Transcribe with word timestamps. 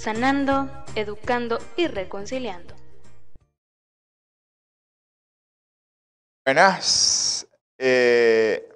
sanando, 0.00 0.70
educando 0.94 1.58
y 1.76 1.86
reconciliando. 1.86 2.74
Buenas. 6.42 7.46
Eh, 7.76 8.66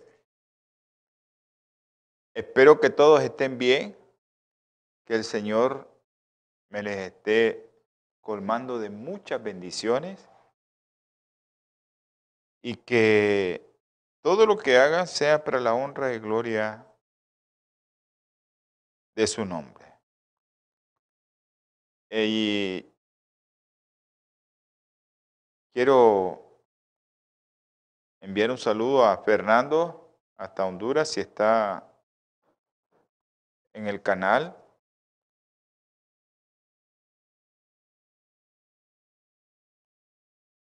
espero 2.35 2.79
que 2.79 2.91
todos 2.91 3.23
estén 3.23 3.57
bien, 3.57 3.97
que 5.07 5.15
el 5.15 5.25
Señor 5.25 5.89
me 6.69 6.83
les 6.83 6.99
esté 6.99 7.71
colmando 8.21 8.79
de 8.79 8.91
muchas 8.91 9.43
bendiciones 9.43 10.29
y 12.63 12.77
que 12.77 13.67
todo 14.21 14.45
lo 14.45 14.59
que 14.59 14.77
hagan 14.77 15.07
sea 15.07 15.43
para 15.43 15.59
la 15.59 15.73
honra 15.73 16.13
y 16.13 16.19
gloria 16.19 16.87
de 19.17 19.27
su 19.27 19.47
nombre. 19.47 19.84
Y 22.17 22.95
quiero 25.73 26.61
enviar 28.21 28.53
un 28.53 28.59
saludo 28.59 29.05
a 29.05 29.19
Fernando 29.25 30.17
hasta 30.37 30.65
Honduras, 30.65 31.09
si 31.09 31.21
está 31.21 31.93
en 33.73 33.89
el 33.89 34.01
canal. 34.01 34.57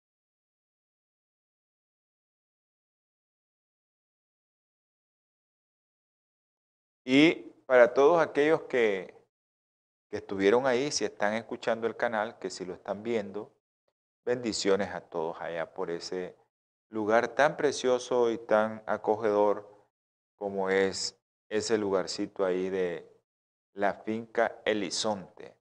Y 7.06 7.34
para 7.66 7.94
todos 7.94 8.22
aquellos 8.22 8.63
que, 8.63 9.13
que 10.09 10.18
estuvieron 10.18 10.66
ahí, 10.68 10.91
si 10.91 11.06
están 11.06 11.34
escuchando 11.34 11.88
el 11.88 11.97
canal, 11.97 12.40
que 12.40 12.50
si 12.50 12.66
lo 12.66 12.73
están 12.73 13.03
viendo, 13.03 13.52
bendiciones 14.25 14.90
a 14.90 15.02
todos 15.02 15.40
allá 15.41 15.73
por 15.73 15.91
ese 15.91 16.35
lugar 16.90 17.29
tan 17.29 17.57
precioso 17.57 18.31
y 18.31 18.38
tan 18.38 18.84
acogedor 18.85 19.69
como 20.38 20.69
es 20.69 21.19
ese 21.50 21.78
lugarcito 21.78 22.46
ahí 22.46 22.69
de, 22.69 23.12
la 23.73 23.94
finca 23.94 24.59
Elizonte. 24.66 25.56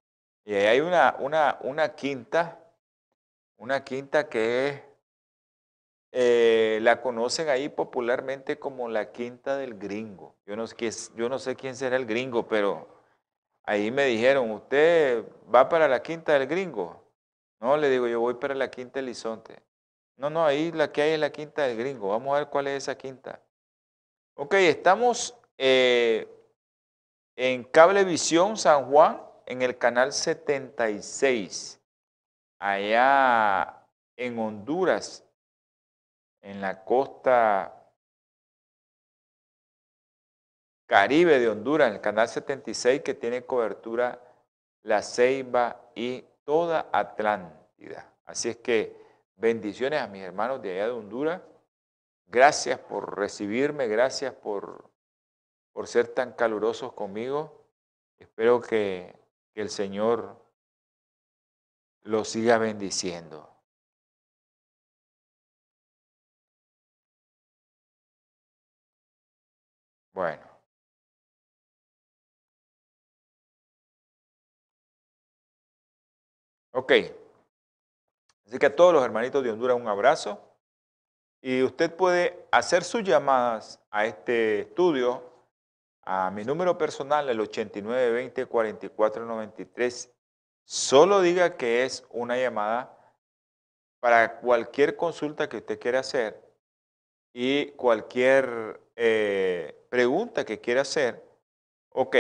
Y 0.45 0.55
ahí 0.55 0.67
hay 0.67 0.81
una, 0.81 1.17
una, 1.19 1.59
una 1.63 1.95
quinta, 1.95 2.59
una 3.57 3.85
quinta 3.85 4.29
que 4.29 4.83
eh, 6.11 6.79
la 6.83 7.01
conocen 7.01 7.49
ahí 7.49 7.69
popularmente 7.69 8.59
como 8.59 8.89
la 8.89 9.13
quinta 9.13 9.57
del 9.57 9.79
gringo. 9.79 10.37
Yo 10.47 10.57
no, 10.57 10.65
yo 11.15 11.29
no 11.29 11.39
sé 11.39 11.57
quién 11.57 11.77
será 11.77 11.97
el 11.97 12.07
gringo, 12.07 12.47
pero 12.49 12.87
ahí 13.65 13.91
me 13.91 14.05
dijeron, 14.07 14.51
¿usted 14.51 15.25
va 15.53 15.69
para 15.69 15.89
la 15.89 16.03
quinta 16.03 16.33
del 16.39 16.47
gringo? 16.47 17.03
No, 17.61 17.77
le 17.77 17.89
digo, 17.89 18.09
yo 18.09 18.21
voy 18.21 18.35
para 18.35 18.55
la 18.55 18.71
quinta 18.71 18.99
Elizonte. 18.99 19.63
No, 20.17 20.29
no, 20.29 20.45
ahí 20.45 20.73
la 20.73 20.93
que 20.93 21.03
hay 21.03 21.13
es 21.13 21.21
la 21.21 21.31
quinta 21.31 21.63
del 21.63 21.79
gringo. 21.79 22.09
Vamos 22.09 22.35
a 22.35 22.41
ver 22.41 22.49
cuál 22.49 22.67
es 22.67 22.83
esa 22.83 22.99
quinta. 22.99 23.41
Ok, 24.35 24.55
estamos 24.55 25.39
eh, 25.57 26.29
en 27.45 27.65
Cablevisión 27.65 28.57
San 28.57 28.85
Juan, 28.89 29.21
en 29.47 29.63
el 29.63 29.77
canal 29.77 30.13
76, 30.13 31.81
allá 32.61 33.85
en 34.17 34.39
Honduras, 34.39 35.27
en 36.41 36.61
la 36.61 36.85
costa 36.85 37.91
Caribe 40.87 41.41
de 41.41 41.49
Honduras, 41.49 41.89
en 41.89 41.95
el 41.95 42.01
canal 42.01 42.29
76 42.29 43.03
que 43.03 43.15
tiene 43.15 43.45
cobertura 43.45 44.23
La 44.85 45.03
Ceiba 45.03 45.91
y 45.97 46.25
toda 46.45 46.91
Atlántida. 46.93 48.09
Así 48.25 48.51
es 48.51 48.59
que 48.59 48.97
bendiciones 49.35 50.01
a 50.01 50.07
mis 50.07 50.23
hermanos 50.23 50.63
de 50.63 50.75
allá 50.75 50.85
de 50.85 50.93
Honduras. 50.93 51.43
Gracias 52.29 52.79
por 52.79 53.19
recibirme, 53.19 53.89
gracias 53.89 54.33
por 54.33 54.92
por 55.73 55.87
ser 55.89 56.09
tan 56.09 56.33
calurosos 56.33 56.93
conmigo. 56.93 57.67
Espero 58.19 58.61
que, 58.61 59.21
el 59.55 59.69
Señor 59.69 60.43
los 62.03 62.29
siga 62.29 62.57
bendiciendo. 62.57 63.49
Bueno. 70.15 70.43
Ok. 76.73 76.93
Así 78.47 78.59
que 78.59 78.67
a 78.67 78.75
todos 78.75 78.95
los 78.95 79.05
hermanitos 79.05 79.45
de 79.45 79.51
Honduras 79.51 79.77
un 79.77 79.89
abrazo. 79.89 80.41
Y 81.43 81.63
usted 81.63 81.95
puede 81.95 82.47
hacer 82.51 82.85
sus 82.85 83.03
llamadas 83.03 83.81
a 83.91 84.07
este 84.07 84.61
estudio 84.61 85.32
a 86.03 86.31
mi 86.31 86.45
número 86.45 86.79
personal, 86.79 87.29
el 87.29 87.41
8920-4493. 87.41 90.11
Solo 90.65 91.21
diga 91.21 91.57
que 91.57 91.85
es 91.85 92.07
una 92.11 92.37
llamada 92.37 92.97
para 94.01 94.41
cualquier 94.41 94.97
consulta 94.97 95.49
que 95.49 95.59
usted 95.59 95.79
quiera 95.79 96.01
hacer 96.01 96.43
y 97.33 97.71
cualquier 97.73 98.81
eh, 98.97 99.87
pregunta 99.89 100.45
que 100.45 100.61
quiera 100.61 100.81
hacer. 100.83 101.25
Ok, 101.91 102.17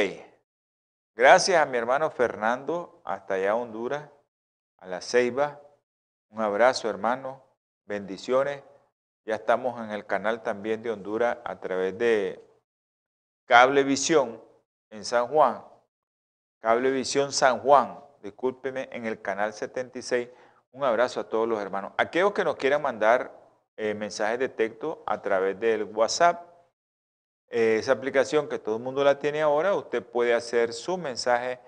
gracias 1.14 1.60
a 1.60 1.66
mi 1.66 1.76
hermano 1.78 2.10
Fernando, 2.10 3.00
hasta 3.04 3.34
allá 3.34 3.56
Honduras, 3.56 4.08
a 4.78 4.86
la 4.86 5.00
Ceiba. 5.00 5.60
Un 6.30 6.40
abrazo, 6.40 6.88
hermano. 6.88 7.42
Bendiciones. 7.84 8.62
Ya 9.24 9.36
estamos 9.36 9.80
en 9.80 9.90
el 9.90 10.06
canal 10.06 10.42
también 10.42 10.82
de 10.82 10.90
Honduras 10.90 11.38
a 11.44 11.60
través 11.60 11.96
de 11.98 12.42
Cablevisión 13.46 14.42
en 14.90 15.04
San 15.04 15.26
Juan. 15.28 15.64
Cablevisión 16.60 17.32
San 17.32 17.58
Juan, 17.60 17.98
discúlpeme, 18.22 18.88
en 18.92 19.06
el 19.06 19.20
canal 19.20 19.52
76. 19.52 20.28
Un 20.72 20.84
abrazo 20.84 21.20
a 21.20 21.28
todos 21.28 21.48
los 21.48 21.60
hermanos. 21.60 21.92
Aquellos 21.98 22.32
que 22.32 22.44
nos 22.44 22.56
quieran 22.56 22.82
mandar 22.82 23.32
eh, 23.76 23.94
mensajes 23.94 24.38
de 24.38 24.48
texto 24.48 25.02
a 25.06 25.20
través 25.20 25.58
del 25.58 25.84
WhatsApp, 25.84 26.48
eh, 27.48 27.76
esa 27.78 27.92
aplicación 27.92 28.48
que 28.48 28.58
todo 28.58 28.76
el 28.76 28.82
mundo 28.82 29.04
la 29.04 29.18
tiene 29.18 29.42
ahora, 29.42 29.74
usted 29.74 30.02
puede 30.02 30.34
hacer 30.34 30.72
su 30.72 30.96
mensaje 30.96 31.60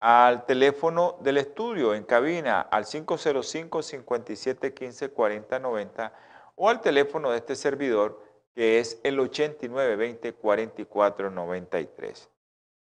al 0.00 0.46
teléfono 0.46 1.16
del 1.20 1.38
estudio 1.38 1.94
en 1.94 2.02
cabina 2.02 2.62
al 2.62 2.84
505 2.84 3.82
57 3.82 4.74
15 4.74 5.10
40 5.10 5.58
90 5.60 6.12
o 6.56 6.68
al 6.68 6.80
teléfono 6.80 7.30
de 7.30 7.38
este 7.38 7.54
servidor 7.54 8.20
que 8.54 8.78
es 8.78 9.00
el 9.02 9.18
8920 9.18 10.34
44 10.34 11.30
93. 11.30 12.28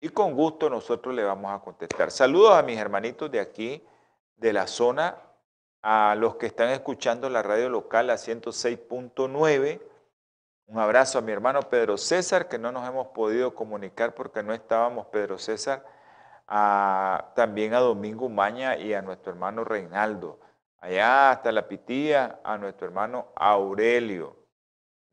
Y 0.02 0.10
con 0.10 0.34
gusto 0.36 0.70
nosotros 0.70 1.16
le 1.16 1.24
vamos 1.24 1.52
a 1.52 1.64
contestar. 1.64 2.12
Saludos 2.12 2.54
a 2.54 2.64
mis 2.64 2.78
hermanitos 2.78 3.32
de 3.32 3.40
aquí, 3.40 3.84
de 4.36 4.54
la 4.54 4.68
zona, 4.68 5.18
a 5.82 6.16
los 6.16 6.36
que 6.36 6.46
están 6.48 6.70
escuchando 6.70 7.30
la 7.30 7.42
radio 7.42 7.70
local 7.70 8.10
a 8.10 8.16
106.9. 8.16 9.82
Un 10.68 10.80
abrazo 10.80 11.20
a 11.20 11.22
mi 11.22 11.32
hermano 11.32 11.62
Pedro 11.62 11.98
César, 11.98 12.48
que 12.48 12.58
no 12.58 12.72
nos 12.72 12.88
hemos 12.88 13.08
podido 13.08 13.54
comunicar 13.54 14.16
porque 14.16 14.44
no 14.44 14.54
estábamos, 14.54 15.08
Pedro 15.08 15.38
César, 15.38 15.86
también 16.48 17.74
a 17.74 17.80
Domingo 17.80 18.30
Maña 18.30 18.78
y 18.78 18.94
a 18.94 19.02
nuestro 19.02 19.32
hermano 19.32 19.64
Reinaldo. 19.64 20.40
Allá 20.80 21.32
hasta 21.32 21.52
la 21.52 21.68
Pitía, 21.68 22.40
a 22.44 22.58
nuestro 22.58 22.88
hermano 22.88 23.28
Aurelio. 23.36 24.45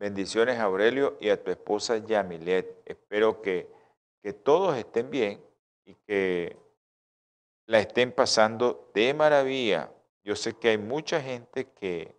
Bendiciones 0.03 0.59
Aurelio 0.59 1.17
y 1.21 1.29
a 1.29 1.41
tu 1.41 1.53
esposa 1.53 1.97
Yamilet. 1.99 2.83
Espero 2.87 3.41
que, 3.41 3.73
que 4.21 4.33
todos 4.33 4.77
estén 4.77 5.09
bien 5.13 5.41
y 5.85 5.95
que 5.95 6.59
la 7.69 7.79
estén 7.79 8.11
pasando 8.11 8.91
de 8.95 9.15
maravilla. 9.15 9.93
Yo 10.25 10.35
sé 10.35 10.59
que 10.59 10.71
hay 10.71 10.79
mucha 10.79 11.21
gente 11.21 11.71
que, 11.71 12.19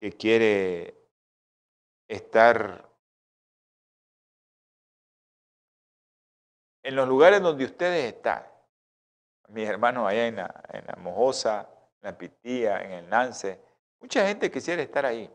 que 0.00 0.12
quiere 0.12 0.94
estar 2.08 2.88
en 6.82 6.96
los 6.96 7.06
lugares 7.06 7.42
donde 7.42 7.66
ustedes 7.66 8.10
están, 8.10 8.42
mis 9.48 9.68
hermanos 9.68 10.08
allá 10.08 10.28
en 10.28 10.36
la, 10.36 10.64
en 10.72 10.86
la 10.86 10.96
Mojosa, 10.96 11.68
en 12.00 12.10
la 12.10 12.16
Pitía, 12.16 12.82
en 12.82 12.92
el 12.92 13.08
Nance, 13.10 13.60
mucha 14.00 14.26
gente 14.26 14.50
quisiera 14.50 14.80
estar 14.80 15.04
ahí. 15.04 15.30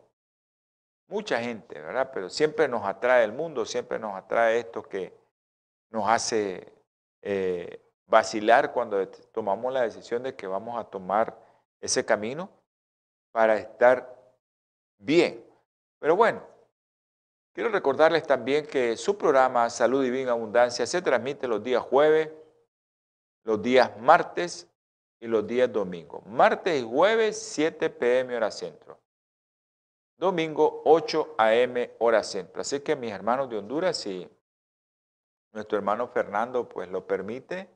Mucha 1.08 1.40
gente, 1.40 1.80
¿verdad? 1.80 2.12
Pero 2.14 2.30
siempre 2.30 2.68
nos 2.68 2.84
atrae 2.84 3.24
el 3.24 3.32
mundo, 3.32 3.66
siempre 3.66 4.00
nos 4.00 4.16
atrae 4.16 4.60
esto 4.60 4.84
que 4.84 5.14
nos 5.92 6.10
hace 6.10 6.74
eh, 7.22 7.80
vacilar 8.08 8.74
cuando 8.74 9.08
tomamos 9.32 9.72
la 9.72 9.82
decisión 9.82 10.24
de 10.24 10.36
que 10.36 10.48
vamos 10.48 10.80
a 10.80 10.84
tomar 10.84 11.38
ese 11.80 12.04
camino 12.04 12.50
para 13.32 13.58
estar 13.58 14.16
bien. 14.98 15.46
Pero 16.00 16.16
bueno, 16.16 16.42
Quiero 17.56 17.70
recordarles 17.70 18.24
también 18.24 18.68
que 18.68 18.98
su 18.98 19.18
programa 19.18 19.70
Salud 19.70 20.04
y 20.04 20.10
Vida 20.10 20.32
Abundancia 20.32 20.86
se 20.86 21.02
transmite 21.02 21.48
los 21.48 21.64
días 21.64 21.82
jueves, 21.82 22.30
los 23.46 23.62
días 23.62 23.98
martes 23.98 24.68
y 25.22 25.28
los 25.28 25.48
días 25.48 25.72
domingos. 25.72 26.22
Martes 26.26 26.82
y 26.82 26.86
jueves, 26.86 27.42
7 27.42 27.90
pm 27.92 28.36
hora 28.36 28.52
centro. 28.52 29.00
Domingo, 30.18 30.82
8 30.86 31.36
am 31.38 31.76
hora 32.00 32.24
centro. 32.24 32.62
Así 32.62 32.80
que 32.80 32.96
mis 32.96 33.12
hermanos 33.12 33.50
de 33.50 33.58
Honduras, 33.58 33.98
si 33.98 34.30
nuestro 35.54 35.78
hermano 35.78 36.08
Fernando 36.08 36.68
pues 36.68 36.90
lo 36.90 37.06
permite, 37.06 37.70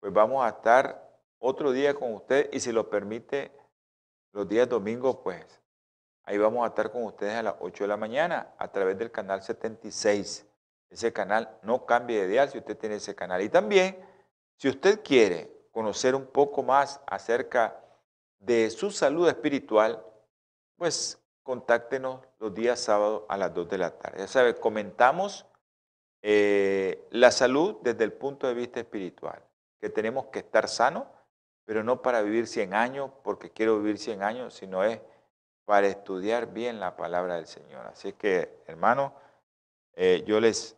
pues 0.00 0.12
vamos 0.12 0.44
a 0.44 0.48
estar 0.48 1.08
otro 1.38 1.72
día 1.72 1.94
con 1.94 2.14
usted 2.14 2.50
y 2.52 2.60
si 2.60 2.72
lo 2.72 2.90
permite 2.90 3.52
los 4.32 4.48
días 4.48 4.68
domingos, 4.68 5.18
pues 5.22 5.58
Ahí 6.28 6.36
vamos 6.36 6.62
a 6.62 6.68
estar 6.68 6.92
con 6.92 7.04
ustedes 7.04 7.36
a 7.36 7.42
las 7.42 7.54
8 7.58 7.84
de 7.84 7.88
la 7.88 7.96
mañana 7.96 8.52
a 8.58 8.70
través 8.70 8.98
del 8.98 9.10
canal 9.10 9.42
76. 9.42 10.46
Ese 10.90 11.10
canal 11.10 11.58
no 11.62 11.86
cambie 11.86 12.20
de 12.20 12.28
dial 12.28 12.50
si 12.50 12.58
usted 12.58 12.76
tiene 12.76 12.96
ese 12.96 13.14
canal. 13.14 13.40
Y 13.40 13.48
también, 13.48 13.98
si 14.58 14.68
usted 14.68 15.02
quiere 15.02 15.50
conocer 15.72 16.14
un 16.14 16.26
poco 16.26 16.62
más 16.62 17.00
acerca 17.06 17.82
de 18.38 18.68
su 18.68 18.90
salud 18.90 19.26
espiritual, 19.26 20.04
pues 20.76 21.18
contáctenos 21.48 22.20
los 22.40 22.52
días 22.52 22.78
sábados 22.78 23.22
a 23.26 23.38
las 23.38 23.54
2 23.54 23.70
de 23.70 23.78
la 23.78 23.98
tarde. 23.98 24.18
Ya 24.18 24.26
sabe, 24.26 24.56
comentamos 24.56 25.46
eh, 26.20 27.08
la 27.08 27.30
salud 27.30 27.78
desde 27.80 28.04
el 28.04 28.12
punto 28.12 28.46
de 28.46 28.52
vista 28.52 28.80
espiritual, 28.80 29.42
que 29.80 29.88
tenemos 29.88 30.26
que 30.26 30.40
estar 30.40 30.68
sanos, 30.68 31.04
pero 31.64 31.82
no 31.82 32.02
para 32.02 32.20
vivir 32.20 32.46
100 32.46 32.74
años 32.74 33.10
porque 33.24 33.50
quiero 33.50 33.78
vivir 33.78 33.96
100 33.96 34.22
años, 34.22 34.52
sino 34.52 34.84
es 34.84 35.00
para 35.64 35.86
estudiar 35.86 36.52
bien 36.52 36.80
la 36.80 36.96
palabra 36.96 37.36
del 37.36 37.46
Señor. 37.46 37.86
Así 37.86 38.12
que, 38.12 38.62
hermano, 38.66 39.14
eh, 39.94 40.24
yo 40.26 40.40
les 40.40 40.76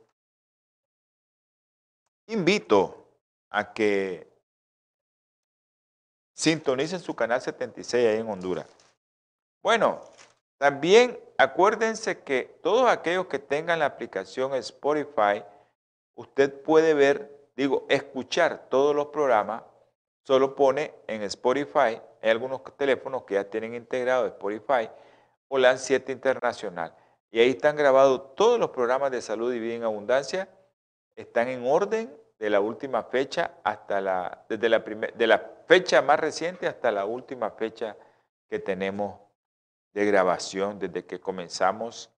invito 2.29 3.09
a 3.49 3.73
que 3.73 4.33
sintonicen 6.33 7.01
su 7.01 7.17
canal 7.17 7.41
76 7.41 8.07
ahí 8.07 8.21
en 8.21 8.31
Honduras. 8.31 8.69
Bueno, 9.63 10.01
también 10.61 11.19
acuérdense 11.39 12.23
que 12.23 12.59
todos 12.63 12.87
aquellos 12.87 13.29
que 13.29 13.39
tengan 13.39 13.79
la 13.79 13.87
aplicación 13.87 14.55
Spotify, 14.57 15.43
usted 16.15 16.53
puede 16.63 16.93
ver, 16.93 17.49
digo, 17.57 17.87
escuchar 17.89 18.69
todos 18.69 18.95
los 18.95 19.07
programas, 19.07 19.63
solo 20.23 20.55
pone 20.55 20.93
en 21.07 21.23
Spotify 21.23 22.03
hay 22.23 22.31
algunos 22.31 22.61
teléfonos 22.77 23.25
que 23.25 23.35
ya 23.35 23.45
tienen 23.45 23.75
integrado 23.75 24.27
Spotify 24.27 24.91
o 25.49 25.57
la 25.57 25.79
7 25.79 26.13
Internacional. 26.13 26.95
Y 27.31 27.41
ahí 27.41 27.51
están 27.51 27.75
grabados 27.75 28.35
todos 28.35 28.61
los 28.61 28.69
programas 28.69 29.11
de 29.11 29.23
salud 29.23 29.55
y 29.55 29.61
vida 29.61 29.77
en 29.77 29.85
abundancia. 29.85 30.47
Están 31.17 31.49
en 31.49 31.67
orden 31.67 32.15
de 32.39 32.51
la 32.51 32.61
última 32.61 33.05
fecha 33.05 33.53
hasta 33.65 34.03
la, 34.03 34.45
desde 34.47 34.69
la 34.69 34.81
de 34.81 35.27
la 35.27 35.39
fecha 35.67 36.03
más 36.03 36.21
reciente 36.21 36.67
hasta 36.67 36.93
la 36.93 37.07
última 37.07 37.51
fecha 37.53 37.97
que 38.51 38.59
tenemos 38.59 39.30
de 39.93 40.07
grabación 40.07 40.79
desde 40.79 41.05
que 41.05 41.21
comenzamos 41.21 42.11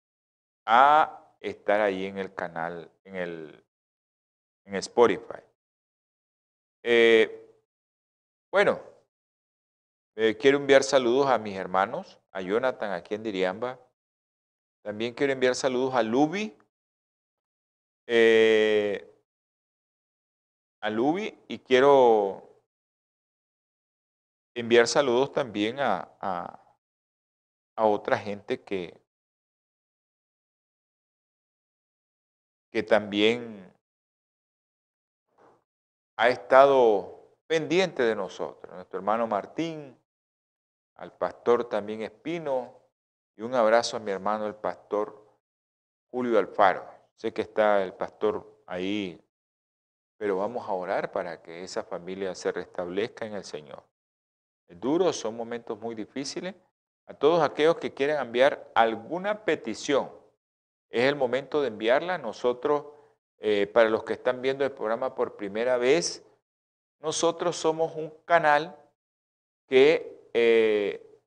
a 0.67 1.35
estar 1.41 1.81
ahí 1.81 2.07
en 2.07 2.19
el 2.19 2.35
canal, 2.35 2.91
en 3.05 3.17
el 3.17 3.65
en 4.65 4.77
Spotify. 4.77 5.43
Eh, 6.85 7.59
bueno, 8.51 8.81
eh, 10.17 10.37
quiero 10.37 10.59
enviar 10.59 10.83
saludos 10.83 11.27
a 11.29 11.39
mis 11.39 11.57
hermanos, 11.57 12.21
a 12.33 12.41
Jonathan 12.41 12.93
aquí 12.93 13.15
en 13.15 13.23
Diriamba. 13.23 13.79
También 14.83 15.15
quiero 15.15 15.33
enviar 15.33 15.55
saludos 15.55 15.95
a 15.95 16.03
Lubi, 16.03 16.57
eh, 18.07 19.09
a 20.81 20.91
Lubi 20.91 21.39
y 21.49 21.61
quiero 21.61 22.61
enviar 24.55 24.89
saludos 24.89 25.33
también 25.33 25.79
a, 25.79 26.11
a, 26.21 26.62
a 27.77 27.87
otra 27.87 28.19
gente 28.19 28.63
que, 28.63 29.01
que 32.71 32.83
también 32.83 33.73
ha 36.17 36.29
estado 36.29 37.37
pendiente 37.47 38.03
de 38.03 38.15
nosotros. 38.15 38.73
Nuestro 38.75 38.99
hermano 38.99 39.27
Martín, 39.27 39.99
al 40.95 41.13
pastor 41.13 41.69
también 41.69 42.03
Espino 42.03 42.81
y 43.37 43.43
un 43.43 43.55
abrazo 43.55 43.97
a 43.97 44.01
mi 44.01 44.11
hermano 44.11 44.47
el 44.47 44.55
pastor 44.55 45.23
Julio 46.11 46.39
Alfaro. 46.39 46.87
Sé 47.17 47.33
que 47.33 47.43
está 47.43 47.83
el 47.83 47.95
pastor 47.95 48.63
ahí, 48.67 49.21
pero 50.17 50.37
vamos 50.37 50.69
a 50.69 50.73
orar 50.73 51.11
para 51.13 51.43
que 51.43 51.65
esa 51.65 51.83
familia 51.83 52.35
se 52.35 52.53
restablezca 52.53 53.27
en 53.27 53.35
el 53.35 53.45
Señor. 53.45 53.83
Es 54.69 54.79
duro, 54.81 55.13
son 55.13 55.37
momentos 55.37 55.79
muy 55.81 55.95
difíciles. 55.95 56.55
A 57.13 57.15
todos 57.15 57.43
aquellos 57.43 57.77
que 57.77 57.93
quieran 57.93 58.27
enviar 58.27 58.73
alguna 58.75 59.45
petición, 59.45 60.11
es 60.89 61.03
el 61.03 61.15
momento 61.15 61.61
de 61.61 61.69
enviarla. 61.69 62.17
Nosotros 62.17 62.87
eh, 63.39 63.67
para 63.67 63.91
los 63.91 64.03
que 64.03 64.15
están 64.15 64.41
viendo 64.41 64.65
el 64.65 64.73
programa 64.73 65.15
por 65.15 65.37
primera 65.37 65.77
vez, 65.77 66.25
nosotros 67.01 67.55
somos 67.55 67.95
un 67.97 68.15
canal 68.25 68.75
que 69.69 70.27
eh, 70.33 71.21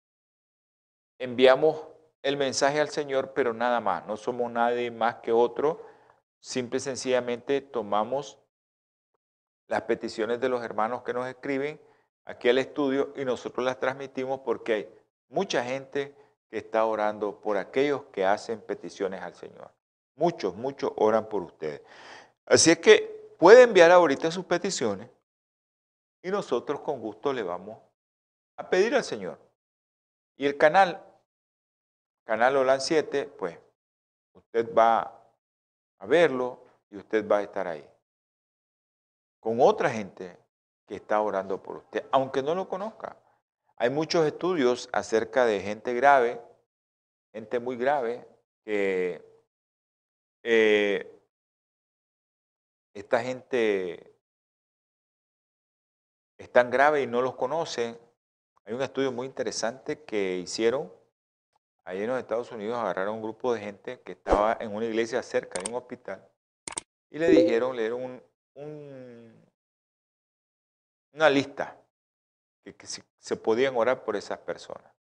enviamos 1.20 1.86
el 2.24 2.36
mensaje 2.36 2.82
al 2.82 2.90
Señor, 2.90 3.34
pero 3.36 3.54
nada 3.54 3.80
más, 3.80 4.08
no 4.08 4.18
somos 4.18 4.52
nadie 4.52 4.90
más 4.90 5.18
que 5.18 5.32
otro, 5.32 5.86
simple 6.40 6.78
y 6.78 6.80
sencillamente 6.80 7.62
tomamos 7.62 8.40
las 9.68 9.84
peticiones 9.84 10.40
de 10.40 10.50
los 10.50 10.64
hermanos 10.64 11.04
que 11.04 11.14
nos 11.14 11.28
escriben 11.28 11.80
aquí 12.26 12.50
al 12.50 12.58
estudio 12.58 13.14
y 13.16 13.24
nosotros 13.24 13.64
las 13.64 13.80
transmitimos 13.80 14.40
porque 14.40 15.05
mucha 15.36 15.62
gente 15.66 16.16
que 16.50 16.60
está 16.60 16.86
orando 16.86 17.42
por 17.42 17.58
aquellos 17.58 18.06
que 18.06 18.26
hacen 18.26 18.62
peticiones 18.62 19.22
al 19.22 19.36
Señor. 19.36 19.70
Muchos, 20.16 20.56
muchos 20.56 20.94
oran 20.96 21.28
por 21.28 21.44
ustedes. 21.44 21.82
Así 22.46 22.72
es 22.72 22.80
que 22.80 23.36
puede 23.38 23.64
enviar 23.64 23.92
ahorita 23.92 24.32
sus 24.32 24.46
peticiones 24.46 25.10
y 26.24 26.32
nosotros 26.32 26.80
con 26.80 27.02
gusto 27.02 27.34
le 27.34 27.44
vamos 27.44 27.78
a 28.56 28.70
pedir 28.70 28.96
al 28.96 29.04
Señor. 29.04 29.38
Y 30.38 30.46
el 30.46 30.58
canal, 30.58 31.04
canal 32.24 32.56
OLAN 32.56 32.80
7, 32.80 33.26
pues 33.38 33.60
usted 34.34 34.74
va 34.74 35.22
a 36.00 36.06
verlo 36.06 36.64
y 36.90 36.96
usted 36.96 37.30
va 37.30 37.40
a 37.40 37.44
estar 37.44 37.68
ahí. 37.68 37.86
Con 39.42 39.60
otra 39.60 39.90
gente 39.90 40.38
que 40.88 40.96
está 40.96 41.20
orando 41.20 41.62
por 41.62 41.78
usted, 41.78 42.06
aunque 42.14 42.42
no 42.42 42.56
lo 42.56 42.70
conozca. 42.70 43.18
Hay 43.78 43.90
muchos 43.90 44.26
estudios 44.26 44.90
acerca 44.94 45.46
de 45.46 45.60
gente 45.62 45.94
grave, 45.94 46.42
gente 47.34 47.60
muy 47.60 47.76
grave, 47.76 48.26
que 48.64 49.22
eh, 50.44 51.12
esta 52.94 53.22
gente 53.22 54.16
es 56.38 56.52
tan 56.52 56.70
grave 56.72 57.02
y 57.02 57.08
no 57.08 57.22
los 57.22 57.36
conocen. 57.36 57.98
Hay 58.64 58.74
un 58.74 58.82
estudio 58.82 59.12
muy 59.12 59.28
interesante 59.28 60.04
que 60.04 60.38
hicieron 60.38 60.92
ahí 61.84 62.02
en 62.02 62.08
los 62.08 62.20
Estados 62.20 62.52
Unidos, 62.52 62.78
agarraron 62.78 63.16
un 63.16 63.22
grupo 63.22 63.54
de 63.54 63.60
gente 63.60 64.02
que 64.02 64.14
estaba 64.14 64.58
en 64.60 64.74
una 64.74 64.86
iglesia 64.86 65.22
cerca 65.22 65.62
de 65.62 65.70
un 65.70 65.76
hospital 65.76 66.28
y 67.12 67.20
le 67.20 67.30
dijeron, 67.30 67.76
le 67.76 67.84
dieron 67.84 68.24
una 71.14 71.30
lista 71.30 71.78
que, 72.64 72.76
se 73.26 73.36
podían 73.36 73.76
orar 73.76 74.04
por 74.04 74.16
esas 74.16 74.38
personas. 74.38 74.94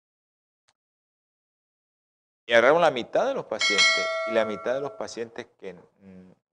Y 2.46 2.52
agarraron 2.52 2.80
la 2.80 2.92
mitad 2.92 3.26
de 3.26 3.34
los 3.34 3.46
pacientes 3.46 4.06
y 4.28 4.30
la 4.30 4.44
mitad 4.44 4.74
de 4.74 4.80
los 4.80 4.92
pacientes 4.92 5.48
que 5.58 5.74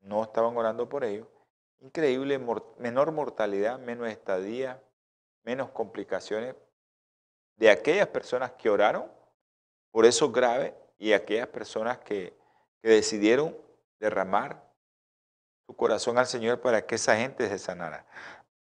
no 0.01 0.23
estaban 0.23 0.57
orando 0.57 0.89
por 0.89 1.03
ellos. 1.03 1.27
Increíble, 1.81 2.39
menor 2.79 3.11
mortalidad, 3.11 3.77
menos 3.77 4.07
estadía, 4.07 4.81
menos 5.43 5.69
complicaciones 5.69 6.55
de 7.57 7.69
aquellas 7.69 8.07
personas 8.07 8.53
que 8.53 8.71
oraron 8.71 9.05
por 9.91 10.07
eso 10.07 10.31
grave 10.31 10.75
y 10.97 11.13
aquellas 11.13 11.49
personas 11.49 11.99
que, 11.99 12.35
que 12.81 12.89
decidieron 12.89 13.55
derramar 13.99 14.59
su 15.67 15.75
corazón 15.75 16.17
al 16.17 16.25
Señor 16.25 16.61
para 16.61 16.87
que 16.87 16.95
esa 16.95 17.15
gente 17.15 17.47
se 17.47 17.59
sanara. 17.59 18.07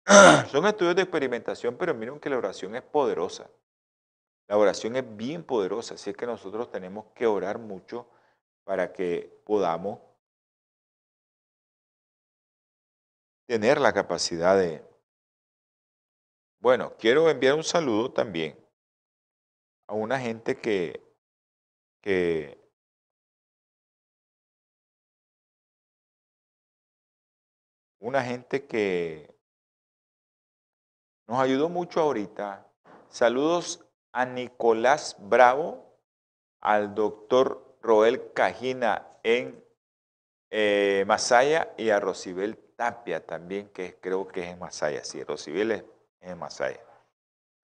Son 0.50 0.64
estudios 0.64 0.96
de 0.96 1.02
experimentación, 1.02 1.76
pero 1.76 1.94
miren 1.94 2.18
que 2.18 2.30
la 2.30 2.38
oración 2.38 2.74
es 2.74 2.82
poderosa. 2.82 3.50
La 4.48 4.56
oración 4.56 4.96
es 4.96 5.16
bien 5.16 5.44
poderosa, 5.44 5.94
así 5.94 6.08
es 6.08 6.16
que 6.16 6.24
nosotros 6.24 6.70
tenemos 6.70 7.12
que 7.14 7.26
orar 7.26 7.58
mucho 7.58 8.08
para 8.64 8.90
que 8.90 9.42
podamos 9.44 10.00
tener 13.46 13.78
la 13.78 13.92
capacidad 13.92 14.56
de... 14.56 14.82
Bueno, 16.58 16.94
quiero 16.98 17.28
enviar 17.28 17.54
un 17.54 17.62
saludo 17.62 18.10
también 18.10 18.58
a 19.86 19.92
una 19.92 20.18
gente 20.18 20.58
que, 20.58 21.06
una 28.00 28.24
gente 28.24 28.66
que 28.66 29.37
nos 31.28 31.38
ayudó 31.38 31.68
mucho 31.68 32.00
ahorita. 32.00 32.66
Saludos 33.10 33.84
a 34.12 34.24
Nicolás 34.24 35.16
Bravo, 35.20 35.94
al 36.60 36.94
doctor 36.94 37.76
Roel 37.82 38.32
Cajina 38.32 39.06
en 39.22 39.62
eh, 40.50 41.04
Masaya 41.06 41.72
y 41.76 41.90
a 41.90 42.00
Rosibel 42.00 42.56
Tapia 42.76 43.24
también, 43.24 43.68
que 43.68 43.96
creo 44.00 44.26
que 44.26 44.42
es 44.42 44.48
en 44.48 44.58
Masaya. 44.58 45.04
Sí, 45.04 45.22
Rosibel 45.22 45.70
es, 45.72 45.84
en 46.20 46.38
Masaya. 46.38 46.80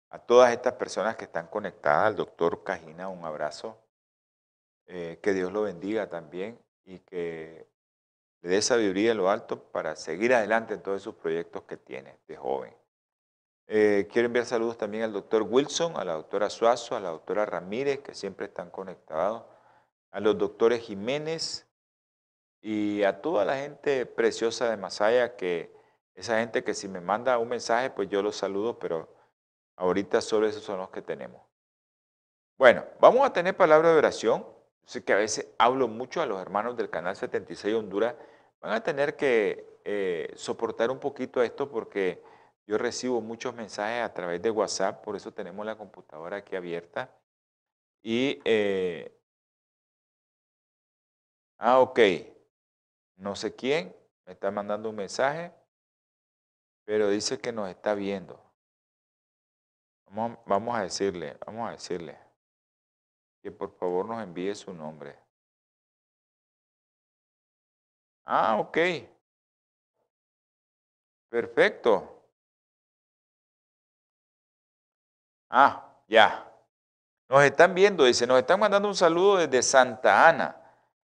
A 0.09 0.19
todas 0.19 0.51
estas 0.51 0.73
personas 0.73 1.15
que 1.15 1.23
están 1.23 1.47
conectadas, 1.47 2.07
al 2.07 2.15
doctor 2.17 2.63
Cajina, 2.63 3.07
un 3.07 3.23
abrazo. 3.23 3.79
Eh, 4.85 5.19
que 5.23 5.31
Dios 5.31 5.53
lo 5.53 5.61
bendiga 5.61 6.09
también 6.09 6.59
y 6.83 6.99
que 6.99 7.65
le 8.41 8.49
dé 8.49 8.61
sabiduría 8.61 9.11
en 9.11 9.17
lo 9.17 9.29
alto 9.29 9.63
para 9.71 9.95
seguir 9.95 10.33
adelante 10.33 10.73
en 10.73 10.83
todos 10.83 11.01
sus 11.01 11.15
proyectos 11.15 11.63
que 11.63 11.77
tiene 11.77 12.19
de 12.27 12.35
joven. 12.35 12.75
Eh, 13.67 14.07
quiero 14.11 14.25
enviar 14.25 14.45
saludos 14.45 14.77
también 14.77 15.03
al 15.03 15.13
doctor 15.13 15.43
Wilson, 15.43 15.97
a 15.97 16.03
la 16.03 16.13
doctora 16.13 16.49
Suazo, 16.49 16.95
a 16.95 16.99
la 16.99 17.09
doctora 17.09 17.45
Ramírez, 17.45 17.99
que 17.99 18.13
siempre 18.13 18.47
están 18.47 18.69
conectados, 18.69 19.43
a 20.11 20.19
los 20.19 20.37
doctores 20.37 20.81
Jiménez 20.81 21.65
y 22.61 23.03
a 23.03 23.21
toda 23.21 23.45
la 23.45 23.55
gente 23.57 24.05
preciosa 24.05 24.69
de 24.69 24.77
Masaya, 24.77 25.35
que 25.35 25.73
esa 26.15 26.39
gente 26.39 26.63
que 26.63 26.73
si 26.73 26.87
me 26.87 27.01
manda 27.01 27.37
un 27.37 27.49
mensaje, 27.49 27.89
pues 27.89 28.09
yo 28.09 28.21
los 28.21 28.35
saludo, 28.35 28.77
pero 28.77 29.13
ahorita 29.75 30.21
solo 30.21 30.47
esos 30.47 30.63
son 30.63 30.77
los 30.77 30.89
que 30.89 31.01
tenemos. 31.01 31.41
Bueno, 32.57 32.85
vamos 32.99 33.25
a 33.25 33.33
tener 33.33 33.57
palabra 33.57 33.91
de 33.91 33.97
oración. 33.97 34.45
Sé 34.85 35.03
que 35.03 35.13
a 35.13 35.17
veces 35.17 35.47
hablo 35.57 35.87
mucho 35.87 36.21
a 36.21 36.25
los 36.25 36.39
hermanos 36.39 36.77
del 36.77 36.89
canal 36.89 37.15
76 37.15 37.73
Honduras. 37.73 38.15
Van 38.61 38.73
a 38.73 38.83
tener 38.83 39.15
que 39.15 39.79
eh, 39.85 40.31
soportar 40.35 40.91
un 40.91 40.99
poquito 40.99 41.41
esto 41.41 41.69
porque 41.69 42.21
yo 42.65 42.77
recibo 42.77 43.21
muchos 43.21 43.53
mensajes 43.53 44.03
a 44.03 44.13
través 44.13 44.41
de 44.41 44.51
WhatsApp, 44.51 45.03
por 45.03 45.15
eso 45.15 45.33
tenemos 45.33 45.65
la 45.65 45.77
computadora 45.77 46.37
aquí 46.37 46.55
abierta. 46.55 47.13
Y, 48.01 48.41
eh, 48.45 49.19
ah, 51.57 51.79
ok, 51.79 51.99
no 53.17 53.35
sé 53.35 53.55
quién 53.55 53.95
me 54.25 54.33
está 54.33 54.51
mandando 54.51 54.89
un 54.89 54.95
mensaje, 54.95 55.53
pero 56.85 57.09
dice 57.09 57.39
que 57.39 57.51
nos 57.51 57.69
está 57.69 57.93
viendo. 57.95 58.41
Vamos, 60.05 60.39
vamos 60.45 60.75
a 60.75 60.83
decirle, 60.83 61.37
vamos 61.45 61.69
a 61.69 61.71
decirle 61.71 62.17
que 63.41 63.51
por 63.51 63.75
favor 63.77 64.05
nos 64.07 64.23
envíe 64.23 64.55
su 64.55 64.73
nombre. 64.73 65.17
Ah, 68.25 68.57
ok. 68.59 68.77
Perfecto. 71.29 72.22
Ah, 75.55 75.87
ya. 76.07 76.51
Nos 77.29 77.43
están 77.43 77.75
viendo, 77.75 78.05
dice, 78.05 78.25
nos 78.25 78.39
están 78.39 78.59
mandando 78.59 78.87
un 78.87 78.95
saludo 78.95 79.37
desde 79.37 79.61
Santa 79.61 80.27
Ana, 80.27 80.59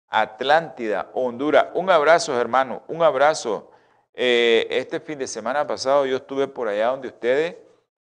Atlántida, 0.06 1.10
Honduras. 1.14 1.68
Un 1.72 1.88
abrazo, 1.88 2.38
hermano, 2.38 2.82
un 2.88 3.02
abrazo. 3.02 3.70
Eh, 4.12 4.66
este 4.68 5.00
fin 5.00 5.18
de 5.18 5.26
semana 5.26 5.66
pasado 5.66 6.04
yo 6.04 6.16
estuve 6.16 6.46
por 6.46 6.68
allá 6.68 6.88
donde 6.88 7.08
ustedes, 7.08 7.56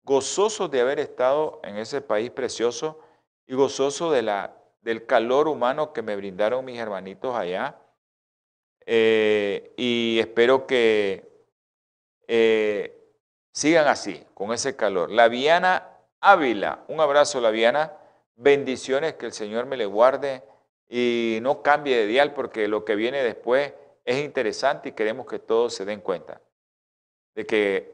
gozosos 0.03 0.69
de 0.69 0.81
haber 0.81 0.99
estado 0.99 1.61
en 1.63 1.77
ese 1.77 2.01
país 2.01 2.29
precioso 2.29 2.99
y 3.45 3.55
gozoso 3.55 4.11
de 4.11 4.23
la, 4.23 4.53
del 4.81 5.05
calor 5.05 5.47
humano 5.47 5.93
que 5.93 6.01
me 6.01 6.17
brindaron 6.17 6.65
mis 6.65 6.77
hermanitos 6.77 7.37
allá. 7.37 7.77
Eh, 8.85 9.73
y 9.77 10.19
espero 10.19 10.67
que 10.67 11.45
eh, 12.27 13.13
sigan 13.53 13.87
así, 13.87 14.25
con 14.33 14.51
ese 14.51 14.75
calor. 14.75 15.09
La 15.09 15.29
Viana 15.29 15.93
Ávila. 16.19 16.83
Un 16.87 16.99
abrazo, 16.99 17.39
Laviana. 17.41 17.93
Bendiciones, 18.35 19.15
que 19.15 19.25
el 19.25 19.33
Señor 19.33 19.65
me 19.65 19.77
le 19.77 19.85
guarde 19.85 20.43
y 20.89 21.39
no 21.41 21.61
cambie 21.61 21.97
de 21.97 22.07
dial 22.07 22.33
porque 22.33 22.67
lo 22.67 22.85
que 22.85 22.95
viene 22.95 23.23
después 23.23 23.73
es 24.05 24.23
interesante 24.23 24.89
y 24.89 24.91
queremos 24.93 25.25
que 25.25 25.39
todos 25.39 25.73
se 25.73 25.85
den 25.85 26.01
cuenta 26.01 26.41
de 27.35 27.45
que 27.45 27.91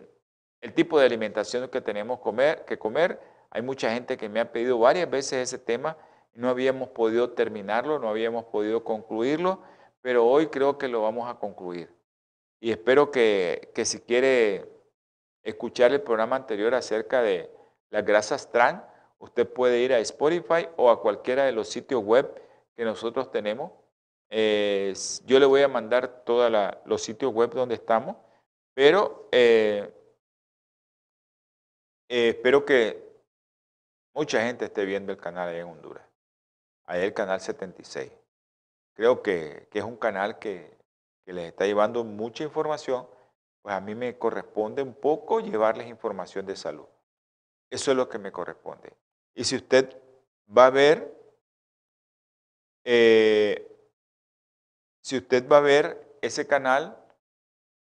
el 0.61 0.73
tipo 0.73 0.97
de 0.99 1.05
alimentación 1.05 1.67
que 1.69 1.81
tenemos 1.81 2.19
que 2.65 2.77
comer, 2.77 3.19
hay 3.49 3.61
mucha 3.61 3.91
gente 3.91 4.15
que 4.15 4.29
me 4.29 4.39
ha 4.39 4.51
pedido 4.51 4.79
varias 4.79 5.09
veces 5.09 5.33
ese 5.33 5.57
tema 5.57 5.97
no 6.33 6.49
habíamos 6.49 6.89
podido 6.89 7.31
terminarlo, 7.31 7.99
no 7.99 8.09
habíamos 8.09 8.45
podido 8.45 8.83
concluirlo, 8.83 9.61
pero 10.01 10.25
hoy 10.25 10.47
creo 10.47 10.77
que 10.77 10.87
lo 10.87 11.01
vamos 11.01 11.29
a 11.29 11.35
concluir. 11.35 11.93
Y 12.59 12.71
espero 12.71 13.11
que, 13.11 13.71
que 13.75 13.85
si 13.85 13.99
quiere 13.99 14.65
escuchar 15.43 15.91
el 15.91 16.01
programa 16.01 16.37
anterior 16.37 16.73
acerca 16.73 17.21
de 17.21 17.51
las 17.93 18.05
grasas 18.05 18.51
trans, 18.51 18.81
usted 19.19 19.47
puede 19.47 19.79
ir 19.79 19.93
a 19.93 20.00
Spotify 20.00 20.67
o 20.75 20.89
a 20.89 21.01
cualquiera 21.01 21.45
de 21.45 21.53
los 21.53 21.69
sitios 21.69 22.03
web 22.03 22.41
que 22.75 22.83
nosotros 22.83 23.31
tenemos 23.31 23.71
eh, 24.35 24.93
yo 25.25 25.39
le 25.39 25.45
voy 25.45 25.62
a 25.62 25.67
mandar 25.67 26.23
todos 26.25 26.51
los 26.85 27.03
sitios 27.03 27.31
web 27.31 27.51
donde 27.51 27.75
estamos, 27.75 28.17
pero 28.73 29.29
eh, 29.31 29.93
eh, 32.09 32.29
espero 32.29 32.65
que 32.65 33.21
mucha 34.15 34.41
gente 34.41 34.65
esté 34.65 34.85
viendo 34.85 35.12
el 35.12 35.19
canal 35.19 35.50
ahí 35.50 35.57
en 35.57 35.67
Honduras. 35.67 36.03
Ahí 36.85 37.03
el 37.03 37.13
canal 37.13 37.41
76. 37.41 38.12
Creo 38.95 39.21
que, 39.21 39.69
es 39.71 39.83
un 39.83 39.97
canal 39.97 40.39
que, 40.39 40.79
que 41.25 41.33
les 41.33 41.50
está 41.50 41.67
llevando 41.67 42.03
mucha 42.03 42.43
información, 42.43 43.07
pues 43.62 43.75
a 43.75 43.81
mí 43.81 43.93
me 43.93 44.17
corresponde 44.17 44.81
un 44.81 44.95
poco 44.95 45.41
llevarles 45.41 45.85
información 45.85 46.47
de 46.47 46.55
salud. 46.55 46.88
Eso 47.73 47.89
es 47.89 47.97
lo 47.97 48.07
que 48.07 48.19
me 48.19 48.31
corresponde. 48.31 48.93
Y 49.33 49.43
si 49.45 49.55
usted 49.55 49.99
va 50.55 50.67
a 50.67 50.69
ver, 50.69 51.11
eh, 52.83 53.67
si 55.01 55.17
usted 55.17 55.49
va 55.49 55.57
a 55.57 55.61
ver 55.61 56.19
ese 56.21 56.45
canal, 56.45 56.95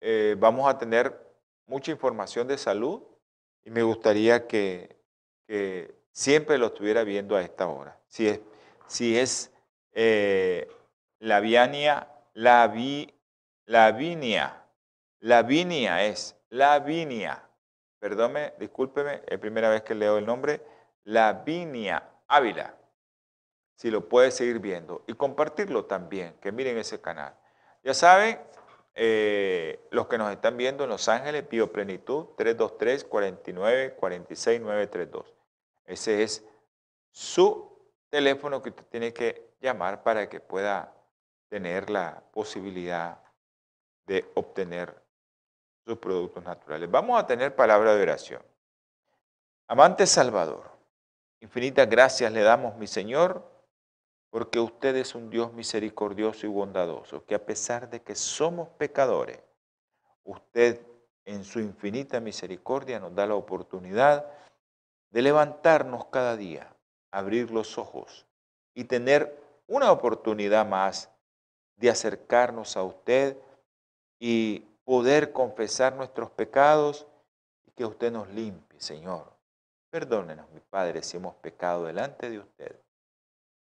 eh, 0.02 0.36
vamos 0.40 0.68
a 0.68 0.80
tener 0.80 1.16
mucha 1.68 1.92
información 1.92 2.48
de 2.48 2.58
salud 2.58 3.04
y 3.66 3.70
me 3.70 3.84
gustaría 3.84 4.48
que, 4.48 4.98
siempre 6.12 6.58
lo 6.58 6.68
estuviera 6.68 7.04
viendo 7.04 7.36
a 7.36 7.44
esta 7.44 7.68
hora. 7.68 8.00
Si 8.08 8.28
es, 8.28 8.40
si 8.88 9.16
es 9.16 9.52
eh, 9.94 10.68
la 11.20 11.40
viania, 11.40 12.12
la, 12.34 12.68
vi, 12.68 13.14
la 13.68 13.92
vinia, 13.92 14.66
la 15.20 15.44
vinia 15.44 16.04
es, 16.04 16.36
la 16.50 16.80
vinia, 16.80 17.47
perdónme, 18.00 18.54
discúlpeme, 18.60 19.22
es 19.28 19.40
primera 19.40 19.70
vez 19.70 19.84
que 19.84 19.96
leo 19.96 20.18
el 20.18 20.26
nombre, 20.26 20.62
la 21.04 21.34
vinia 21.34 22.04
Ávila 22.28 22.78
si 23.78 23.90
lo 23.92 24.10
puede 24.10 24.32
seguir 24.32 24.60
viendo 24.60 25.04
y 25.08 25.14
compartirlo 25.14 25.86
también, 25.86 26.34
que 26.42 26.52
miren 26.52 26.78
ese 26.80 27.00
canal. 27.00 27.36
Ya 27.84 27.94
saben, 27.94 28.42
eh, 28.96 29.88
los 29.92 30.08
que 30.08 30.18
nos 30.18 30.32
están 30.32 30.58
viendo 30.58 30.84
en 30.84 30.90
Los 30.90 31.08
Ángeles, 31.08 31.44
Pío 31.44 31.72
Plenitud, 31.72 32.30
323-49-46-932. 32.38 35.26
Ese 35.86 36.24
es 36.24 36.44
su 37.12 37.78
teléfono 38.10 38.64
que 38.64 38.70
usted 38.70 38.86
tiene 38.86 39.14
que 39.14 39.52
llamar 39.62 40.02
para 40.02 40.28
que 40.28 40.40
pueda 40.40 40.96
tener 41.48 41.92
la 41.92 42.24
posibilidad 42.34 43.20
de 44.08 44.26
obtener 44.34 45.00
sus 45.88 45.98
productos 46.00 46.44
naturales. 46.44 46.92
Vamos 46.92 47.18
a 47.18 47.26
tener 47.26 47.56
palabra 47.56 47.96
de 47.96 48.02
oración. 48.02 48.42
Amante 49.70 50.06
Salvador, 50.06 50.70
infinitas 51.40 51.90
gracias 51.90 52.30
le 52.34 52.42
damos, 52.42 52.76
mi 52.76 52.88
Señor, 52.88 53.50
porque 54.30 54.60
usted 54.60 54.98
es 54.98 55.16
un 55.16 55.30
Dios 55.30 55.54
misericordioso 55.54 56.46
y 56.46 56.50
bondadoso, 56.50 57.26
que 57.26 57.36
a 57.36 57.46
pesar 57.46 57.90
de 57.90 58.02
que 58.02 58.16
somos 58.16 58.68
pecadores, 58.78 59.40
usted 60.26 60.86
en 61.24 61.46
su 61.46 61.62
infinita 61.62 62.20
misericordia 62.20 63.00
nos 63.00 63.16
da 63.16 63.26
la 63.26 63.36
oportunidad 63.36 64.30
de 65.10 65.22
levantarnos 65.22 66.08
cada 66.08 66.36
día, 66.36 66.76
abrir 67.12 67.50
los 67.50 67.78
ojos 67.78 68.26
y 68.74 68.84
tener 68.84 69.42
una 69.68 69.94
oportunidad 69.94 70.68
más 70.68 71.10
de 71.78 71.90
acercarnos 71.90 72.76
a 72.76 72.84
usted 72.84 73.38
y 74.20 74.66
poder 74.88 75.34
confesar 75.34 75.98
nuestros 75.98 76.32
pecados 76.32 77.06
y 77.66 77.72
que 77.72 77.84
usted 77.84 78.10
nos 78.10 78.30
limpie, 78.30 78.80
Señor. 78.80 79.34
Perdónenos, 79.90 80.50
mi 80.52 80.62
Padre, 80.62 81.04
si 81.04 81.18
hemos 81.18 81.36
pecado 81.36 81.84
delante 81.84 82.30
de 82.30 82.40
usted. 82.40 82.80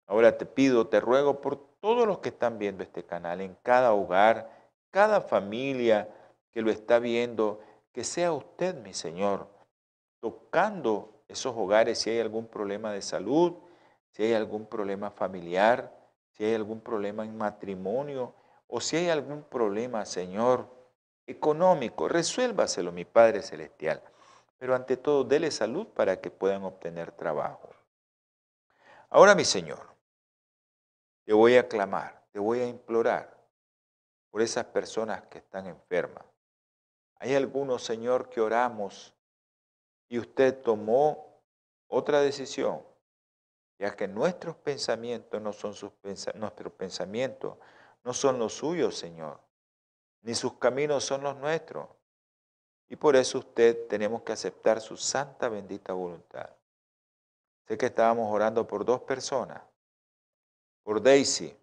Ahora 0.07 0.37
te 0.37 0.45
pido, 0.45 0.87
te 0.87 1.01
ruego 1.01 1.41
por 1.41 1.57
todos 1.81 2.07
los 2.07 2.19
que 2.19 2.29
están 2.29 2.57
viendo 2.57 2.81
este 2.81 3.03
canal, 3.03 3.41
en 3.41 3.57
cada 3.61 3.91
hogar, 3.91 4.69
cada 4.89 5.19
familia 5.19 6.07
que 6.49 6.61
lo 6.61 6.71
está 6.71 6.97
viendo, 6.97 7.59
que 7.91 8.05
sea 8.05 8.31
usted, 8.31 8.75
mi 8.75 8.93
Señor, 8.93 9.49
tocando 10.21 11.23
esos 11.27 11.53
hogares 11.57 11.99
si 11.99 12.11
hay 12.11 12.21
algún 12.21 12.47
problema 12.47 12.93
de 12.93 13.01
salud, 13.01 13.55
si 14.11 14.23
hay 14.23 14.33
algún 14.33 14.65
problema 14.65 15.11
familiar, 15.11 15.93
si 16.29 16.45
hay 16.45 16.55
algún 16.55 16.79
problema 16.79 17.25
en 17.25 17.37
matrimonio 17.37 18.33
o 18.67 18.79
si 18.79 18.95
hay 18.95 19.09
algún 19.09 19.43
problema, 19.43 20.05
Señor, 20.05 20.79
económico. 21.31 22.07
Resuélvaselo, 22.07 22.91
mi 22.91 23.05
Padre 23.05 23.41
Celestial. 23.41 24.01
Pero 24.57 24.75
ante 24.75 24.97
todo, 24.97 25.23
dele 25.23 25.49
salud 25.49 25.87
para 25.87 26.21
que 26.21 26.29
puedan 26.29 26.63
obtener 26.63 27.11
trabajo. 27.11 27.69
Ahora, 29.09 29.33
mi 29.35 29.43
Señor, 29.43 29.79
te 31.25 31.33
voy 31.33 31.57
a 31.57 31.67
clamar, 31.67 32.23
te 32.31 32.39
voy 32.39 32.59
a 32.59 32.67
implorar 32.67 33.37
por 34.29 34.41
esas 34.41 34.65
personas 34.65 35.23
que 35.23 35.39
están 35.39 35.67
enfermas. 35.67 36.23
Hay 37.15 37.35
algunos, 37.35 37.83
Señor, 37.83 38.29
que 38.29 38.41
oramos 38.41 39.13
y 40.09 40.19
usted 40.19 40.61
tomó 40.61 41.41
otra 41.87 42.21
decisión, 42.21 42.83
ya 43.77 43.95
que 43.95 44.07
nuestros 44.07 44.55
pensamientos 44.55 45.41
no 45.41 45.53
son 45.53 45.73
sus 45.73 45.91
nuestros 46.35 46.73
pensamientos, 46.73 47.57
no 48.03 48.13
son 48.13 48.39
los 48.39 48.53
suyos, 48.53 48.97
Señor, 48.97 49.39
ni 50.21 50.35
sus 50.35 50.53
caminos 50.53 51.03
son 51.03 51.23
los 51.23 51.35
nuestros. 51.37 51.87
Y 52.89 52.95
por 52.95 53.15
eso 53.15 53.39
usted 53.39 53.87
tenemos 53.87 54.23
que 54.23 54.33
aceptar 54.33 54.81
su 54.81 54.97
santa 54.97 55.49
bendita 55.49 55.93
voluntad. 55.93 56.49
Sé 57.67 57.77
que 57.77 57.87
estábamos 57.87 58.31
orando 58.33 58.67
por 58.67 58.83
dos 58.83 59.01
personas 59.01 59.61
por 60.83 61.01
Daisy, 61.01 61.55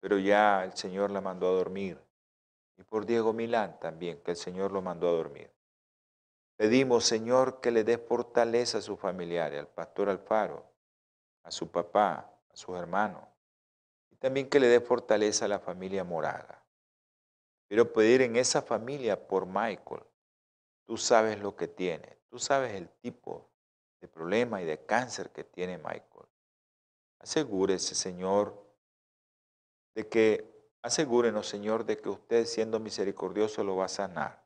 pero 0.00 0.18
ya 0.18 0.64
el 0.64 0.76
Señor 0.76 1.10
la 1.10 1.20
mandó 1.20 1.48
a 1.48 1.52
dormir. 1.52 1.98
Y 2.76 2.82
por 2.82 3.06
Diego 3.06 3.32
Milán 3.32 3.78
también, 3.78 4.20
que 4.22 4.32
el 4.32 4.36
Señor 4.36 4.72
lo 4.72 4.82
mandó 4.82 5.08
a 5.08 5.12
dormir. 5.12 5.50
Pedimos, 6.56 7.04
Señor, 7.04 7.60
que 7.60 7.70
le 7.70 7.84
dé 7.84 7.98
fortaleza 7.98 8.78
a 8.78 8.82
sus 8.82 8.98
familiares, 8.98 9.60
al 9.60 9.68
pastor 9.68 10.08
Alfaro, 10.08 10.64
a 11.44 11.50
su 11.50 11.70
papá, 11.70 12.30
a 12.52 12.56
sus 12.56 12.76
hermanos. 12.76 13.22
Y 14.10 14.16
también 14.16 14.48
que 14.48 14.60
le 14.60 14.68
dé 14.68 14.80
fortaleza 14.80 15.44
a 15.44 15.48
la 15.48 15.58
familia 15.58 16.04
Moraga. 16.04 16.61
Quiero 17.72 17.90
pedir 17.90 18.20
en 18.20 18.36
esa 18.36 18.60
familia 18.60 19.26
por 19.26 19.46
Michael. 19.46 20.02
Tú 20.84 20.98
sabes 20.98 21.40
lo 21.40 21.56
que 21.56 21.68
tiene, 21.68 22.18
tú 22.28 22.38
sabes 22.38 22.74
el 22.74 22.90
tipo 23.00 23.48
de 23.98 24.08
problema 24.08 24.60
y 24.60 24.66
de 24.66 24.84
cáncer 24.84 25.30
que 25.30 25.42
tiene 25.42 25.78
Michael. 25.78 26.26
Asegúrese, 27.18 27.94
Señor, 27.94 28.62
de 29.94 30.06
que, 30.06 30.68
asegúrenos, 30.82 31.48
Señor, 31.48 31.86
de 31.86 31.96
que 31.96 32.10
usted, 32.10 32.44
siendo 32.44 32.78
misericordioso, 32.78 33.64
lo 33.64 33.76
va 33.76 33.86
a 33.86 33.88
sanar. 33.88 34.44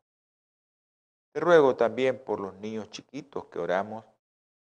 Te 1.32 1.40
ruego 1.40 1.74
también 1.74 2.22
por 2.24 2.38
los 2.38 2.54
niños 2.54 2.90
chiquitos 2.90 3.46
que 3.46 3.58
oramos, 3.58 4.04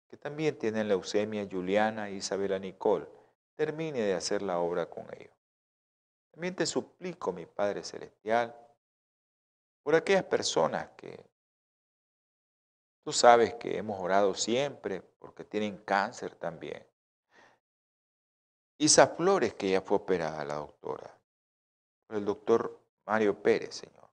que 0.07 0.17
también 0.17 0.57
tienen 0.57 0.87
leucemia, 0.87 1.49
Juliana 1.51 2.09
Isabela 2.09 2.61
Nicole. 2.61 3.09
Termine 3.57 4.01
de 4.01 4.15
hacer 4.15 4.43
la 4.43 4.61
obra 4.61 4.89
con 4.89 5.13
ellos. 5.13 5.35
También 6.35 6.57
te 6.57 6.67
suplico, 6.67 7.33
mi 7.33 7.47
Padre 7.47 7.85
Celestial, 7.85 8.53
por 9.85 9.95
aquellas 9.95 10.25
personas 10.25 10.89
que 10.97 11.25
tú 13.05 13.13
sabes 13.13 13.55
que 13.55 13.79
hemos 13.79 14.01
orado 14.01 14.35
siempre 14.35 15.01
porque 15.01 15.45
tienen 15.45 15.79
cáncer 15.85 16.35
también. 16.35 16.85
Isa 18.79 19.07
Flores, 19.07 19.55
que 19.55 19.71
ya 19.71 19.81
fue 19.81 19.99
operada 19.99 20.45
la 20.45 20.57
doctora, 20.57 21.17
por 22.09 22.17
el 22.17 22.25
doctor 22.25 22.81
Mario 23.07 23.41
Pérez, 23.41 23.77
Señor. 23.77 24.11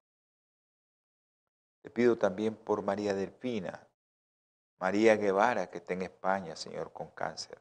Te 1.81 1.89
pido 1.89 2.19
también 2.19 2.55
por 2.55 2.83
María 2.83 3.15
Delfina, 3.15 3.87
María 4.79 5.15
Guevara, 5.15 5.71
que 5.71 5.79
está 5.79 5.93
en 5.93 6.03
España, 6.03 6.55
Señor, 6.55 6.93
con 6.93 7.09
cáncer. 7.09 7.59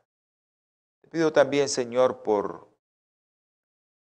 Te 1.00 1.08
pido 1.08 1.32
también, 1.32 1.70
Señor, 1.70 2.22
por 2.22 2.69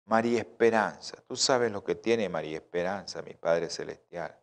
María 0.09 0.39
Esperanza. 0.39 1.23
Tú 1.27 1.35
sabes 1.37 1.71
lo 1.71 1.83
que 1.83 1.95
tiene 1.95 2.27
María 2.27 2.57
Esperanza, 2.57 3.21
mi 3.21 3.35
Padre 3.35 3.69
Celestial. 3.69 4.37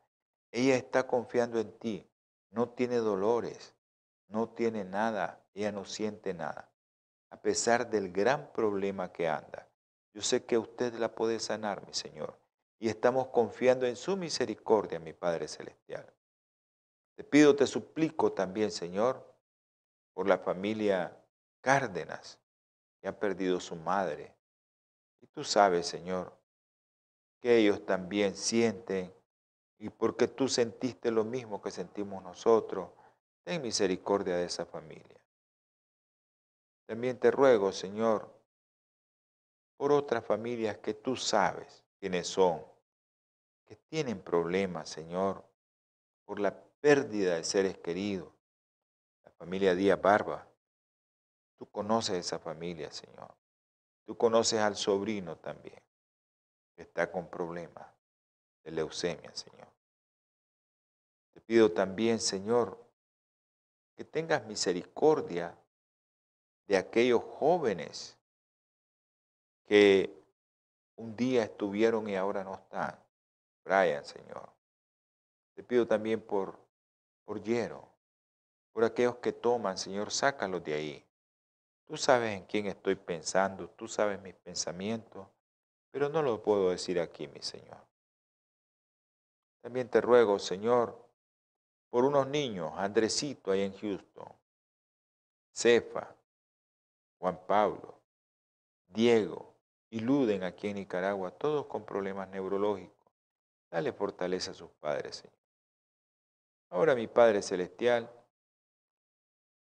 Ella 0.51 0.77
está 0.77 1.07
confiando 1.07 1.61
en 1.61 1.79
ti. 1.79 2.09
No 2.51 2.71
tiene 2.71 2.97
dolores, 2.97 3.75
no 4.29 4.49
tiene 4.49 4.85
nada, 4.85 5.45
ella 5.53 5.73
no 5.73 5.85
siente 5.85 6.33
nada 6.33 6.71
a 7.31 7.41
pesar 7.41 7.91
del 7.91 8.13
gran 8.13 8.53
problema 8.53 9.13
que 9.13 9.29
anda. 9.29 9.69
Yo 10.15 10.23
sé 10.23 10.45
que 10.45 10.59
usted 10.59 10.95
la 10.95 11.15
puede 11.15 11.41
sanar, 11.41 11.87
mi 11.87 11.93
Señor, 11.93 12.39
y 12.79 12.89
estamos 12.89 13.29
confiando 13.29 13.87
en 13.87 13.97
su 13.97 14.17
misericordia, 14.17 14.99
mi 14.99 15.13
Padre 15.13 15.49
Celestial. 15.49 16.07
Te 17.15 17.25
pido, 17.25 17.57
te 17.57 17.67
suplico 17.67 18.33
también, 18.33 18.71
Señor, 18.71 19.35
por 20.15 20.29
la 20.29 20.39
familia 20.39 21.17
Cárdenas, 21.61 22.39
que 23.01 23.09
ha 23.09 23.19
perdido 23.19 23.61
su 23.61 23.77
madre. 23.77 24.36
Y 25.21 25.27
tú 25.29 25.45
sabes, 25.45 25.87
Señor, 25.87 26.37
que 27.41 27.57
ellos 27.59 27.85
también 27.85 28.35
sienten, 28.37 29.13
y 29.79 29.91
porque 29.91 30.29
tú 30.29 30.49
sentiste 30.49 31.11
lo 31.11 31.25
mismo 31.25 31.61
que 31.61 31.71
sentimos 31.71 32.23
nosotros, 32.23 32.91
ten 33.45 33.61
misericordia 33.63 34.37
de 34.37 34.47
esa 34.47 34.65
familia. 34.65 35.21
También 36.87 37.19
te 37.19 37.31
ruego, 37.31 37.73
Señor, 37.73 38.33
por 39.77 39.93
otras 39.93 40.25
familias 40.25 40.79
que 40.79 40.95
tú 40.95 41.17
sabes 41.17 41.85
quiénes 41.99 42.27
son, 42.27 42.65
que 43.67 43.77
tienen 43.77 44.21
problemas, 44.21 44.89
Señor, 44.89 45.45
por 46.25 46.41
la 46.41 46.57
pérdida 46.81 47.35
de 47.35 47.45
seres 47.45 47.79
queridos. 47.79 48.33
La 49.25 49.31
familia 49.33 49.75
Díaz 49.75 50.01
Barba. 50.01 50.47
Tú 51.57 51.67
conoces 51.67 52.17
esa 52.17 52.39
familia, 52.39 52.91
Señor. 52.91 53.35
Tú 54.07 54.17
conoces 54.17 54.61
al 54.61 54.77
sobrino 54.77 55.37
también, 55.37 55.83
que 56.77 56.83
está 56.83 57.11
con 57.11 57.29
problemas 57.29 57.87
de 58.63 58.71
leucemia, 58.71 59.35
Señor. 59.35 59.67
Te 61.33 61.41
pido 61.41 61.73
también, 61.73 62.21
Señor, 62.21 62.79
que 63.97 64.05
tengas 64.05 64.47
misericordia 64.47 65.59
de 66.69 66.77
aquellos 66.77 67.23
jóvenes 67.23 68.17
que 69.67 70.17
un 70.95 71.15
día 71.17 71.43
estuvieron 71.43 72.09
y 72.09 72.15
ahora 72.15 72.45
no 72.45 72.55
están. 72.55 72.99
Brian, 73.65 74.05
Señor. 74.05 74.49
Te 75.55 75.63
pido 75.63 75.87
también 75.87 76.21
por, 76.21 76.59
por 77.25 77.43
por 78.73 78.85
aquellos 78.85 79.17
que 79.17 79.33
toman, 79.33 79.77
Señor, 79.79 80.13
sácalos 80.13 80.63
de 80.63 80.75
ahí. 80.75 81.06
Tú 81.87 81.97
sabes 81.97 82.37
en 82.37 82.45
quién 82.47 82.67
estoy 82.67 82.97
pensando, 82.97 83.69
tú 83.71 83.87
sabes 83.87 84.21
mis 84.21 84.35
pensamientos, 84.35 85.27
pero 85.91 86.09
no 86.09 86.21
lo 86.21 86.43
puedo 86.43 86.71
decir 86.71 86.99
aquí, 87.01 87.29
mi 87.29 87.41
Señor. 87.41 87.79
También 89.63 89.89
te 89.89 90.01
ruego, 90.01 90.39
Señor, 90.39 90.97
por 91.89 92.05
unos 92.05 92.27
niños, 92.27 92.73
Andresito 92.77 93.53
ahí 93.53 93.63
en 93.63 93.77
Houston, 93.79 94.29
Cefa, 95.53 96.15
Juan 97.19 97.41
Pablo, 97.47 98.01
Diego 98.89 99.55
y 99.91 100.01
Luden 100.01 100.43
aquí 100.43 100.69
en 100.69 100.77
Nicaragua, 100.77 101.31
todos 101.31 101.67
con 101.67 101.85
problemas 101.85 102.29
neurológicos. 102.29 103.13
Dale 103.71 103.93
fortaleza 103.93 104.51
a 104.51 104.55
sus 104.55 104.71
padres, 104.73 105.17
Señor. 105.17 105.37
Ahora, 106.71 106.95
mi 106.95 107.07
Padre 107.07 107.43
Celestial, 107.43 108.11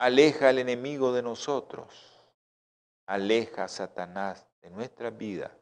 aleja 0.01 0.49
al 0.49 0.59
enemigo 0.59 1.13
de 1.13 1.21
nosotros, 1.21 2.19
aleja 3.05 3.65
a 3.65 3.69
Satanás 3.69 4.49
de 4.63 4.71
nuestra 4.71 5.11
vida. 5.11 5.55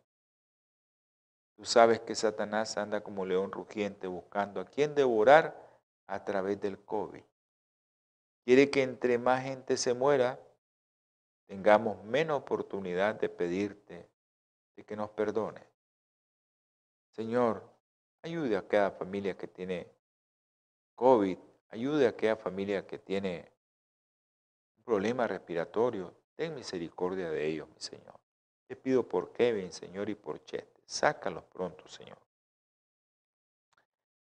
Tú 1.56 1.64
sabes 1.64 1.98
que 1.98 2.14
Satanás 2.14 2.78
anda 2.78 3.00
como 3.00 3.26
león 3.26 3.50
rugiente 3.50 4.06
buscando 4.06 4.60
a 4.60 4.64
quien 4.64 4.94
devorar 4.94 5.60
a 6.06 6.24
través 6.24 6.60
del 6.60 6.78
COVID. 6.78 7.24
Quiere 8.44 8.70
que 8.70 8.84
entre 8.84 9.18
más 9.18 9.42
gente 9.42 9.76
se 9.76 9.92
muera, 9.92 10.38
tengamos 11.48 12.04
menos 12.04 12.38
oportunidad 12.38 13.16
de 13.16 13.28
pedirte 13.28 14.08
de 14.76 14.84
que 14.84 14.94
nos 14.94 15.10
perdone. 15.10 15.66
Señor, 17.10 17.68
ayude 18.22 18.56
a 18.56 18.68
cada 18.68 18.92
familia 18.92 19.36
que 19.36 19.48
tiene 19.48 19.90
COVID, 20.94 21.38
ayude 21.70 22.06
a 22.06 22.10
aquella 22.10 22.36
familia 22.36 22.86
que 22.86 23.00
tiene 23.00 23.57
problema 24.88 25.26
respiratorio. 25.26 26.14
Ten 26.34 26.54
misericordia 26.54 27.28
de 27.28 27.46
ellos, 27.46 27.68
mi 27.68 27.78
Señor. 27.78 28.18
Te 28.66 28.74
pido 28.74 29.06
por 29.06 29.32
Kevin, 29.32 29.70
Señor, 29.70 30.08
y 30.08 30.14
por 30.14 30.42
Chete. 30.44 30.80
Sácalos 30.86 31.44
pronto, 31.44 31.86
Señor. 31.86 32.16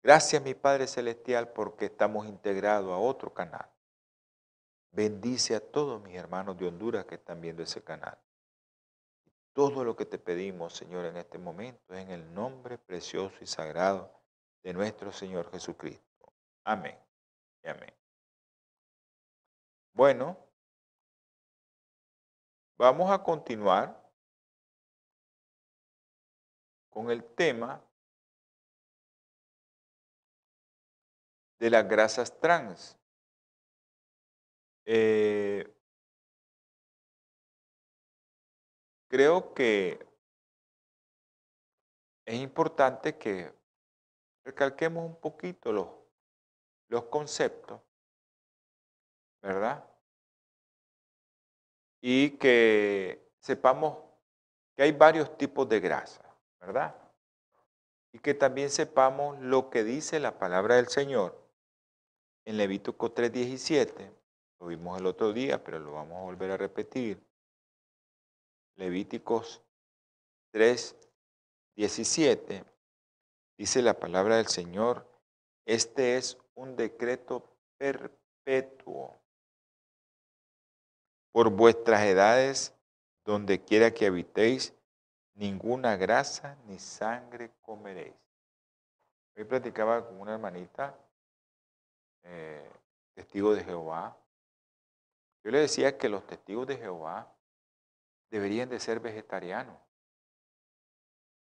Gracias, 0.02 0.42
mi 0.42 0.54
Padre 0.54 0.88
Celestial, 0.88 1.52
porque 1.52 1.84
estamos 1.84 2.26
integrados 2.26 2.90
a 2.90 2.96
otro 2.96 3.32
canal. 3.32 3.70
Bendice 4.90 5.54
a 5.54 5.60
todos 5.60 6.02
mis 6.02 6.16
hermanos 6.16 6.58
de 6.58 6.66
Honduras 6.66 7.04
que 7.04 7.14
están 7.14 7.40
viendo 7.40 7.62
ese 7.62 7.84
canal. 7.84 8.18
Todo 9.52 9.84
lo 9.84 9.94
que 9.94 10.04
te 10.04 10.18
pedimos, 10.18 10.74
Señor, 10.74 11.04
en 11.04 11.16
este 11.16 11.38
momento 11.38 11.94
es 11.94 12.00
en 12.00 12.10
el 12.10 12.34
nombre 12.34 12.76
precioso 12.76 13.36
y 13.40 13.46
sagrado 13.46 14.12
de 14.64 14.72
nuestro 14.72 15.12
Señor 15.12 15.48
Jesucristo. 15.52 16.32
Amén 16.64 16.98
y 17.62 17.68
amén. 17.68 17.94
Bueno, 19.92 20.45
vamos 22.76 23.10
a 23.10 23.22
continuar 23.22 24.06
con 26.90 27.10
el 27.10 27.24
tema 27.34 27.82
de 31.58 31.70
las 31.70 31.88
grasas 31.88 32.38
trans. 32.40 32.98
Eh, 34.84 35.74
creo 39.08 39.52
que 39.54 40.06
es 42.24 42.34
importante 42.34 43.16
que 43.16 43.52
recalquemos 44.44 45.04
un 45.04 45.20
poquito 45.20 45.72
los, 45.72 45.88
los 46.88 47.04
conceptos, 47.04 47.80
¿verdad? 49.42 49.95
Y 52.08 52.38
que 52.38 53.32
sepamos 53.40 53.98
que 54.76 54.84
hay 54.84 54.92
varios 54.92 55.36
tipos 55.36 55.68
de 55.68 55.80
grasa, 55.80 56.22
¿verdad? 56.60 56.94
Y 58.12 58.20
que 58.20 58.32
también 58.32 58.70
sepamos 58.70 59.40
lo 59.40 59.70
que 59.70 59.82
dice 59.82 60.20
la 60.20 60.38
palabra 60.38 60.76
del 60.76 60.86
Señor 60.86 61.36
en 62.44 62.58
Levítico 62.58 63.12
3.17, 63.12 64.08
lo 64.60 64.68
vimos 64.68 65.00
el 65.00 65.06
otro 65.06 65.32
día, 65.32 65.64
pero 65.64 65.80
lo 65.80 65.94
vamos 65.94 66.18
a 66.18 66.22
volver 66.22 66.52
a 66.52 66.56
repetir. 66.56 67.20
Levíticos 68.76 69.60
3.17, 70.54 72.64
dice 73.58 73.82
la 73.82 73.94
palabra 73.94 74.36
del 74.36 74.46
Señor, 74.46 75.04
este 75.64 76.18
es 76.18 76.38
un 76.54 76.76
decreto 76.76 77.42
perpetuo 77.78 79.25
por 81.36 81.50
vuestras 81.50 82.00
edades, 82.04 82.74
donde 83.26 83.62
quiera 83.62 83.92
que 83.92 84.06
habitéis, 84.06 84.74
ninguna 85.34 85.94
grasa 85.94 86.56
ni 86.64 86.78
sangre 86.78 87.52
comeréis. 87.60 88.14
Hoy 89.36 89.44
platicaba 89.44 90.06
con 90.06 90.18
una 90.18 90.32
hermanita 90.32 90.98
eh, 92.22 92.66
testigos 93.12 93.54
de 93.54 93.64
Jehová. 93.64 94.16
Yo 95.44 95.50
le 95.50 95.58
decía 95.58 95.98
que 95.98 96.08
los 96.08 96.26
testigos 96.26 96.66
de 96.68 96.78
Jehová 96.78 97.30
deberían 98.30 98.70
de 98.70 98.80
ser 98.80 99.00
vegetarianos. 99.00 99.76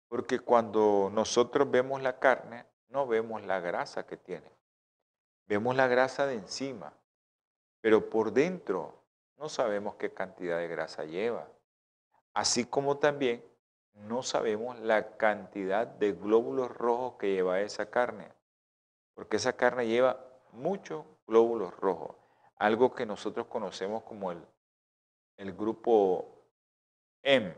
Porque 0.08 0.40
cuando 0.40 1.08
nosotros 1.12 1.70
vemos 1.70 2.02
la 2.02 2.18
carne, 2.18 2.66
no 2.88 3.06
vemos 3.06 3.44
la 3.44 3.60
grasa 3.60 4.04
que 4.04 4.16
tiene. 4.16 4.50
Vemos 5.46 5.76
la 5.76 5.86
grasa 5.86 6.26
de 6.26 6.34
encima, 6.34 6.92
pero 7.80 8.10
por 8.10 8.32
dentro 8.32 9.03
no 9.36 9.48
sabemos 9.48 9.96
qué 9.96 10.12
cantidad 10.12 10.58
de 10.58 10.68
grasa 10.68 11.04
lleva. 11.04 11.48
Así 12.32 12.64
como 12.64 12.98
también 12.98 13.44
no 13.94 14.22
sabemos 14.22 14.78
la 14.80 15.16
cantidad 15.16 15.86
de 15.86 16.12
glóbulos 16.12 16.70
rojos 16.70 17.14
que 17.18 17.32
lleva 17.32 17.60
esa 17.60 17.90
carne. 17.90 18.32
Porque 19.14 19.36
esa 19.36 19.54
carne 19.54 19.86
lleva 19.86 20.24
muchos 20.52 21.04
glóbulos 21.26 21.76
rojos, 21.76 22.16
algo 22.56 22.94
que 22.94 23.06
nosotros 23.06 23.46
conocemos 23.46 24.02
como 24.02 24.32
el, 24.32 24.44
el 25.36 25.52
grupo 25.52 26.44
M. 27.22 27.54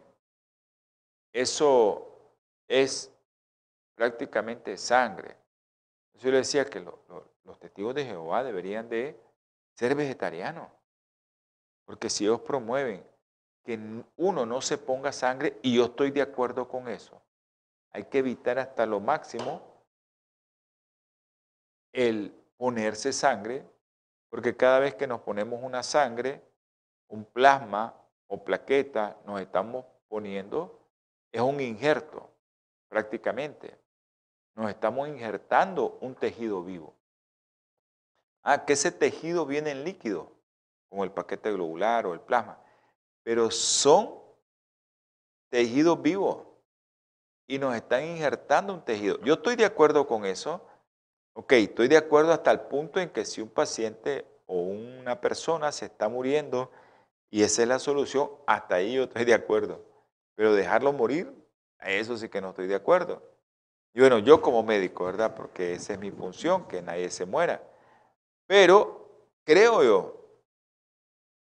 Eso 1.32 2.32
es 2.68 3.12
prácticamente 3.94 4.76
sangre. 4.76 5.36
Yo 6.14 6.30
le 6.30 6.38
decía 6.38 6.64
que 6.64 6.80
los 6.80 7.58
testigos 7.58 7.94
de 7.94 8.04
Jehová 8.04 8.42
deberían 8.42 8.88
de 8.88 9.20
ser 9.74 9.94
vegetarianos, 9.94 10.68
porque 11.86 12.10
si 12.10 12.24
ellos 12.24 12.40
promueven 12.42 13.02
que 13.64 14.04
uno 14.16 14.44
no 14.44 14.60
se 14.60 14.76
ponga 14.76 15.12
sangre, 15.12 15.58
y 15.62 15.76
yo 15.76 15.86
estoy 15.86 16.10
de 16.10 16.20
acuerdo 16.20 16.68
con 16.68 16.88
eso, 16.88 17.22
hay 17.90 18.04
que 18.04 18.18
evitar 18.18 18.58
hasta 18.58 18.84
lo 18.84 19.00
máximo 19.00 19.62
el 21.92 22.34
ponerse 22.58 23.12
sangre, 23.12 23.66
porque 24.28 24.56
cada 24.56 24.80
vez 24.80 24.94
que 24.94 25.06
nos 25.06 25.22
ponemos 25.22 25.62
una 25.62 25.82
sangre, 25.82 26.42
un 27.08 27.24
plasma 27.24 27.94
o 28.26 28.44
plaqueta, 28.44 29.16
nos 29.24 29.40
estamos 29.40 29.86
poniendo, 30.08 30.86
es 31.32 31.40
un 31.40 31.60
injerto 31.60 32.30
prácticamente. 32.88 33.78
Nos 34.54 34.70
estamos 34.70 35.08
injertando 35.08 35.98
un 36.00 36.14
tejido 36.14 36.62
vivo. 36.62 36.94
Ah, 38.42 38.64
que 38.64 38.74
ese 38.74 38.92
tejido 38.92 39.46
viene 39.46 39.70
en 39.70 39.84
líquido, 39.84 40.35
el 41.04 41.12
paquete 41.12 41.52
globular 41.52 42.06
o 42.06 42.14
el 42.14 42.20
plasma, 42.20 42.58
pero 43.22 43.50
son 43.50 44.14
tejidos 45.50 46.00
vivos 46.00 46.46
y 47.48 47.58
nos 47.58 47.74
están 47.74 48.04
injertando 48.04 48.74
un 48.74 48.84
tejido. 48.84 49.18
Yo 49.20 49.34
estoy 49.34 49.56
de 49.56 49.64
acuerdo 49.64 50.06
con 50.06 50.24
eso, 50.24 50.60
Ok, 51.38 51.52
estoy 51.52 51.88
de 51.88 51.98
acuerdo 51.98 52.32
hasta 52.32 52.50
el 52.50 52.60
punto 52.60 52.98
en 52.98 53.10
que 53.10 53.26
si 53.26 53.42
un 53.42 53.50
paciente 53.50 54.24
o 54.46 54.54
una 54.62 55.20
persona 55.20 55.70
se 55.70 55.84
está 55.84 56.08
muriendo 56.08 56.70
y 57.30 57.42
esa 57.42 57.60
es 57.60 57.68
la 57.68 57.78
solución, 57.78 58.30
hasta 58.46 58.76
ahí 58.76 58.94
yo 58.94 59.02
estoy 59.02 59.26
de 59.26 59.34
acuerdo. 59.34 59.84
Pero 60.34 60.54
dejarlo 60.54 60.94
morir, 60.94 61.30
a 61.78 61.90
eso 61.90 62.16
sí 62.16 62.30
que 62.30 62.40
no 62.40 62.50
estoy 62.50 62.68
de 62.68 62.74
acuerdo. 62.74 63.22
Y 63.92 64.00
bueno, 64.00 64.18
yo 64.18 64.40
como 64.40 64.62
médico, 64.62 65.04
¿verdad? 65.04 65.34
Porque 65.34 65.74
esa 65.74 65.92
es 65.92 65.98
mi 65.98 66.10
función, 66.10 66.66
que 66.68 66.80
nadie 66.80 67.10
se 67.10 67.26
muera. 67.26 67.62
Pero 68.46 69.28
creo 69.44 69.84
yo, 69.84 70.25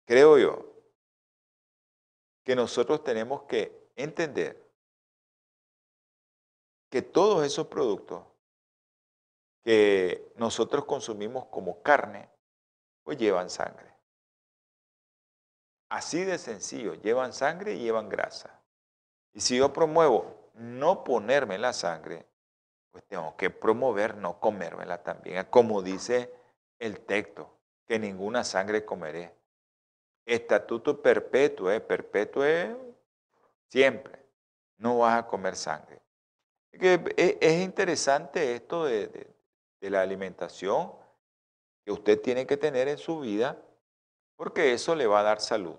creo 0.05 0.37
yo, 0.37 0.71
que 2.43 2.55
nosotros 2.55 3.03
tenemos 3.03 3.43
que 3.43 3.89
entender 3.95 4.69
que 6.89 7.01
todos 7.01 7.45
esos 7.45 7.67
productos 7.67 8.25
que 9.63 10.33
nosotros 10.35 10.85
consumimos 10.85 11.45
como 11.45 11.81
carne, 11.81 12.29
pues 13.03 13.17
llevan 13.17 13.49
sangre. 13.49 13.91
Así 15.89 16.23
de 16.23 16.37
sencillo, 16.37 16.95
llevan 16.95 17.33
sangre 17.33 17.73
y 17.73 17.79
llevan 17.79 18.09
grasa. 18.09 18.61
Y 19.33 19.41
si 19.41 19.57
yo 19.57 19.71
promuevo 19.71 20.51
no 20.55 21.03
ponerme 21.03 21.57
la 21.57 21.73
sangre, 21.73 22.25
pues 22.91 23.05
tengo 23.07 23.35
que 23.37 23.49
promover 23.49 24.15
no 24.15 24.39
comérmela 24.39 25.03
también, 25.03 25.45
como 25.49 25.81
dice 25.81 26.33
el 26.79 26.99
texto, 27.01 27.57
que 27.87 27.99
ninguna 27.99 28.43
sangre 28.43 28.83
comeré. 28.83 29.35
Estatuto 30.33 31.01
perpetuo, 31.01 31.69
¿eh? 31.69 31.81
perpetuo 31.81 32.45
es 32.45 32.69
siempre, 33.67 34.25
no 34.77 34.99
vas 34.99 35.19
a 35.19 35.27
comer 35.27 35.57
sangre. 35.57 36.01
E, 36.71 37.37
es 37.41 37.61
interesante 37.61 38.55
esto 38.55 38.85
de, 38.85 39.27
de 39.81 39.89
la 39.89 40.01
alimentación 40.01 40.93
que 41.83 41.91
usted 41.91 42.21
tiene 42.21 42.47
que 42.47 42.55
tener 42.55 42.87
en 42.87 42.97
su 42.97 43.19
vida, 43.19 43.61
porque 44.37 44.71
eso 44.71 44.95
le 44.95 45.05
va 45.05 45.19
a 45.19 45.23
dar 45.23 45.41
salud 45.41 45.75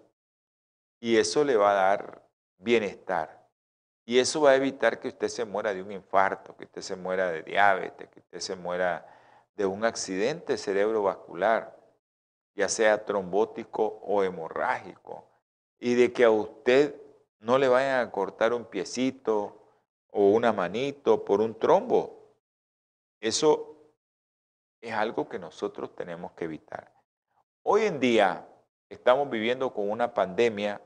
y 1.00 1.16
eso 1.16 1.44
le 1.44 1.56
va 1.56 1.70
a 1.70 1.88
dar 1.88 2.28
bienestar. 2.58 3.48
Y 4.04 4.18
eso 4.18 4.42
va 4.42 4.50
a 4.50 4.56
evitar 4.56 5.00
que 5.00 5.08
usted 5.08 5.28
se 5.28 5.46
muera 5.46 5.72
de 5.72 5.82
un 5.82 5.92
infarto, 5.92 6.54
que 6.56 6.64
usted 6.64 6.82
se 6.82 6.96
muera 6.96 7.30
de 7.30 7.42
diabetes, 7.42 8.10
que 8.10 8.20
usted 8.20 8.40
se 8.40 8.54
muera 8.54 9.06
de 9.56 9.64
un 9.64 9.84
accidente 9.84 10.58
cerebrovascular, 10.58 11.81
ya 12.54 12.68
sea 12.68 13.04
trombótico 13.04 14.00
o 14.02 14.22
hemorrágico, 14.22 15.26
y 15.78 15.94
de 15.94 16.12
que 16.12 16.24
a 16.24 16.30
usted 16.30 16.94
no 17.40 17.58
le 17.58 17.68
vayan 17.68 18.00
a 18.00 18.10
cortar 18.10 18.52
un 18.52 18.64
piecito 18.64 19.66
o 20.10 20.28
una 20.28 20.52
manito 20.52 21.24
por 21.24 21.40
un 21.40 21.58
trombo. 21.58 22.36
Eso 23.20 23.76
es 24.80 24.92
algo 24.92 25.28
que 25.28 25.38
nosotros 25.38 25.94
tenemos 25.94 26.32
que 26.32 26.44
evitar. 26.44 26.92
Hoy 27.62 27.82
en 27.82 27.98
día 27.98 28.46
estamos 28.88 29.30
viviendo 29.30 29.72
con 29.72 29.90
una 29.90 30.12
pandemia 30.12 30.80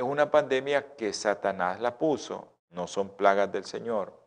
es 0.00 0.06
una 0.06 0.30
pandemia 0.30 0.96
que 0.96 1.12
Satanás 1.12 1.78
la 1.78 1.98
puso, 1.98 2.54
no 2.70 2.86
son 2.86 3.18
plagas 3.18 3.52
del 3.52 3.66
Señor. 3.66 4.18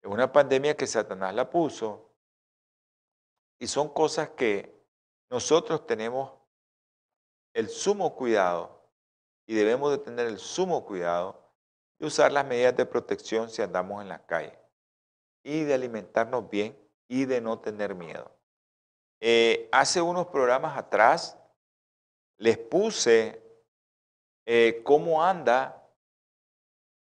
Es 0.00 0.10
una 0.10 0.32
pandemia 0.32 0.74
que 0.74 0.86
Satanás 0.86 1.34
la 1.34 1.50
puso 1.50 2.10
y 3.58 3.66
son 3.66 3.90
cosas 3.90 4.30
que 4.30 4.83
nosotros 5.30 5.86
tenemos 5.86 6.32
el 7.54 7.68
sumo 7.68 8.14
cuidado 8.14 8.88
y 9.46 9.54
debemos 9.54 9.90
de 9.90 9.98
tener 9.98 10.26
el 10.26 10.38
sumo 10.38 10.84
cuidado 10.84 11.52
de 11.98 12.06
usar 12.06 12.32
las 12.32 12.46
medidas 12.46 12.76
de 12.76 12.86
protección 12.86 13.48
si 13.48 13.62
andamos 13.62 14.02
en 14.02 14.08
la 14.08 14.24
calle 14.26 14.58
y 15.42 15.64
de 15.64 15.74
alimentarnos 15.74 16.48
bien 16.48 16.76
y 17.08 17.26
de 17.26 17.40
no 17.40 17.60
tener 17.60 17.94
miedo. 17.94 18.34
Eh, 19.20 19.68
hace 19.72 20.00
unos 20.00 20.26
programas 20.26 20.76
atrás 20.76 21.38
les 22.38 22.58
puse 22.58 23.42
eh, 24.46 24.82
cómo 24.84 25.22
anda, 25.22 25.88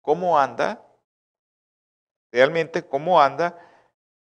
cómo 0.02 0.38
anda, 0.38 0.84
realmente 2.32 2.86
cómo 2.86 3.20
anda 3.20 3.58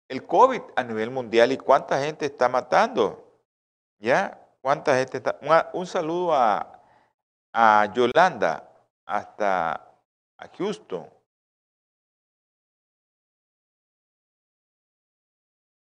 el 0.08 0.26
COVID 0.26 0.62
a 0.76 0.84
nivel 0.84 1.10
mundial 1.10 1.52
y 1.52 1.56
cuánta 1.56 2.02
gente 2.02 2.26
está 2.26 2.48
matando. 2.48 3.25
¿Ya? 3.98 4.38
¿Cuánta 4.60 4.96
gente 4.96 5.18
está? 5.18 5.38
Un, 5.72 5.86
saludo 5.86 6.34
a, 6.34 6.82
a 7.52 7.92
Yolanda 7.94 8.68
hasta 9.06 9.72
a 10.38 10.48
Houston. 10.58 11.08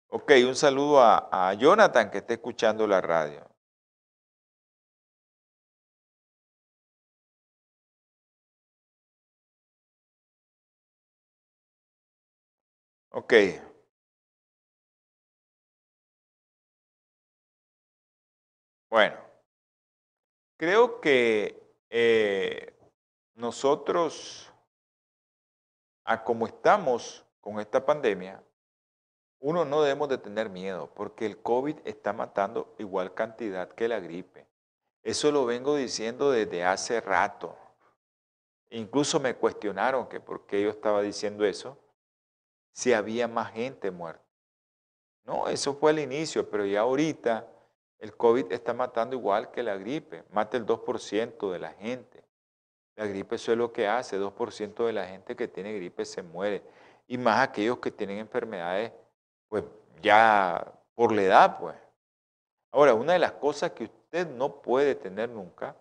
Ok, 0.08 0.32
un 0.46 0.54
saludo 0.56 1.00
a, 1.00 1.28
a 1.32 1.54
Jonathan 1.54 2.10
que 2.10 2.18
está 2.18 2.34
escuchando 2.34 2.86
la 2.86 3.00
radio. 3.00 3.50
Ok. 13.12 13.69
Bueno, 18.90 19.16
creo 20.56 21.00
que 21.00 21.62
eh, 21.90 22.76
nosotros, 23.34 24.52
a 26.04 26.24
como 26.24 26.48
estamos 26.48 27.24
con 27.40 27.60
esta 27.60 27.86
pandemia, 27.86 28.42
uno 29.38 29.64
no 29.64 29.82
debemos 29.82 30.08
de 30.08 30.18
tener 30.18 30.50
miedo, 30.50 30.92
porque 30.92 31.24
el 31.24 31.40
COVID 31.40 31.78
está 31.84 32.12
matando 32.12 32.74
igual 32.78 33.14
cantidad 33.14 33.70
que 33.70 33.86
la 33.86 34.00
gripe. 34.00 34.48
Eso 35.04 35.30
lo 35.30 35.46
vengo 35.46 35.76
diciendo 35.76 36.32
desde 36.32 36.64
hace 36.64 37.00
rato. 37.00 37.56
Incluso 38.70 39.20
me 39.20 39.36
cuestionaron 39.36 40.08
que 40.08 40.18
por 40.18 40.46
qué 40.46 40.62
yo 40.62 40.70
estaba 40.70 41.00
diciendo 41.00 41.44
eso 41.44 41.78
si 42.72 42.92
había 42.92 43.28
más 43.28 43.52
gente 43.52 43.92
muerta. 43.92 44.24
No, 45.24 45.48
eso 45.48 45.74
fue 45.74 45.92
el 45.92 46.00
inicio, 46.00 46.50
pero 46.50 46.66
ya 46.66 46.80
ahorita 46.80 47.46
el 48.00 48.16
COVID 48.16 48.50
está 48.50 48.72
matando 48.72 49.14
igual 49.14 49.50
que 49.50 49.62
la 49.62 49.76
gripe, 49.76 50.24
mata 50.30 50.56
el 50.56 50.66
2% 50.66 51.52
de 51.52 51.58
la 51.58 51.72
gente. 51.74 52.24
La 52.96 53.06
gripe 53.06 53.36
eso 53.36 53.52
es 53.52 53.58
lo 53.58 53.72
que 53.72 53.86
hace, 53.86 54.18
2% 54.18 54.86
de 54.86 54.92
la 54.92 55.06
gente 55.06 55.36
que 55.36 55.48
tiene 55.48 55.74
gripe 55.74 56.04
se 56.06 56.22
muere. 56.22 56.62
Y 57.06 57.18
más 57.18 57.40
aquellos 57.40 57.78
que 57.78 57.90
tienen 57.90 58.18
enfermedades, 58.18 58.92
pues 59.48 59.64
ya 60.00 60.72
por 60.94 61.12
la 61.12 61.22
edad, 61.22 61.58
pues. 61.58 61.76
Ahora, 62.72 62.94
una 62.94 63.12
de 63.12 63.18
las 63.18 63.32
cosas 63.32 63.72
que 63.72 63.84
usted 63.84 64.26
no 64.28 64.62
puede 64.62 64.94
tener 64.94 65.28
nunca 65.28 65.76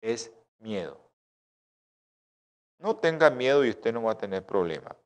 es 0.00 0.32
miedo. 0.60 1.00
No 2.78 2.96
tenga 2.96 3.30
miedo 3.30 3.64
y 3.64 3.70
usted 3.70 3.92
no 3.92 4.02
va 4.02 4.12
a 4.12 4.18
tener 4.18 4.44
problemas. 4.44 4.96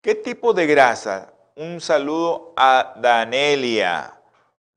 ¿Qué 0.00 0.14
tipo 0.14 0.52
de 0.52 0.66
grasa? 0.66 1.34
Un 1.56 1.80
saludo 1.80 2.52
a 2.56 2.94
Danelia. 2.96 4.19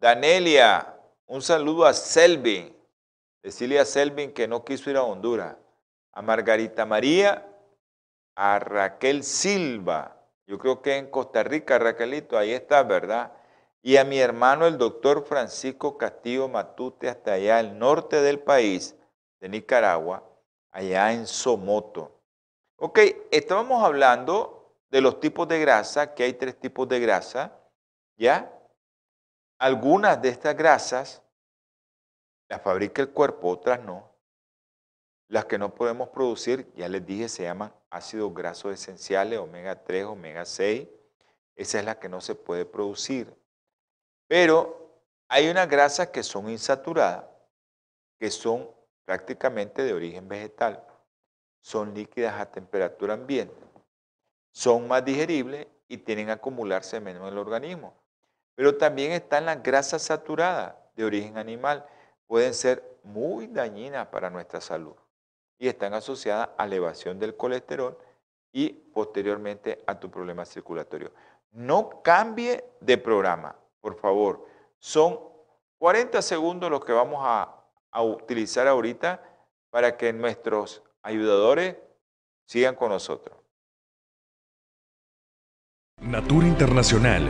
Danelia, 0.04 1.00
un 1.28 1.42
saludo 1.42 1.86
a 1.86 1.94
Selvin. 1.94 2.76
Decirle 3.42 3.80
a 3.80 3.86
Selvin 3.86 4.34
que 4.34 4.50
no 4.50 4.66
quiso 4.66 4.89
ir 4.89 4.98
a 4.98 5.04
Honduras. 5.04 5.56
A 6.12 6.22
Margarita 6.22 6.86
María, 6.86 7.48
a 8.36 8.60
Raquel 8.60 9.24
Silva. 9.24 10.18
Yo 10.46 10.60
creo 10.60 10.82
que 10.82 10.98
en 10.98 11.10
Costa 11.10 11.42
Rica, 11.44 11.80
Raquelito, 11.80 12.38
ahí 12.38 12.52
está, 12.52 12.84
¿verdad? 12.84 13.32
Y 13.82 13.96
a 13.96 14.04
mi 14.04 14.20
hermano, 14.20 14.68
el 14.68 14.78
doctor 14.78 15.26
Francisco 15.26 15.98
Castillo 15.98 16.50
Matute, 16.50 17.08
hasta 17.08 17.32
allá 17.32 17.60
al 17.60 17.80
norte 17.80 18.22
del 18.22 18.39
país, 18.39 18.98
de 19.39 19.48
Nicaragua, 19.48 20.22
allá 20.74 21.13
en 21.13 21.26
Somoto. 21.26 22.20
Ok, 22.76 23.00
estábamos 23.32 23.82
hablando 23.82 24.76
de 24.89 25.00
los 25.00 25.22
tipos 25.22 25.48
de 25.48 25.62
grasa, 25.62 26.13
que 26.13 26.24
hay 26.24 26.34
tres 26.34 26.60
tipos 26.60 26.89
de 26.89 27.00
grasa, 27.00 27.58
¿ya? 28.18 28.52
Algunas 29.63 30.21
de 30.21 30.28
estas 30.28 30.58
grasas 30.58 31.21
las 32.49 32.62
fabrica 32.62 33.02
el 33.02 33.12
cuerpo, 33.12 33.47
otras 33.47 33.82
no. 33.82 34.12
Las 35.30 35.45
que 35.45 35.58
no 35.58 35.73
podemos 35.73 36.10
producir, 36.10 36.69
ya 36.76 36.89
les 36.89 37.06
dije, 37.06 37.30
se 37.30 37.43
llaman 37.43 37.73
ácidos 37.89 38.34
grasos 38.34 38.73
esenciales, 38.73 39.39
omega 39.39 39.82
3, 39.82 40.04
omega 40.04 40.43
6. 40.43 40.88
Esa 41.56 41.80
es 41.80 41.86
la 41.86 41.97
que 41.97 42.10
no 42.10 42.19
se 42.19 42.36
puede 42.36 42.65
producir. 42.65 43.34
Pero 44.28 45.02
hay 45.30 45.47
unas 45.47 45.69
grasas 45.69 46.10
que 46.10 46.23
son 46.23 46.49
insaturadas, 46.49 47.23
que 48.19 48.30
son 48.30 48.69
prácticamente 49.06 49.82
de 49.84 49.93
origen 49.93 50.28
vegetal. 50.28 50.86
Son 51.62 51.93
líquidas 51.93 52.38
a 52.38 52.52
temperatura 52.52 53.13
ambiente 53.13 53.63
son 54.54 54.88
más 54.88 55.04
digeribles 55.04 55.67
y 55.88 55.97
tienen 55.97 56.28
que 56.28 56.34
acumularse 56.34 56.99
menos 56.99 57.23
en 57.23 57.34
el 57.34 57.39
organismo. 57.39 58.03
Pero 58.56 58.78
también 58.78 59.12
están 59.12 59.46
las 59.46 59.62
grasas 59.63 60.04
saturadas 60.04 60.76
de 60.96 61.06
origen 61.06 61.38
animal. 61.38 61.86
Pueden 62.28 62.54
ser 62.54 62.84
muy 63.04 63.48
dañinas 63.48 64.08
para 64.08 64.30
nuestra 64.30 64.62
salud 64.62 64.96
y 65.58 65.68
están 65.68 65.94
asociadas 65.94 66.50
a 66.58 66.66
elevación 66.66 67.20
del 67.20 67.36
colesterol 67.36 67.98
y 68.52 68.70
posteriormente 68.70 69.84
a 69.88 70.00
tu 70.00 70.10
problema 70.10 70.46
circulatorio. 70.46 71.12
No 71.52 72.02
cambie 72.02 72.63
de 72.80 72.98
programa, 72.98 73.56
por 73.82 73.96
favor. 73.96 74.46
Son 74.80 75.20
40 75.80 76.22
segundos 76.22 76.70
los 76.70 76.84
que 76.84 76.94
vamos 76.94 77.20
a, 77.22 77.60
utilizar 78.02 78.68
ahorita 78.68 79.22
para 79.70 79.96
que 79.98 80.12
nuestros 80.12 80.82
ayudadores 81.04 81.76
sigan 82.46 82.74
con 82.74 82.89
nosotros. 82.89 83.38
Natura 86.02 86.48
Internacional 86.48 87.30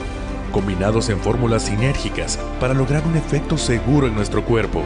combinados 0.51 1.09
en 1.09 1.19
fórmulas 1.19 1.63
sinérgicas 1.63 2.37
para 2.59 2.73
lograr 2.73 3.05
un 3.05 3.15
efecto 3.15 3.57
seguro 3.57 4.07
en 4.07 4.15
nuestro 4.15 4.45
cuerpo. 4.45 4.83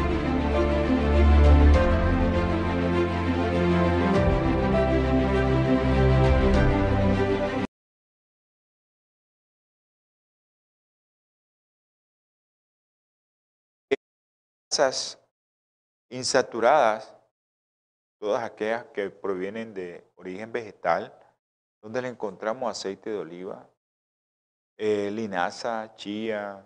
Grasas 14.69 15.19
insaturadas, 16.09 17.15
todas 18.19 18.43
aquellas 18.43 18.85
que 18.93 19.09
provienen 19.09 19.73
de 19.73 20.05
origen 20.15 20.51
vegetal, 20.51 21.13
donde 21.81 22.01
le 22.01 22.09
encontramos 22.09 22.69
aceite 22.69 23.09
de 23.09 23.17
oliva, 23.17 23.69
eh, 24.77 25.09
linaza, 25.11 25.93
chía, 25.95 26.65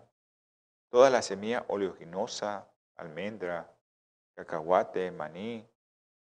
todas 0.90 1.12
las 1.12 1.26
semillas 1.26 1.64
oleaginosa, 1.68 2.68
almendra, 2.96 3.72
cacahuate, 4.36 5.12
maní, 5.12 5.68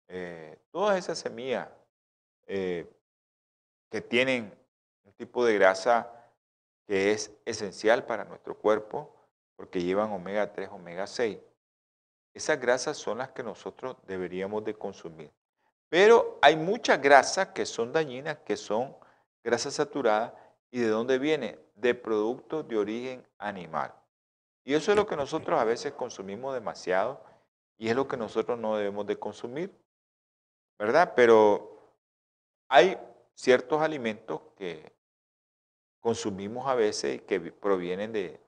eh, 0.09 0.59
todas 0.71 0.99
esas 0.99 1.19
semillas 1.19 1.69
eh, 2.47 2.87
que 3.91 4.01
tienen 4.01 4.53
un 5.05 5.13
tipo 5.15 5.45
de 5.45 5.55
grasa 5.55 6.11
que 6.87 7.13
es 7.13 7.33
esencial 7.45 8.05
para 8.05 8.25
nuestro 8.25 8.57
cuerpo 8.59 9.17
porque 9.57 9.83
llevan 9.83 10.11
omega 10.13 10.53
3, 10.53 10.71
omega 10.71 11.07
6. 11.07 11.39
Esas 12.35 12.61
grasas 12.61 12.97
son 12.97 13.19
las 13.19 13.31
que 13.31 13.43
nosotros 13.43 13.97
deberíamos 14.07 14.65
de 14.65 14.75
consumir. 14.75 15.31
Pero 15.89 16.39
hay 16.43 16.57
muchas 16.57 17.01
grasas 17.01 17.49
que 17.49 17.67
son 17.67 17.93
dañinas, 17.93 18.39
que 18.39 18.57
son 18.57 18.97
grasas 19.45 19.75
saturadas. 19.75 20.33
¿Y 20.73 20.81
de 20.81 20.89
dónde 20.89 21.19
viene? 21.19 21.59
De 21.77 21.95
productos 21.95 22.67
de 22.67 22.79
origen 22.79 23.29
animal. 23.39 23.95
Y 24.65 24.75
eso 24.75 24.91
es 24.91 24.97
lo 24.97 25.07
que 25.07 25.17
nosotros 25.17 25.61
a 25.61 25.65
veces 25.65 25.93
consumimos 25.93 26.55
demasiado 26.55 27.23
y 27.77 27.89
es 27.89 27.95
lo 27.95 28.09
que 28.09 28.17
nosotros 28.17 28.59
no 28.59 28.77
debemos 28.77 29.07
de 29.07 29.19
consumir. 29.19 29.71
¿Verdad? 30.79 31.13
Pero 31.15 31.95
hay 32.69 32.99
ciertos 33.35 33.83
alimentos 33.83 34.41
que 34.57 34.93
consumimos 36.01 36.67
a 36.67 36.75
veces 36.75 37.17
y 37.17 37.19
que 37.21 37.39
provienen 37.53 38.13
de, 38.13 38.41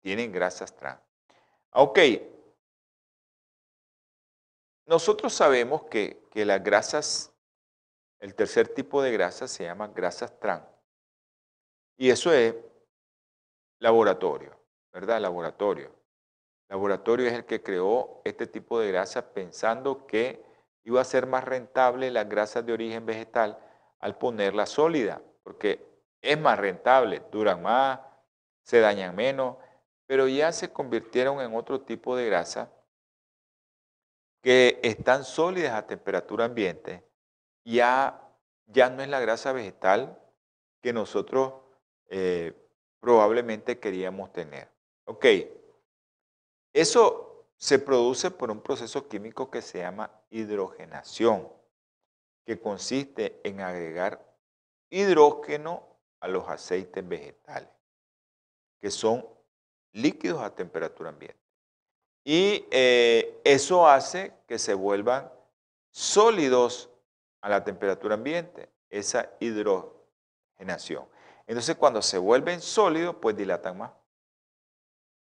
tienen 0.00 0.32
grasas 0.32 0.74
trans. 0.74 1.00
Ok, 1.72 1.98
nosotros 4.86 5.34
sabemos 5.34 5.84
que, 5.84 6.22
las 6.34 6.62
grasas, 6.62 7.32
el 8.20 8.34
tercer 8.34 8.68
tipo 8.68 9.02
de 9.02 9.12
grasas 9.12 9.50
se 9.50 9.64
llama 9.64 9.88
grasas 9.88 10.38
trans. 10.40 10.73
Y 11.96 12.10
eso 12.10 12.32
es 12.32 12.54
laboratorio, 13.78 14.58
¿verdad? 14.92 15.20
Laboratorio. 15.20 15.90
Laboratorio 16.68 17.26
es 17.26 17.34
el 17.34 17.44
que 17.44 17.62
creó 17.62 18.20
este 18.24 18.46
tipo 18.46 18.80
de 18.80 18.90
grasas 18.90 19.24
pensando 19.24 20.06
que 20.06 20.44
iba 20.84 21.00
a 21.00 21.04
ser 21.04 21.26
más 21.26 21.44
rentable 21.44 22.10
las 22.10 22.28
grasas 22.28 22.64
de 22.64 22.72
origen 22.72 23.06
vegetal 23.06 23.58
al 24.00 24.18
ponerla 24.18 24.66
sólida, 24.66 25.22
porque 25.42 25.86
es 26.20 26.38
más 26.38 26.58
rentable, 26.58 27.22
duran 27.30 27.62
más, 27.62 28.00
se 28.62 28.80
dañan 28.80 29.14
menos, 29.14 29.56
pero 30.06 30.26
ya 30.26 30.52
se 30.52 30.72
convirtieron 30.72 31.40
en 31.40 31.54
otro 31.54 31.82
tipo 31.82 32.16
de 32.16 32.26
grasa 32.26 32.70
que 34.42 34.80
están 34.82 35.24
sólidas 35.24 35.72
a 35.72 35.86
temperatura 35.86 36.44
ambiente, 36.44 37.02
ya, 37.64 38.20
ya 38.66 38.90
no 38.90 39.02
es 39.02 39.08
la 39.08 39.20
grasa 39.20 39.52
vegetal 39.52 40.18
que 40.82 40.92
nosotros 40.92 41.63
eh, 42.08 42.52
probablemente 43.00 43.78
queríamos 43.78 44.32
tener. 44.32 44.68
Ok, 45.04 45.26
eso 46.72 47.46
se 47.56 47.78
produce 47.78 48.30
por 48.30 48.50
un 48.50 48.60
proceso 48.60 49.08
químico 49.08 49.50
que 49.50 49.62
se 49.62 49.78
llama 49.78 50.10
hidrogenación, 50.30 51.48
que 52.44 52.58
consiste 52.58 53.40
en 53.44 53.60
agregar 53.60 54.24
hidrógeno 54.90 55.86
a 56.20 56.28
los 56.28 56.48
aceites 56.48 57.06
vegetales, 57.06 57.68
que 58.80 58.90
son 58.90 59.26
líquidos 59.92 60.42
a 60.42 60.54
temperatura 60.54 61.10
ambiente. 61.10 61.38
Y 62.24 62.66
eh, 62.70 63.40
eso 63.44 63.86
hace 63.86 64.32
que 64.46 64.58
se 64.58 64.74
vuelvan 64.74 65.30
sólidos 65.90 66.90
a 67.42 67.48
la 67.50 67.62
temperatura 67.62 68.14
ambiente, 68.14 68.70
esa 68.88 69.30
hidrogenación. 69.38 71.06
Entonces 71.46 71.76
cuando 71.76 72.00
se 72.00 72.18
vuelven 72.18 72.60
sólidos, 72.60 73.16
pues 73.20 73.36
dilatan 73.36 73.78
más. 73.78 73.92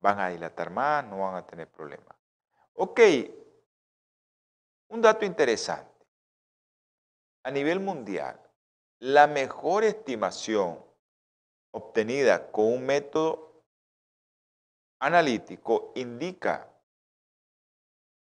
Van 0.00 0.18
a 0.20 0.28
dilatar 0.28 0.70
más, 0.70 1.04
no 1.04 1.20
van 1.20 1.36
a 1.36 1.46
tener 1.46 1.68
problemas. 1.68 2.16
Ok, 2.74 3.00
un 4.88 5.02
dato 5.02 5.24
interesante. 5.24 6.06
A 7.42 7.50
nivel 7.50 7.80
mundial, 7.80 8.40
la 8.98 9.26
mejor 9.26 9.84
estimación 9.84 10.84
obtenida 11.70 12.50
con 12.50 12.66
un 12.66 12.86
método 12.86 13.64
analítico 14.98 15.92
indica 15.94 16.68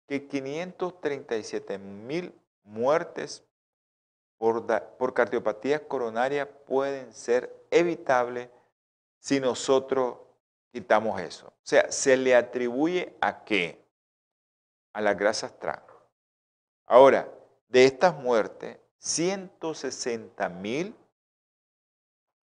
que 0.06 0.26
537 0.26 1.78
mil 1.78 2.34
muertes 2.62 3.44
por, 4.38 4.66
por 4.96 5.14
cardiopatía 5.14 5.86
coronaria 5.86 6.64
pueden 6.64 7.12
ser 7.12 7.57
evitables 7.70 8.48
si 9.18 9.40
nosotros 9.40 10.18
quitamos 10.72 11.20
eso. 11.20 11.48
O 11.48 11.66
sea, 11.66 11.90
se 11.90 12.16
le 12.16 12.34
atribuye 12.34 13.16
a 13.20 13.44
qué? 13.44 13.84
A 14.92 15.00
las 15.00 15.16
grasas 15.16 15.58
trans. 15.58 15.82
Ahora, 16.86 17.32
de 17.68 17.84
estas 17.84 18.16
muertes, 18.16 18.78
160 18.98 20.48
mil 20.48 20.94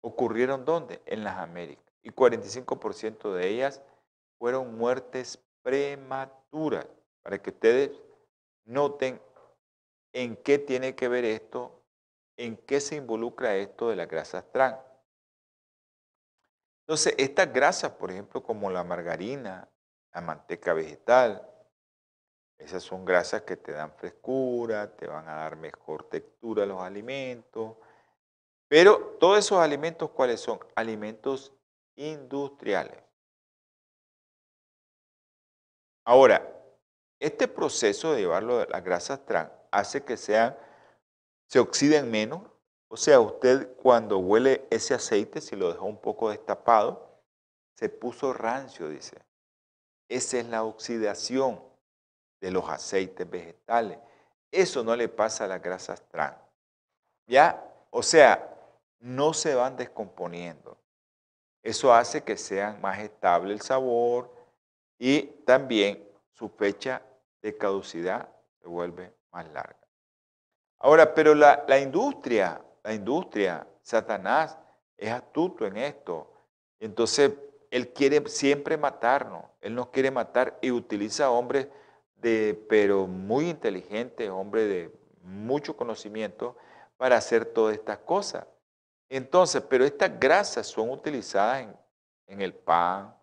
ocurrieron 0.02 0.66
¿dónde? 0.66 1.02
En 1.06 1.24
las 1.24 1.38
Américas. 1.38 1.86
Y 2.02 2.12
45% 2.12 3.34
de 3.34 3.48
ellas 3.48 3.82
fueron 4.40 4.76
muertes 4.76 5.40
prematuras 5.62 6.88
para 7.22 7.40
que 7.40 7.52
ustedes 7.52 7.92
noten 8.66 9.22
en 10.14 10.36
qué 10.36 10.58
tiene 10.58 10.96
que 10.96 11.08
ver 11.08 11.26
esto, 11.26 11.84
en 12.38 12.58
qué 12.58 12.80
se 12.80 12.96
involucra 12.96 13.56
esto 13.56 13.90
de 13.90 13.96
las 13.96 14.08
grasas 14.08 14.44
trans. 14.52 14.78
Entonces, 16.92 17.16
estas 17.18 17.54
grasas, 17.54 17.92
por 17.92 18.12
ejemplo, 18.12 18.44
como 18.44 18.70
la 18.70 18.84
margarina, 18.84 19.66
la 20.14 20.20
manteca 20.20 20.74
vegetal, 20.74 21.50
esas 22.58 22.84
son 22.84 23.06
grasas 23.06 23.44
que 23.44 23.56
te 23.56 23.72
dan 23.72 23.94
frescura, 23.94 24.94
te 24.98 25.08
van 25.08 25.26
a 25.30 25.36
dar 25.36 25.56
mejor 25.56 26.10
textura 26.10 26.64
a 26.64 26.66
los 26.66 26.82
alimentos. 26.82 27.78
Pero 28.68 29.16
todos 29.22 29.40
esos 29.40 29.60
alimentos, 29.60 30.10
¿cuáles 30.10 30.42
son? 30.42 30.60
Alimentos 30.76 31.54
industriales. 31.96 33.02
Ahora, 36.04 36.46
este 37.22 37.48
proceso 37.48 38.12
de 38.12 38.20
llevarlo 38.20 38.60
a 38.60 38.66
las 38.66 38.84
grasas 38.84 39.26
trans 39.26 39.50
hace 39.72 40.04
que 40.04 40.18
sean, 40.18 40.58
se 41.48 41.60
oxiden 41.60 42.12
menos. 42.12 42.51
O 42.94 42.98
sea, 42.98 43.22
usted 43.22 43.74
cuando 43.78 44.18
huele 44.18 44.68
ese 44.70 44.94
aceite, 44.94 45.40
si 45.40 45.56
lo 45.56 45.72
dejó 45.72 45.86
un 45.86 46.02
poco 46.02 46.30
destapado, 46.30 47.22
se 47.74 47.88
puso 47.88 48.34
rancio, 48.34 48.90
dice. 48.90 49.18
Esa 50.10 50.40
es 50.40 50.48
la 50.48 50.66
oxidación 50.66 51.64
de 52.42 52.52
los 52.52 52.68
aceites 52.68 53.30
vegetales. 53.30 53.98
Eso 54.52 54.84
no 54.84 54.94
le 54.94 55.08
pasa 55.08 55.46
a 55.46 55.48
las 55.48 55.62
grasas 55.62 56.02
trans. 56.10 56.36
¿Ya? 57.28 57.64
O 57.92 58.04
sea, 58.04 58.54
no 59.00 59.34
se 59.34 59.56
van 59.56 59.78
descomponiendo. 59.78 60.78
Eso 61.64 61.94
hace 61.94 62.26
que 62.26 62.36
sean 62.36 62.82
más 62.82 63.00
estable 63.00 63.54
el 63.54 63.62
sabor 63.62 64.30
y 65.00 65.22
también 65.46 66.06
su 66.34 66.50
fecha 66.50 67.02
de 67.42 67.56
caducidad 67.56 68.28
se 68.62 68.68
vuelve 68.68 69.14
más 69.32 69.50
larga. 69.54 69.80
Ahora, 70.80 71.14
pero 71.14 71.34
la, 71.34 71.64
la 71.70 71.80
industria, 71.80 72.62
la 72.84 72.94
industria, 72.94 73.68
Satanás 73.82 74.58
es 74.98 75.12
astuto 75.12 75.66
en 75.66 75.78
esto. 75.78 76.32
Entonces, 76.80 77.32
él 77.70 77.94
quiere 77.94 78.28
siempre 78.28 78.78
matarnos. 78.78 79.46
Él 79.62 79.76
nos 79.76 79.90
quiere 79.90 80.12
matar 80.12 80.58
y 80.62 80.72
utiliza 80.72 81.32
hombres 81.32 81.68
de, 82.16 82.66
pero 82.70 83.08
muy 83.08 83.50
inteligentes, 83.50 84.30
hombres 84.30 84.68
de 84.68 84.94
mucho 85.24 85.76
conocimiento 85.76 86.58
para 86.98 87.18
hacer 87.18 87.46
todas 87.46 87.76
estas 87.76 88.00
cosas. 88.00 88.46
Entonces, 89.10 89.62
pero 89.68 89.86
estas 89.86 90.20
grasas 90.20 90.68
son 90.68 90.90
utilizadas 90.90 91.64
en, 91.64 91.76
en 92.28 92.42
el 92.42 92.54
pan, 92.54 93.16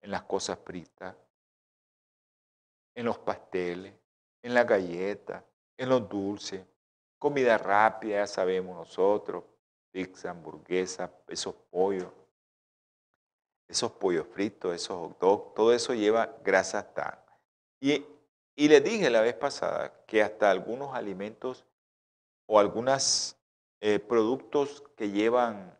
en 0.00 0.10
las 0.10 0.22
cosas 0.22 0.58
fritas, 0.64 1.14
en 2.94 3.06
los 3.06 3.18
pasteles, 3.18 3.94
en 4.42 4.54
las 4.54 4.66
galletas, 4.66 5.42
en 5.76 5.88
los 5.88 6.08
dulces, 6.08 6.64
comida 7.22 7.56
rápida, 7.56 8.16
ya 8.16 8.26
sabemos 8.26 8.76
nosotros, 8.76 9.44
pizza, 9.92 10.30
hamburguesa, 10.30 11.08
esos 11.28 11.54
pollos, 11.70 12.12
esos 13.68 13.92
pollos 13.92 14.26
fritos, 14.26 14.74
esos 14.74 14.98
hot 14.98 15.20
dogs, 15.20 15.54
todo 15.54 15.72
eso 15.72 15.94
lleva 15.94 16.36
grasas 16.42 16.92
tan. 16.92 17.16
Y, 17.80 18.04
y 18.56 18.66
les 18.66 18.82
dije 18.82 19.08
la 19.08 19.20
vez 19.20 19.34
pasada 19.34 20.04
que 20.04 20.20
hasta 20.20 20.50
algunos 20.50 20.96
alimentos 20.96 21.64
o 22.46 22.58
algunos 22.58 23.36
eh, 23.80 24.00
productos 24.00 24.82
que 24.96 25.12
llevan 25.12 25.78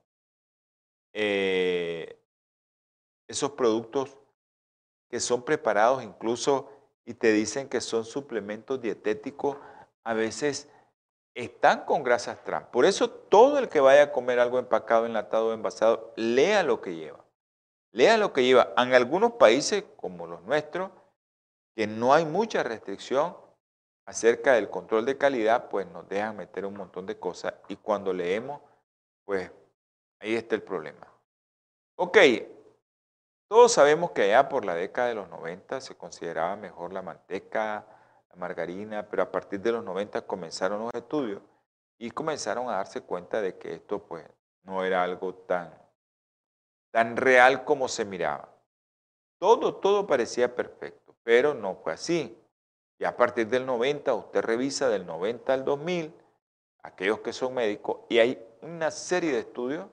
eh, 1.13 2.23
esos 3.27 3.51
productos 3.51 4.17
que 5.11 5.19
son 5.19 5.43
preparados 5.43 6.05
incluso 6.05 6.71
y 7.05 7.15
te 7.15 7.33
dicen 7.33 7.69
que 7.69 7.81
son 7.81 8.05
suplementos 8.05 8.81
dietéticos, 8.81 9.57
a 10.05 10.15
veces 10.15 10.72
están 11.35 11.85
con 11.85 12.03
grasas 12.03 12.43
trans. 12.45 12.67
Por 12.69 12.85
eso 12.85 13.11
todo 13.11 13.59
el 13.59 13.69
que 13.69 13.81
vaya 13.81 14.05
a 14.05 14.13
comer 14.13 14.39
algo 14.39 14.59
empacado, 14.59 15.07
enlatado 15.07 15.53
envasado, 15.53 16.13
lea 16.17 16.63
lo 16.63 16.81
que 16.81 16.97
lleva. 16.97 17.25
Lea 17.93 18.17
lo 18.17 18.33
que 18.33 18.45
lleva. 18.45 18.73
En 18.77 18.95
algunos 18.95 19.33
países, 19.33 19.85
como 19.97 20.27
los 20.27 20.43
nuestros, 20.43 20.91
que 21.75 21.87
no 21.87 22.13
hay 22.13 22.25
mucha 22.25 22.63
restricción 22.63 23.37
acerca 24.07 24.55
del 24.55 24.69
control 24.69 25.07
de 25.07 25.17
calidad, 25.17 25.69
pues 25.69 25.87
nos 25.87 26.09
dejan 26.09 26.37
meter 26.37 26.67
un 26.67 26.75
montón 26.75 27.07
de 27.07 27.19
cosas 27.19 27.55
y 27.69 27.77
cuando 27.77 28.13
leemos, 28.13 28.61
pues 29.25 29.51
ahí 30.21 30.35
está 30.35 30.55
el 30.55 30.63
problema. 30.63 31.07
Ok, 31.97 32.19
todos 33.49 33.73
sabemos 33.73 34.11
que 34.13 34.23
allá 34.23 34.49
por 34.49 34.65
la 34.65 34.75
década 34.75 35.09
de 35.09 35.15
los 35.15 35.29
90 35.29 35.81
se 35.81 35.95
consideraba 35.95 36.57
mejor 36.57 36.93
la 36.93 37.03
manteca, 37.03 37.87
margarina, 38.37 39.09
pero 39.09 39.23
a 39.23 39.31
partir 39.31 39.61
de 39.61 39.73
los 39.73 39.85
90 39.85 40.23
comenzaron 40.23 40.81
los 40.81 40.95
estudios 40.95 41.41
y 41.99 42.11
comenzaron 42.11 42.69
a 42.69 42.77
darse 42.77 43.03
cuenta 43.03 43.41
de 43.41 43.59
que 43.59 43.75
esto 43.75 44.01
pues 44.01 44.25
no 44.65 44.85
era 44.85 45.03
algo 45.03 45.35
tan, 45.35 45.73
tan 46.91 47.17
real 47.17 47.65
como 47.65 47.89
se 47.89 48.05
miraba. 48.05 48.49
Todo, 49.39 49.77
todo 49.77 50.07
parecía 50.07 50.55
perfecto, 50.55 51.15
pero 51.23 51.55
no 51.55 51.77
fue 51.77 51.93
así. 51.93 52.39
Y 52.99 53.05
a 53.05 53.17
partir 53.17 53.49
del 53.49 53.67
90, 53.67 54.15
usted 54.15 54.43
revisa 54.43 54.89
del 54.89 55.05
90 55.07 55.53
al 55.53 55.65
2000, 55.65 56.15
aquellos 56.83 57.21
que 57.21 57.33
son 57.33 57.55
médicos, 57.55 58.01
y 58.09 58.19
hay 58.19 58.45
una 58.63 58.91
serie 58.91 59.33
de 59.33 59.41
estudios 59.41 59.87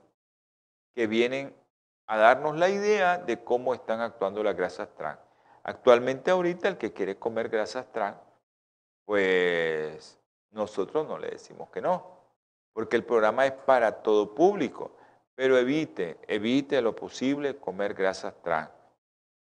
que 0.94 1.06
vienen 1.06 1.54
a 2.06 2.16
darnos 2.16 2.56
la 2.56 2.68
idea 2.68 3.18
de 3.18 3.42
cómo 3.42 3.74
están 3.74 4.00
actuando 4.00 4.42
las 4.42 4.56
grasas 4.56 4.88
trans. 4.96 5.18
Actualmente 5.62 6.30
ahorita 6.30 6.68
el 6.68 6.78
que 6.78 6.92
quiere 6.92 7.18
comer 7.18 7.48
grasas 7.48 7.90
trans 7.92 8.16
pues 9.10 10.16
nosotros 10.52 11.04
no 11.04 11.18
le 11.18 11.30
decimos 11.30 11.68
que 11.70 11.80
no, 11.80 12.06
porque 12.72 12.94
el 12.94 13.02
programa 13.02 13.44
es 13.44 13.50
para 13.50 13.90
todo 14.02 14.36
público, 14.36 14.92
pero 15.34 15.58
evite, 15.58 16.18
evite 16.28 16.80
lo 16.80 16.94
posible 16.94 17.56
comer 17.56 17.94
grasas 17.94 18.40
trans. 18.40 18.70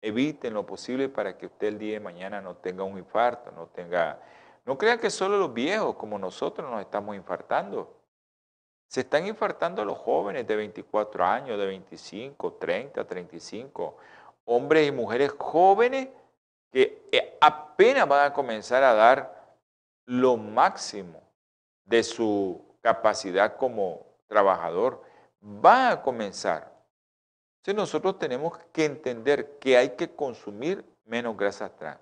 Evite 0.02 0.50
lo 0.52 0.66
posible 0.66 1.10
para 1.10 1.38
que 1.38 1.48
usted 1.48 1.68
el 1.68 1.80
día 1.80 1.96
de 1.96 2.00
mañana 2.00 2.40
no 2.40 2.56
tenga 2.56 2.86
un 2.86 2.98
infarto, 2.98 3.52
no 3.52 3.66
tenga... 3.66 4.22
No 4.64 4.78
crean 4.78 5.00
que 5.00 5.10
solo 5.10 5.38
los 5.38 5.54
viejos 5.54 5.98
como 5.98 6.18
nosotros 6.18 6.72
nos 6.72 6.80
estamos 6.80 7.18
infartando. 7.18 7.94
Se 8.88 9.02
están 9.02 9.28
infartando 9.28 9.84
los 9.84 9.98
jóvenes 9.98 10.48
de 10.48 10.56
24 10.56 11.26
años, 11.26 11.60
de 11.60 11.66
25, 11.66 12.54
30, 12.54 13.04
35, 13.04 13.98
hombres 14.46 14.88
y 14.88 14.94
mujeres 14.94 15.34
jóvenes 15.38 16.08
que 16.72 17.10
eh, 17.12 17.38
apenas 17.42 18.08
van 18.08 18.32
a 18.32 18.34
comenzar 18.34 18.82
a 18.82 18.94
dar 18.94 19.37
lo 20.08 20.38
máximo 20.38 21.22
de 21.86 22.02
su 22.02 22.66
capacidad 22.82 23.58
como 23.58 24.06
trabajador, 24.28 25.04
va 25.44 25.92
a 25.92 26.02
comenzar. 26.02 26.74
Entonces 27.58 27.76
nosotros 27.76 28.18
tenemos 28.18 28.58
que 28.72 28.86
entender 28.86 29.60
que 29.60 29.78
hay 29.78 29.92
que 29.92 30.10
consumir 30.10 30.84
menos 31.06 31.38
grasas 31.38 31.76
trans. 31.76 32.00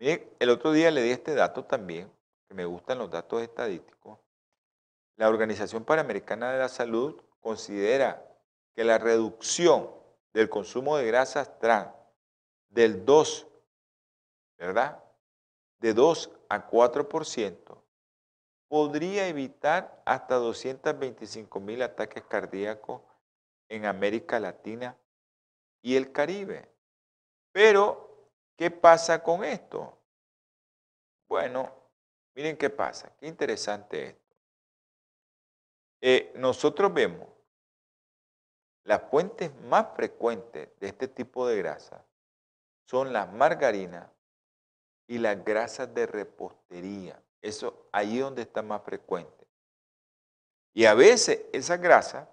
El 0.00 0.50
otro 0.50 0.72
día 0.72 0.90
le 0.90 1.02
di 1.02 1.10
este 1.10 1.34
dato 1.34 1.64
también, 1.64 2.12
que 2.48 2.54
me 2.54 2.64
gustan 2.64 2.98
los 2.98 3.10
datos 3.10 3.42
estadísticos. 3.42 4.18
La 5.16 5.28
Organización 5.28 5.84
Panamericana 5.84 6.52
de 6.52 6.58
la 6.58 6.68
Salud 6.68 7.20
considera 7.40 8.24
que 8.74 8.84
la 8.84 8.98
reducción 8.98 9.90
del 10.32 10.48
consumo 10.48 10.96
de 10.96 11.06
grasas 11.06 11.58
trans 11.58 11.92
del 12.68 13.04
2, 13.04 13.46
¿verdad? 14.56 15.02
De 15.78 15.94
2 15.94 16.30
a 16.48 16.68
4%, 16.68 17.82
podría 18.68 19.28
evitar 19.28 20.02
hasta 20.04 20.36
225 20.36 21.60
mil 21.60 21.82
ataques 21.82 22.24
cardíacos 22.24 23.02
en 23.68 23.86
América 23.86 24.40
Latina 24.40 24.96
y 25.82 25.96
el 25.96 26.12
Caribe. 26.12 26.68
Pero, 27.52 28.30
¿qué 28.56 28.70
pasa 28.70 29.22
con 29.22 29.44
esto? 29.44 29.98
Bueno, 31.28 31.72
miren 32.34 32.56
qué 32.56 32.70
pasa, 32.70 33.12
qué 33.18 33.26
interesante 33.26 34.06
esto. 34.08 34.36
Eh, 36.00 36.32
nosotros 36.36 36.92
vemos 36.94 37.28
las 38.84 39.02
fuentes 39.10 39.54
más 39.62 39.88
frecuentes 39.94 40.70
de 40.80 40.88
este 40.88 41.08
tipo 41.08 41.46
de 41.46 41.58
grasa 41.58 42.06
son 42.86 43.12
las 43.12 43.30
margarinas, 43.30 44.08
y 45.08 45.18
las 45.18 45.44
grasas 45.44 45.92
de 45.92 46.06
repostería. 46.06 47.20
Eso 47.42 47.88
ahí 47.90 48.18
es 48.18 48.22
donde 48.22 48.42
está 48.42 48.62
más 48.62 48.82
frecuente. 48.82 49.48
Y 50.74 50.84
a 50.84 50.94
veces 50.94 51.40
esas 51.52 51.80
grasas 51.80 52.28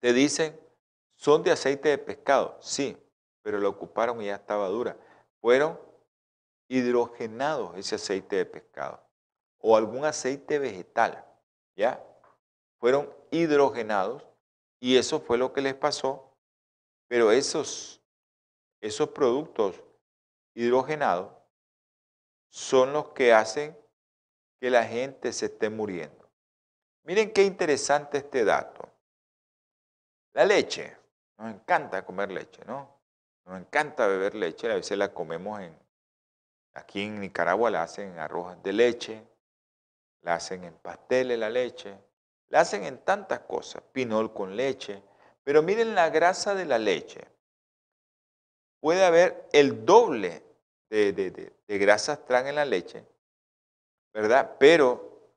te 0.00 0.12
dicen, 0.12 0.58
son 1.16 1.42
de 1.42 1.50
aceite 1.50 1.88
de 1.88 1.98
pescado. 1.98 2.58
Sí, 2.60 2.96
pero 3.42 3.58
lo 3.58 3.70
ocuparon 3.70 4.20
y 4.22 4.26
ya 4.26 4.36
estaba 4.36 4.68
dura. 4.68 4.96
Fueron 5.40 5.80
hidrogenados 6.68 7.76
ese 7.76 7.96
aceite 7.96 8.36
de 8.36 8.46
pescado 8.46 9.00
o 9.58 9.76
algún 9.76 10.04
aceite 10.04 10.58
vegetal, 10.58 11.24
¿ya? 11.76 12.04
Fueron 12.78 13.12
hidrogenados 13.30 14.22
y 14.80 14.96
eso 14.96 15.20
fue 15.20 15.38
lo 15.38 15.52
que 15.52 15.60
les 15.60 15.74
pasó, 15.74 16.34
pero 17.08 17.30
esos, 17.30 18.02
esos 18.80 19.08
productos 19.10 19.80
hidrogenados 20.54 21.32
son 22.48 22.92
los 22.92 23.08
que 23.08 23.32
hacen 23.32 23.76
que 24.60 24.70
la 24.70 24.84
gente 24.84 25.32
se 25.32 25.46
esté 25.46 25.70
muriendo. 25.70 26.30
Miren 27.04 27.32
qué 27.32 27.42
interesante 27.44 28.18
este 28.18 28.44
dato. 28.44 28.88
La 30.34 30.44
leche. 30.44 30.96
Nos 31.38 31.54
encanta 31.54 32.04
comer 32.04 32.30
leche, 32.30 32.62
¿no? 32.66 33.00
Nos 33.44 33.58
encanta 33.58 34.06
beber 34.06 34.34
leche. 34.34 34.70
A 34.70 34.76
veces 34.76 34.96
la 34.96 35.12
comemos 35.12 35.60
en... 35.60 35.76
Aquí 36.74 37.02
en 37.02 37.20
Nicaragua 37.20 37.70
la 37.70 37.82
hacen 37.82 38.12
en 38.12 38.18
arroz 38.18 38.62
de 38.62 38.72
leche, 38.72 39.26
la 40.22 40.34
hacen 40.34 40.64
en 40.64 40.72
pasteles 40.74 41.38
la 41.38 41.50
leche, 41.50 41.98
la 42.48 42.60
hacen 42.60 42.84
en 42.84 43.04
tantas 43.04 43.40
cosas, 43.40 43.82
pinol 43.92 44.32
con 44.32 44.56
leche. 44.56 45.02
Pero 45.44 45.62
miren 45.62 45.94
la 45.94 46.08
grasa 46.08 46.54
de 46.54 46.64
la 46.64 46.78
leche 46.78 47.32
puede 48.82 49.04
haber 49.04 49.48
el 49.52 49.86
doble 49.86 50.42
de, 50.90 51.52
grasas 51.68 52.26
trans 52.26 52.48
en 52.48 52.56
la 52.56 52.64
leche, 52.64 53.06
¿verdad? 54.12 54.56
Pero 54.58 55.30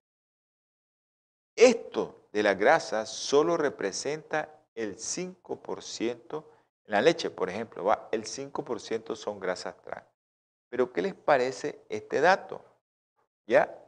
esto 1.56 2.28
de 2.34 2.41
la 2.41 2.56
grasa 2.56 3.06
solo 3.06 3.56
representa 3.56 4.50
el 4.74 4.98
5% 4.98 6.43
en 6.86 6.91
la 6.91 7.02
leche, 7.02 7.30
por 7.30 7.52
ejemplo, 7.52 7.86
¿va? 7.86 8.10
el 8.12 8.24
5% 8.24 9.16
son 9.16 9.39
grasas 9.39 9.80
trans. 9.84 10.08
Pero 10.68 10.91
¿qué 10.91 11.04
les 11.04 11.14
parece 11.14 11.86
este 11.88 12.22
dato? 12.22 12.66
¿Ya? 13.46 13.80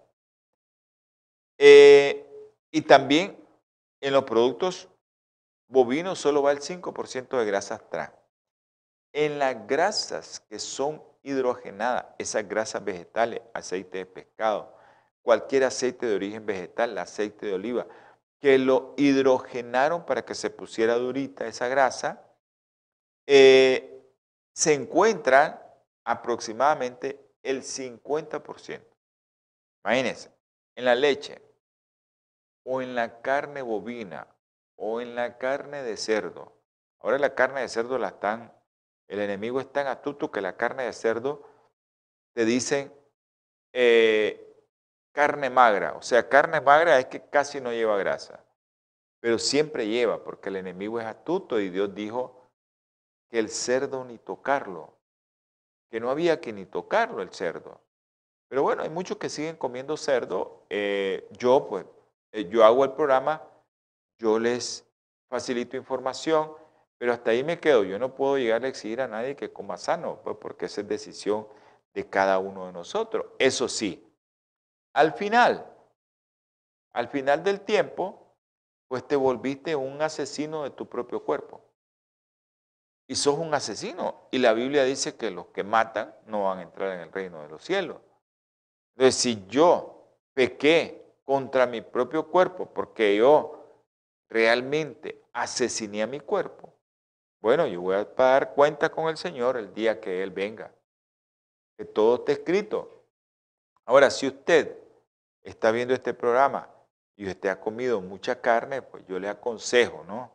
Eh, 1.58 2.54
y 2.70 2.84
también 2.84 3.44
en 4.02 4.14
los 4.14 4.24
productos 4.24 4.88
bovinos 5.68 6.20
solo 6.20 6.44
va 6.44 6.52
el 6.52 6.60
5% 6.60 7.40
de 7.40 7.46
grasas 7.46 7.90
trans. 7.90 8.17
En 9.14 9.40
las 9.40 9.68
grasas 9.68 10.40
que 10.42 10.60
son 10.60 11.04
hidrogenada, 11.24 12.16
esas 12.18 12.48
grasas 12.48 12.84
vegetales, 12.84 13.42
aceite 13.54 14.00
de 14.00 14.06
pescado, 14.06 14.76
cualquier 15.22 15.66
aceite 15.66 16.06
de 16.06 16.16
origen 16.16 16.46
vegetal, 16.46 16.98
aceite 16.98 17.48
de 17.48 17.54
oliva, 17.54 17.88
que 18.40 18.58
lo 18.58 18.94
hidrogenaron 18.98 20.06
para 20.06 20.24
que 20.24 20.36
se 20.36 20.50
pusiera 20.50 20.96
durita 20.96 21.48
esa 21.48 21.68
grasa, 21.68 22.24
eh, 23.26 23.98
se 24.54 24.74
encuentran 24.74 25.62
aproximadamente 26.06 27.20
el 27.44 27.64
50%. 27.64 28.82
Imagínense, 29.84 30.32
en 30.76 30.86
la 30.86 30.96
leche 30.96 31.42
o 32.64 32.82
en 32.82 32.96
la 32.96 33.22
carne 33.22 33.62
bovina 33.62 34.28
o 34.76 35.02
en 35.02 35.16
la 35.16 35.38
carne 35.38 35.84
de 35.84 35.98
cerdo. 35.98 36.54
Ahora 37.00 37.20
la 37.20 37.36
carne 37.36 37.62
de 37.62 37.70
cerdo 37.70 37.98
la 37.98 38.10
están, 38.10 38.54
el 39.08 39.20
enemigo 39.20 39.60
es 39.60 39.72
tan 39.72 39.88
astuto 39.88 40.32
que 40.32 40.42
la 40.42 40.58
carne 40.58 40.84
de 40.84 40.94
cerdo 40.94 41.44
te 42.34 42.46
dicen 42.46 42.94
eh, 43.74 44.48
carne 45.12 45.50
magra. 45.50 45.94
O 45.94 46.02
sea, 46.02 46.28
carne 46.30 46.62
magra 46.62 47.00
es 47.00 47.08
que 47.08 47.22
casi 47.22 47.62
no 47.62 47.72
lleva 47.72 47.98
grasa, 47.98 48.44
pero 49.20 49.40
siempre 49.40 49.88
lleva 49.88 50.24
porque 50.24 50.50
el 50.50 50.58
enemigo 50.58 51.00
es 51.00 51.06
astuto 51.06 51.60
y 51.60 51.70
Dios 51.70 51.96
dijo 51.96 52.50
que 53.30 53.40
el 53.40 53.50
cerdo 53.50 54.06
ni 54.06 54.18
tocarlo, 54.18 54.94
que 55.90 56.00
no 56.00 56.10
había 56.10 56.40
que 56.40 56.54
ni 56.54 56.66
tocarlo 56.66 57.22
el 57.22 57.34
cerdo. 57.34 57.82
Pero 58.50 58.64
bueno, 58.64 58.84
hay 58.84 58.90
muchos 58.90 59.18
que 59.18 59.30
siguen 59.30 59.58
comiendo 59.58 59.98
cerdo. 59.98 60.64
Eh, 60.70 61.28
yo, 61.32 61.68
pues, 61.68 61.86
eh, 62.32 62.48
yo 62.50 62.64
hago 62.64 62.86
el 62.86 62.94
programa, 62.94 63.44
yo 64.20 64.40
les 64.40 64.86
facilito 65.30 65.76
información, 65.76 66.54
pero 66.98 67.14
hasta 67.14 67.32
ahí 67.32 67.44
me 67.44 67.60
quedo. 67.60 67.84
Yo 67.84 68.00
no 68.00 68.16
puedo 68.16 68.38
llegar 68.38 68.64
a 68.64 68.68
exigir 68.68 69.02
a 69.02 69.08
nadie 69.08 69.36
que 69.36 69.52
coma 69.52 69.78
sano, 69.78 70.22
pues, 70.24 70.38
porque 70.40 70.66
esa 70.66 70.82
es 70.82 70.88
decisión 70.88 71.48
de 71.94 72.10
cada 72.10 72.40
uno 72.40 72.66
de 72.66 72.74
nosotros. 72.74 73.26
Eso 73.40 73.68
sí, 73.68 74.04
al 74.94 75.14
final, 75.14 75.66
al 76.92 77.08
final 77.08 77.44
del 77.44 77.62
tiempo, 77.62 78.36
pues 78.88 79.08
te 79.08 79.16
volviste 79.16 79.76
un 79.76 80.02
asesino 80.02 80.64
de 80.64 80.72
tu 80.72 80.88
propio 80.88 81.24
cuerpo. 81.24 81.62
Y 83.08 83.16
sos 83.16 83.38
un 83.38 83.54
asesino. 83.54 84.28
Y 84.32 84.40
la 84.40 84.54
Biblia 84.54 84.84
dice 84.84 85.16
que 85.16 85.32
los 85.32 85.48
que 85.48 85.64
matan 85.64 86.16
no 86.26 86.46
van 86.46 86.60
a 86.60 86.64
entrar 86.64 86.92
en 86.94 87.02
el 87.02 87.12
reino 87.12 87.42
de 87.42 87.50
los 87.50 87.64
cielos. 87.64 87.98
Entonces, 88.96 89.16
si 89.16 89.46
yo 89.48 90.08
pequé 90.34 91.06
contra 91.24 91.68
mi 91.68 91.82
propio 91.82 92.30
cuerpo 92.30 92.66
porque 92.74 93.16
yo 93.16 93.66
realmente 94.30 95.24
asesiné 95.34 96.02
a 96.02 96.08
mi 96.08 96.20
cuerpo, 96.20 96.74
bueno, 97.42 97.68
yo 97.68 97.82
voy 97.82 97.96
a 97.96 98.04
dar 98.04 98.54
cuenta 98.54 98.90
con 98.90 99.10
el 99.10 99.18
Señor 99.18 99.58
el 99.58 99.74
día 99.74 100.00
que 100.00 100.24
Él 100.24 100.32
venga. 100.32 100.74
Que 101.78 101.86
todo 101.86 102.16
esté 102.16 102.34
escrito. 102.34 103.04
Ahora, 103.86 104.10
si 104.10 104.28
usted 104.28 104.78
está 105.44 105.72
viendo 105.72 105.94
este 105.94 106.14
programa 106.14 106.70
y 107.16 107.28
usted 107.28 107.50
ha 107.50 107.60
comido 107.60 108.02
mucha 108.02 108.42
carne, 108.42 108.82
pues 108.82 109.06
yo 109.08 109.20
le 109.20 109.30
aconsejo, 109.30 110.04
¿no? 110.04 110.32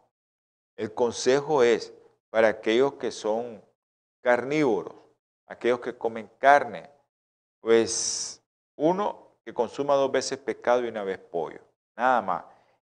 El 0.77 0.95
consejo 0.95 1.63
es 1.63 1.93
para 2.31 2.49
aquellos 2.49 2.95
que 2.95 3.11
son 3.11 3.63
carnívoros, 4.23 4.95
aquellos 5.47 5.81
que 5.81 5.97
comen 5.97 6.31
carne, 6.39 6.89
pues 7.61 8.43
uno, 8.77 9.37
que 9.45 9.53
consuma 9.53 9.95
dos 9.95 10.11
veces 10.11 10.39
pescado 10.39 10.85
y 10.85 10.89
una 10.89 11.05
vez 11.05 11.19
pollo, 11.19 11.61
nada 11.97 12.23
más. 12.23 12.45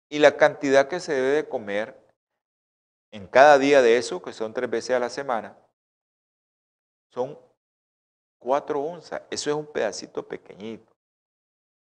Y 0.10 0.20
la 0.20 0.36
cantidad 0.38 0.88
que 0.88 1.00
se 1.00 1.14
debe 1.14 1.30
de 1.30 1.50
comer 1.50 2.01
en 3.12 3.28
cada 3.28 3.58
día 3.58 3.82
de 3.82 3.98
eso, 3.98 4.22
que 4.22 4.34
son 4.34 4.54
tres 4.54 4.70
veces 4.70 4.96
a 4.96 5.00
la 5.00 5.10
semana, 5.10 5.58
son 7.12 7.38
cuatro 8.40 8.82
onzas. 8.82 9.22
Eso 9.30 9.50
es 9.50 9.56
un 9.56 9.66
pedacito 9.66 10.28
pequeñito 10.28 10.92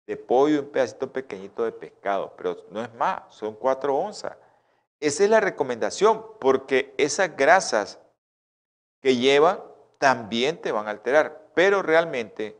de 0.05 0.17
pollo 0.17 0.55
y 0.55 0.59
un 0.59 0.69
pedacito 0.69 1.11
pequeñito 1.11 1.63
de 1.63 1.71
pescado, 1.71 2.33
pero 2.35 2.57
no 2.69 2.81
es 2.81 2.93
más, 2.95 3.33
son 3.33 3.55
cuatro 3.55 3.95
onzas. 3.95 4.35
Esa 4.99 5.23
es 5.23 5.29
la 5.29 5.39
recomendación, 5.39 6.25
porque 6.39 6.93
esas 6.97 7.35
grasas 7.35 7.99
que 9.01 9.15
llevan 9.15 9.61
también 9.99 10.59
te 10.61 10.71
van 10.71 10.87
a 10.87 10.91
alterar, 10.91 11.51
pero 11.53 11.81
realmente 11.81 12.57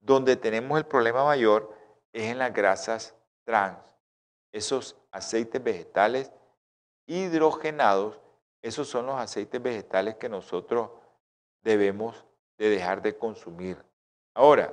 donde 0.00 0.36
tenemos 0.36 0.78
el 0.78 0.86
problema 0.86 1.24
mayor 1.24 1.74
es 2.12 2.24
en 2.24 2.38
las 2.38 2.52
grasas 2.52 3.14
trans, 3.44 3.78
esos 4.52 4.96
aceites 5.10 5.62
vegetales 5.62 6.32
hidrogenados, 7.08 8.20
esos 8.62 8.86
son 8.86 9.06
los 9.06 9.16
aceites 9.16 9.60
vegetales 9.60 10.16
que 10.16 10.28
nosotros 10.28 10.90
debemos 11.62 12.24
de 12.56 12.68
dejar 12.68 13.02
de 13.02 13.16
consumir. 13.16 13.82
Ahora, 14.34 14.72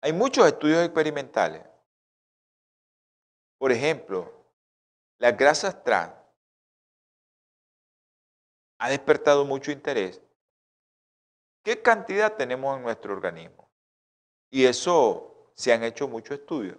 hay 0.00 0.12
muchos 0.12 0.46
estudios 0.46 0.82
experimentales. 0.84 1.62
Por 3.58 3.70
ejemplo, 3.70 4.32
las 5.18 5.36
grasas 5.36 5.84
trans 5.84 6.14
ha 8.78 8.88
despertado 8.88 9.44
mucho 9.44 9.70
interés. 9.70 10.22
¿Qué 11.62 11.82
cantidad 11.82 12.34
tenemos 12.36 12.76
en 12.78 12.82
nuestro 12.82 13.12
organismo? 13.12 13.68
Y 14.50 14.64
eso 14.64 15.52
se 15.54 15.74
han 15.74 15.84
hecho 15.84 16.08
muchos 16.08 16.38
estudios. 16.38 16.78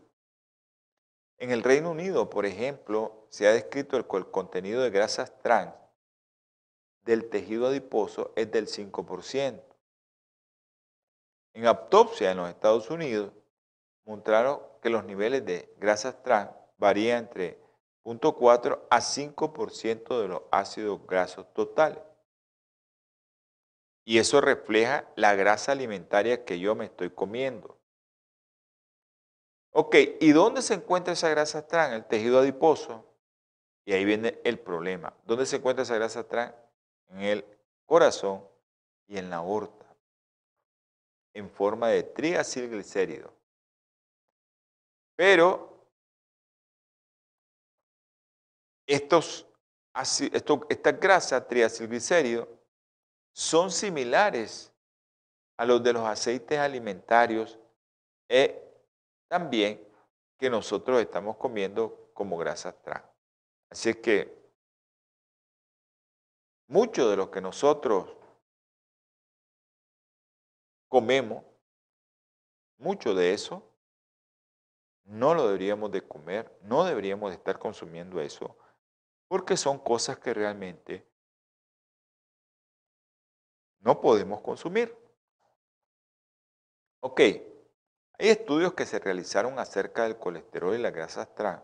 En 1.41 1.49
el 1.49 1.63
Reino 1.63 1.89
Unido, 1.89 2.29
por 2.29 2.45
ejemplo, 2.45 3.25
se 3.29 3.47
ha 3.47 3.51
descrito 3.51 3.97
el, 3.97 4.05
el 4.13 4.29
contenido 4.29 4.83
de 4.83 4.91
grasas 4.91 5.39
trans 5.41 5.73
del 7.03 7.31
tejido 7.31 7.65
adiposo 7.65 8.31
es 8.35 8.51
del 8.51 8.67
5%. 8.67 9.59
En 11.55 11.65
autopsia 11.65 12.29
en 12.29 12.37
los 12.37 12.47
Estados 12.47 12.91
Unidos 12.91 13.33
mostraron 14.05 14.61
que 14.83 14.91
los 14.91 15.03
niveles 15.03 15.43
de 15.43 15.73
grasas 15.79 16.21
trans 16.21 16.51
varían 16.77 17.23
entre 17.23 17.59
0.4 18.03 18.79
a 18.91 18.99
5% 18.99 20.21
de 20.21 20.27
los 20.27 20.43
ácidos 20.51 21.07
grasos 21.07 21.51
totales. 21.55 22.03
Y 24.05 24.19
eso 24.19 24.41
refleja 24.41 25.09
la 25.15 25.33
grasa 25.33 25.71
alimentaria 25.71 26.45
que 26.45 26.59
yo 26.59 26.75
me 26.75 26.85
estoy 26.85 27.09
comiendo. 27.09 27.80
Ok, 29.72 29.95
¿y 30.19 30.32
dónde 30.32 30.61
se 30.61 30.74
encuentra 30.74 31.13
esa 31.13 31.30
grasa 31.30 31.65
trans? 31.65 31.93
El 31.93 32.05
tejido 32.05 32.39
adiposo. 32.39 33.05
Y 33.86 33.93
ahí 33.93 34.05
viene 34.05 34.39
el 34.43 34.59
problema. 34.59 35.13
¿Dónde 35.26 35.45
se 35.45 35.57
encuentra 35.57 35.84
esa 35.84 35.95
grasa 35.95 36.28
trans? 36.28 36.53
En 37.09 37.19
el 37.22 37.45
corazón 37.86 38.45
y 39.07 39.17
en 39.17 39.30
la 39.30 39.38
aorta 39.38 39.82
en 41.34 41.49
forma 41.49 41.89
de 41.89 42.03
triacilglicérido. 42.03 43.34
Pero 45.15 45.88
estos, 48.86 49.47
estas 50.69 50.99
grasas 50.99 51.47
triacilglicéridos 51.47 52.47
son 53.34 53.72
similares 53.72 54.74
a 55.57 55.65
los 55.65 55.82
de 55.84 55.93
los 55.93 56.05
aceites 56.05 56.57
alimentarios 56.57 57.59
e 58.28 58.70
también 59.32 59.82
que 60.38 60.49
nosotros 60.49 60.99
estamos 60.99 61.38
comiendo 61.38 62.11
como 62.13 62.38
grasas 62.38 62.75
trans. 62.82 63.05
Así 63.69 63.93
que 63.93 64.38
mucho 66.67 67.09
de 67.09 67.15
lo 67.15 67.32
que 67.32 67.39
nosotros 67.39 68.13
comemos, 70.89 71.45
mucho 72.77 73.15
de 73.15 73.34
eso, 73.34 73.73
no 75.05 75.34
lo 75.34 75.47
deberíamos 75.47 75.93
de 75.93 76.05
comer, 76.05 76.59
no 76.63 76.84
deberíamos 76.84 77.29
de 77.32 77.38
estar 77.38 77.57
consumiendo 77.57 78.19
eso, 78.19 78.57
porque 79.29 79.55
son 79.55 79.79
cosas 79.79 80.19
que 80.19 80.34
realmente 80.34 81.09
no 83.79 84.01
podemos 84.01 84.41
consumir. 84.41 84.93
Ok, 86.99 87.21
hay 88.22 88.30
estudios 88.30 88.76
que 88.76 88.86
se 88.86 88.99
realizaron 88.99 89.57
acerca 89.57 90.03
del 90.03 90.15
colesterol 90.15 90.76
y 90.76 90.78
las 90.78 90.93
grasas 90.93 91.34
trans. 91.34 91.63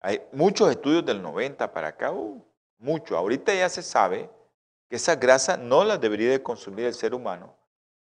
Hay 0.00 0.20
muchos 0.32 0.68
estudios 0.68 1.06
del 1.06 1.22
90 1.22 1.72
para 1.72 1.88
acá, 1.88 2.10
uh, 2.10 2.44
mucho. 2.78 3.16
Ahorita 3.16 3.54
ya 3.54 3.68
se 3.68 3.82
sabe 3.84 4.28
que 4.88 4.96
esas 4.96 5.20
grasas 5.20 5.56
no 5.56 5.84
las 5.84 6.00
debería 6.00 6.32
de 6.32 6.42
consumir 6.42 6.86
el 6.86 6.94
ser 6.94 7.14
humano, 7.14 7.56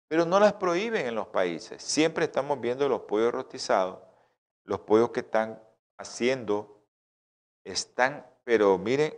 pero 0.08 0.26
no 0.26 0.40
las 0.40 0.54
prohíben 0.54 1.06
en 1.06 1.14
los 1.14 1.28
países. 1.28 1.84
Siempre 1.84 2.26
estamos 2.26 2.60
viendo 2.60 2.90
los 2.90 3.02
pollos 3.02 3.32
rostizados, 3.32 4.00
los 4.64 4.80
pollos 4.80 5.12
que 5.12 5.20
están 5.20 5.62
haciendo, 6.00 6.82
están, 7.64 8.26
pero 8.44 8.76
miren, 8.80 9.16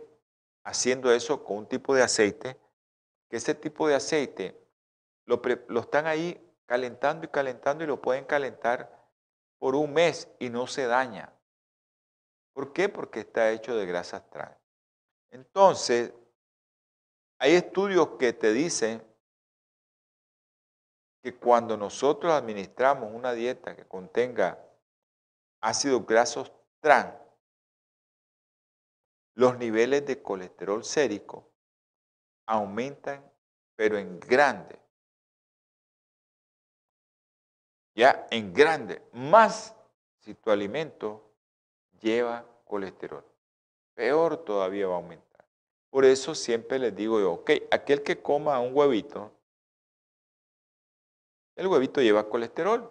haciendo 0.64 1.10
eso 1.10 1.42
con 1.42 1.56
un 1.56 1.66
tipo 1.66 1.94
de 1.94 2.02
aceite, 2.02 2.58
que 3.30 3.38
ese 3.38 3.54
tipo 3.54 3.88
de 3.88 3.94
aceite 3.94 4.54
lo, 5.24 5.40
lo 5.68 5.80
están 5.80 6.06
ahí 6.06 6.38
calentando 6.72 7.26
y 7.26 7.28
calentando 7.28 7.84
y 7.84 7.86
lo 7.86 8.00
pueden 8.00 8.24
calentar 8.24 8.90
por 9.58 9.74
un 9.74 9.92
mes 9.92 10.26
y 10.38 10.48
no 10.48 10.66
se 10.66 10.86
daña. 10.86 11.30
¿Por 12.54 12.72
qué? 12.72 12.88
Porque 12.88 13.20
está 13.20 13.50
hecho 13.50 13.76
de 13.76 13.84
grasas 13.84 14.26
trans. 14.30 14.56
Entonces, 15.30 16.14
hay 17.38 17.56
estudios 17.56 18.16
que 18.18 18.32
te 18.32 18.54
dicen 18.54 19.06
que 21.22 21.36
cuando 21.36 21.76
nosotros 21.76 22.32
administramos 22.32 23.12
una 23.12 23.34
dieta 23.34 23.76
que 23.76 23.84
contenga 23.84 24.58
ácidos 25.60 26.06
grasos 26.06 26.50
trans, 26.80 27.14
los 29.34 29.58
niveles 29.58 30.06
de 30.06 30.22
colesterol 30.22 30.82
sérico 30.82 31.52
aumentan, 32.46 33.30
pero 33.76 33.98
en 33.98 34.18
grande. 34.18 34.81
Ya 37.94 38.26
en 38.30 38.52
grande, 38.52 39.02
más 39.12 39.74
si 40.18 40.34
tu 40.34 40.50
alimento 40.50 41.30
lleva 42.00 42.44
colesterol. 42.64 43.24
Peor 43.94 44.38
todavía 44.38 44.86
va 44.86 44.94
a 44.94 44.96
aumentar. 44.96 45.44
Por 45.90 46.04
eso 46.04 46.34
siempre 46.34 46.78
les 46.78 46.94
digo 46.94 47.20
yo, 47.20 47.32
ok, 47.32 47.50
aquel 47.70 48.02
que 48.02 48.22
coma 48.22 48.58
un 48.60 48.74
huevito, 48.74 49.30
el 51.54 51.66
huevito 51.66 52.00
lleva 52.00 52.28
colesterol. 52.28 52.90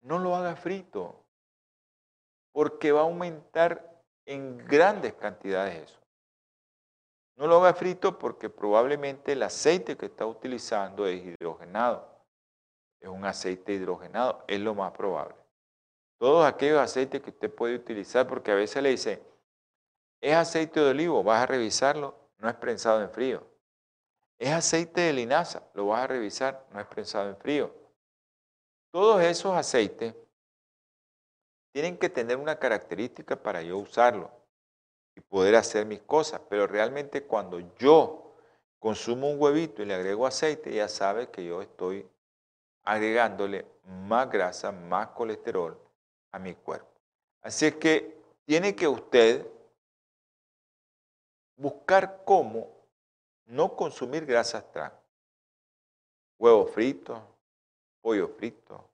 No 0.00 0.18
lo 0.18 0.34
haga 0.34 0.56
frito, 0.56 1.26
porque 2.52 2.92
va 2.92 3.00
a 3.00 3.04
aumentar 3.04 4.02
en 4.24 4.56
grandes 4.56 5.12
cantidades 5.14 5.90
eso. 5.90 6.00
No 7.36 7.46
lo 7.46 7.56
haga 7.56 7.74
frito 7.74 8.18
porque 8.18 8.48
probablemente 8.48 9.32
el 9.32 9.42
aceite 9.42 9.96
que 9.96 10.06
está 10.06 10.24
utilizando 10.24 11.06
es 11.06 11.22
hidrogenado. 11.22 12.15
Es 13.00 13.08
un 13.08 13.24
aceite 13.24 13.72
hidrogenado, 13.72 14.44
es 14.48 14.60
lo 14.60 14.74
más 14.74 14.92
probable. 14.92 15.36
Todos 16.18 16.46
aquellos 16.46 16.80
aceites 16.80 17.20
que 17.20 17.30
usted 17.30 17.54
puede 17.54 17.76
utilizar, 17.76 18.26
porque 18.26 18.50
a 18.50 18.54
veces 18.54 18.82
le 18.82 18.90
dice, 18.90 19.22
es 20.20 20.34
aceite 20.34 20.80
de 20.80 20.90
olivo, 20.90 21.22
vas 21.22 21.42
a 21.42 21.46
revisarlo, 21.46 22.14
no 22.38 22.48
es 22.48 22.54
prensado 22.54 23.02
en 23.02 23.10
frío. 23.10 23.46
Es 24.38 24.50
aceite 24.50 25.02
de 25.02 25.12
linaza, 25.12 25.62
lo 25.74 25.86
vas 25.86 26.04
a 26.04 26.06
revisar, 26.06 26.66
no 26.72 26.80
es 26.80 26.86
prensado 26.86 27.28
en 27.28 27.36
frío. 27.36 27.74
Todos 28.90 29.22
esos 29.22 29.54
aceites 29.54 30.14
tienen 31.72 31.98
que 31.98 32.08
tener 32.08 32.38
una 32.38 32.58
característica 32.58 33.36
para 33.36 33.60
yo 33.60 33.76
usarlo 33.76 34.30
y 35.14 35.20
poder 35.20 35.56
hacer 35.56 35.84
mis 35.84 36.00
cosas, 36.02 36.40
pero 36.48 36.66
realmente 36.66 37.24
cuando 37.24 37.60
yo 37.76 38.34
consumo 38.78 39.30
un 39.30 39.40
huevito 39.40 39.82
y 39.82 39.86
le 39.86 39.94
agrego 39.94 40.26
aceite, 40.26 40.72
ya 40.72 40.88
sabe 40.88 41.30
que 41.30 41.44
yo 41.44 41.60
estoy 41.60 42.08
agregándole 42.86 43.66
más 43.84 44.30
grasa, 44.30 44.72
más 44.72 45.08
colesterol 45.08 45.78
a 46.32 46.38
mi 46.38 46.54
cuerpo. 46.54 46.88
Así 47.42 47.66
es 47.66 47.74
que 47.76 48.16
tiene 48.44 48.74
que 48.74 48.86
usted 48.88 49.46
buscar 51.56 52.22
cómo 52.24 52.70
no 53.46 53.76
consumir 53.76 54.24
grasas 54.24 54.70
trans. 54.72 54.94
Huevo 56.38 56.66
frito, 56.66 57.22
pollo 58.00 58.28
frito, 58.28 58.88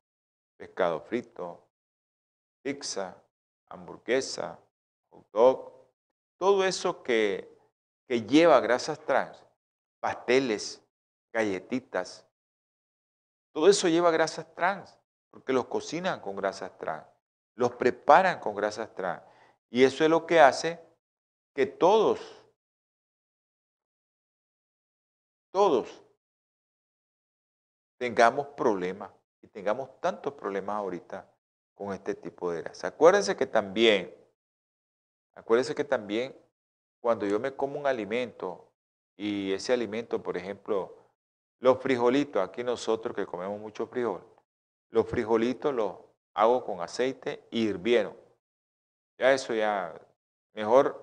pescado 0.56 1.00
frito, 1.00 1.62
pizza, 2.62 3.14
hamburguesa, 3.68 4.58
hot 5.10 5.26
dog, 5.32 5.72
todo 6.38 6.64
eso 6.64 7.02
que, 7.02 7.48
que 8.06 8.22
lleva 8.22 8.60
grasas 8.60 8.98
trans, 9.00 9.44
pasteles, 10.00 10.80
galletitas, 11.32 12.24
todo 13.52 13.68
eso 13.68 13.88
lleva 13.88 14.10
grasas 14.10 14.52
trans, 14.54 14.98
porque 15.30 15.52
los 15.52 15.66
cocinan 15.66 16.20
con 16.20 16.36
grasas 16.36 16.76
trans, 16.78 17.06
los 17.54 17.72
preparan 17.72 18.40
con 18.40 18.54
grasas 18.54 18.94
trans. 18.94 19.22
Y 19.70 19.84
eso 19.84 20.04
es 20.04 20.10
lo 20.10 20.26
que 20.26 20.40
hace 20.40 20.80
que 21.54 21.66
todos 21.66 22.42
todos 25.52 26.02
tengamos 27.98 28.48
problemas 28.48 29.12
y 29.42 29.48
tengamos 29.48 30.00
tantos 30.00 30.32
problemas 30.32 30.76
ahorita 30.76 31.30
con 31.74 31.92
este 31.92 32.14
tipo 32.14 32.50
de 32.50 32.62
grasa. 32.62 32.88
Acuérdense 32.88 33.36
que 33.36 33.46
también, 33.46 34.14
acuérdense 35.34 35.74
que 35.74 35.84
también 35.84 36.34
cuando 37.00 37.26
yo 37.26 37.38
me 37.38 37.54
como 37.54 37.78
un 37.78 37.86
alimento 37.86 38.72
y 39.16 39.52
ese 39.52 39.72
alimento, 39.72 40.22
por 40.22 40.36
ejemplo, 40.36 40.96
los 41.62 41.78
frijolitos, 41.78 42.42
aquí 42.42 42.62
nosotros 42.62 43.14
que 43.16 43.24
comemos 43.24 43.58
mucho 43.58 43.86
frijol, 43.86 44.22
los 44.90 45.06
frijolitos 45.06 45.72
los 45.72 45.94
hago 46.34 46.64
con 46.64 46.80
aceite 46.80 47.46
y 47.50 47.68
hirvieron. 47.68 48.16
Ya 49.16 49.32
eso 49.32 49.54
ya, 49.54 49.94
mejor 50.52 51.02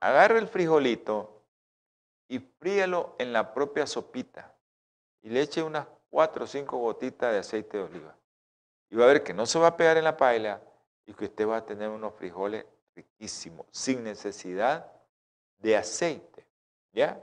agarre 0.00 0.38
el 0.38 0.46
frijolito, 0.46 1.34
y 2.28 2.38
fríelo 2.38 3.14
en 3.18 3.32
la 3.32 3.52
propia 3.52 3.86
sopita 3.86 4.54
y 5.22 5.28
le 5.28 5.42
eche 5.42 5.62
unas 5.62 5.86
cuatro 6.10 6.44
o 6.44 6.46
cinco 6.46 6.78
gotitas 6.78 7.32
de 7.32 7.38
aceite 7.38 7.76
de 7.76 7.84
oliva. 7.84 8.16
Y 8.90 8.96
va 8.96 9.04
a 9.04 9.08
ver 9.08 9.22
que 9.22 9.34
no 9.34 9.46
se 9.46 9.58
va 9.58 9.68
a 9.68 9.76
pegar 9.76 9.96
en 9.96 10.04
la 10.04 10.16
paila 10.16 10.60
y 11.06 11.14
que 11.14 11.26
usted 11.26 11.46
va 11.46 11.58
a 11.58 11.66
tener 11.66 11.88
unos 11.88 12.14
frijoles 12.14 12.64
riquísimos, 12.94 13.66
sin 13.70 14.04
necesidad 14.04 14.90
de 15.58 15.76
aceite, 15.76 16.46
¿ya? 16.92 17.22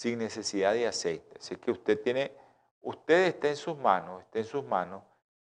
Sin 0.00 0.18
necesidad 0.18 0.72
de 0.72 0.86
aceite. 0.86 1.36
Así 1.38 1.56
que 1.56 1.70
usted 1.70 2.00
tiene, 2.00 2.32
usted 2.80 3.26
está 3.26 3.50
en 3.50 3.56
sus 3.56 3.76
manos, 3.76 4.22
está 4.22 4.38
en 4.38 4.46
sus 4.46 4.64
manos 4.64 5.02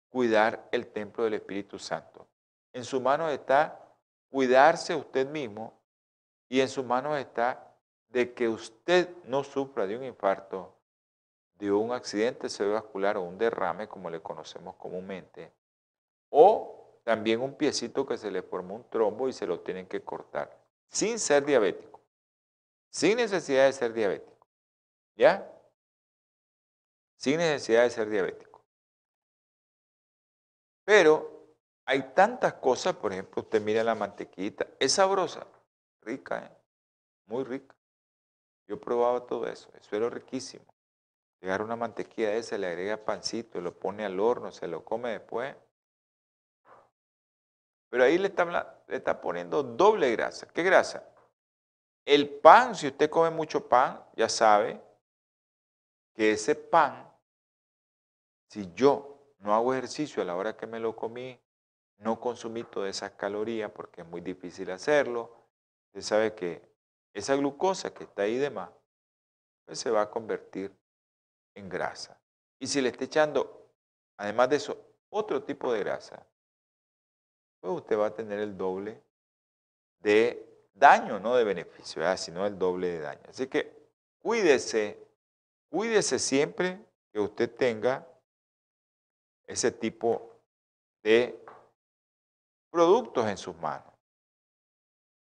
cuidar 0.09 0.66
el 0.72 0.86
templo 0.86 1.24
del 1.24 1.34
Espíritu 1.34 1.78
Santo. 1.78 2.26
En 2.72 2.82
sus 2.82 3.03
manos 3.03 3.30
está 3.30 3.78
cuidarse 4.30 4.94
usted 4.94 5.28
mismo 5.28 5.78
y 6.49 6.62
en 6.62 6.68
sus 6.70 6.82
manos 6.82 7.18
está 7.18 7.74
de 8.09 8.32
que 8.32 8.49
usted 8.49 9.14
no 9.24 9.44
sufra 9.44 9.86
de 9.86 9.99
un 9.99 10.05
infarto, 10.05 10.74
de 11.59 11.70
un 11.70 11.92
accidente 11.92 12.49
cerebrovascular 12.49 13.18
o 13.18 13.24
un 13.24 13.36
derrame, 13.36 13.86
como 13.86 14.09
le 14.09 14.22
conocemos 14.22 14.76
comúnmente, 14.76 15.53
o 16.30 17.03
también 17.05 17.42
un 17.42 17.53
piecito 17.53 18.07
que 18.07 18.16
se 18.16 18.30
le 18.30 18.40
formó 18.40 18.76
un 18.76 18.88
trombo 18.88 19.28
y 19.28 19.34
se 19.34 19.46
lo 19.46 19.61
tienen 19.61 19.86
que 19.86 20.01
cortar, 20.01 20.59
sin 20.88 21.18
ser 21.18 21.44
diabético, 21.44 22.01
sin 22.88 23.18
necesidad 23.18 23.66
de 23.66 23.74
ser 23.74 23.92
diabético. 23.92 24.38
¿Ya? 25.18 25.52
Sin 27.16 27.38
necesidad 27.38 27.82
de 27.82 27.90
ser 27.90 28.08
diabético. 28.08 28.64
Pero 30.84 31.56
hay 31.84 32.14
tantas 32.14 32.54
cosas, 32.54 32.94
por 32.94 33.12
ejemplo, 33.12 33.42
usted 33.42 33.60
mira 33.60 33.82
la 33.82 33.96
mantequita, 33.96 34.68
es 34.78 34.92
sabrosa, 34.92 35.46
rica, 36.02 36.46
¿eh? 36.46 36.56
muy 37.26 37.42
rica. 37.42 37.74
Yo 38.68 38.80
probaba 38.80 39.26
todo 39.26 39.48
eso, 39.48 39.68
eso 39.74 39.96
era 39.96 40.08
riquísimo. 40.08 40.64
Llegar 41.40 41.62
una 41.62 41.76
mantequilla 41.76 42.30
de 42.30 42.38
esa, 42.38 42.56
le 42.56 42.68
agrega 42.68 43.04
pancito, 43.04 43.60
lo 43.60 43.76
pone 43.76 44.04
al 44.04 44.20
horno, 44.20 44.52
se 44.52 44.68
lo 44.68 44.84
come 44.84 45.10
después. 45.10 45.54
Pero 47.90 48.04
ahí 48.04 48.18
le 48.18 48.28
está, 48.28 48.82
le 48.86 48.96
está 48.96 49.20
poniendo 49.20 49.62
doble 49.62 50.12
grasa. 50.12 50.46
¿Qué 50.46 50.62
grasa? 50.62 51.02
El 52.04 52.28
pan, 52.28 52.74
si 52.74 52.86
usted 52.86 53.10
come 53.10 53.30
mucho 53.30 53.68
pan, 53.68 54.04
ya 54.14 54.28
sabe 54.28 54.88
que 56.18 56.32
ese 56.32 56.56
pan, 56.56 57.08
si 58.48 58.72
yo 58.74 59.36
no 59.38 59.54
hago 59.54 59.72
ejercicio 59.72 60.20
a 60.20 60.24
la 60.24 60.34
hora 60.34 60.56
que 60.56 60.66
me 60.66 60.80
lo 60.80 60.96
comí, 60.96 61.40
no 61.98 62.18
consumí 62.18 62.64
todas 62.64 62.90
esas 62.90 63.12
calorías 63.12 63.70
porque 63.70 64.00
es 64.00 64.06
muy 64.08 64.20
difícil 64.20 64.68
hacerlo. 64.72 65.32
Usted 65.86 66.00
sabe 66.00 66.34
que 66.34 66.60
esa 67.14 67.36
glucosa 67.36 67.94
que 67.94 68.02
está 68.02 68.22
ahí 68.22 68.36
de 68.36 68.50
más, 68.50 68.68
pues 69.64 69.78
se 69.78 69.92
va 69.92 70.02
a 70.02 70.10
convertir 70.10 70.76
en 71.54 71.68
grasa. 71.68 72.20
Y 72.58 72.66
si 72.66 72.80
le 72.80 72.88
está 72.88 73.04
echando, 73.04 73.70
además 74.16 74.50
de 74.50 74.56
eso, 74.56 74.76
otro 75.10 75.44
tipo 75.44 75.72
de 75.72 75.78
grasa, 75.78 76.26
pues 77.60 77.74
usted 77.74 77.96
va 77.96 78.06
a 78.06 78.14
tener 78.14 78.40
el 78.40 78.56
doble 78.56 79.00
de 80.00 80.66
daño, 80.74 81.20
no 81.20 81.36
de 81.36 81.44
beneficio, 81.44 82.02
sino 82.16 82.44
el 82.44 82.58
doble 82.58 82.88
de 82.88 82.98
daño. 83.02 83.22
Así 83.28 83.46
que 83.46 83.72
cuídese, 84.18 85.07
cuídese 85.70 86.18
siempre 86.18 86.84
que 87.12 87.20
usted 87.20 87.54
tenga 87.54 88.06
ese 89.46 89.72
tipo 89.72 90.38
de 91.02 91.42
productos 92.70 93.26
en 93.28 93.36
sus 93.36 93.56
manos. 93.56 93.92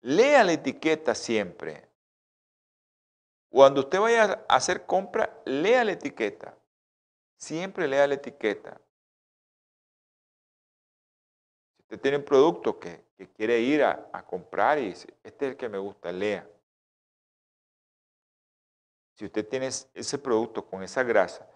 Lea 0.02 0.44
la 0.44 0.52
etiqueta 0.52 1.14
siempre. 1.14 1.88
Cuando 3.50 3.80
usted 3.80 3.98
vaya 3.98 4.44
a 4.48 4.56
hacer 4.56 4.86
compra, 4.86 5.42
lea 5.44 5.84
la 5.84 5.92
etiqueta. 5.92 6.56
Siempre 7.36 7.88
lea 7.88 8.06
la 8.06 8.14
etiqueta. 8.14 8.80
Si 11.76 11.82
usted 11.82 12.00
tiene 12.00 12.18
un 12.18 12.24
producto 12.24 12.78
que, 12.78 13.08
quiere 13.36 13.60
ir 13.60 13.82
a, 13.82 14.08
a, 14.12 14.24
comprar 14.24 14.78
y 14.78 14.90
dice, 14.90 15.12
este 15.22 15.46
es 15.46 15.50
el 15.52 15.56
que 15.56 15.68
me 15.68 15.78
gusta, 15.78 16.12
lea. 16.12 16.48
Si 19.20 19.26
usted 19.26 19.46
tiene 19.46 19.66
ese 19.66 20.18
producto 20.18 20.66
con 20.66 20.82
esa 20.82 21.02
grasa, 21.02 21.46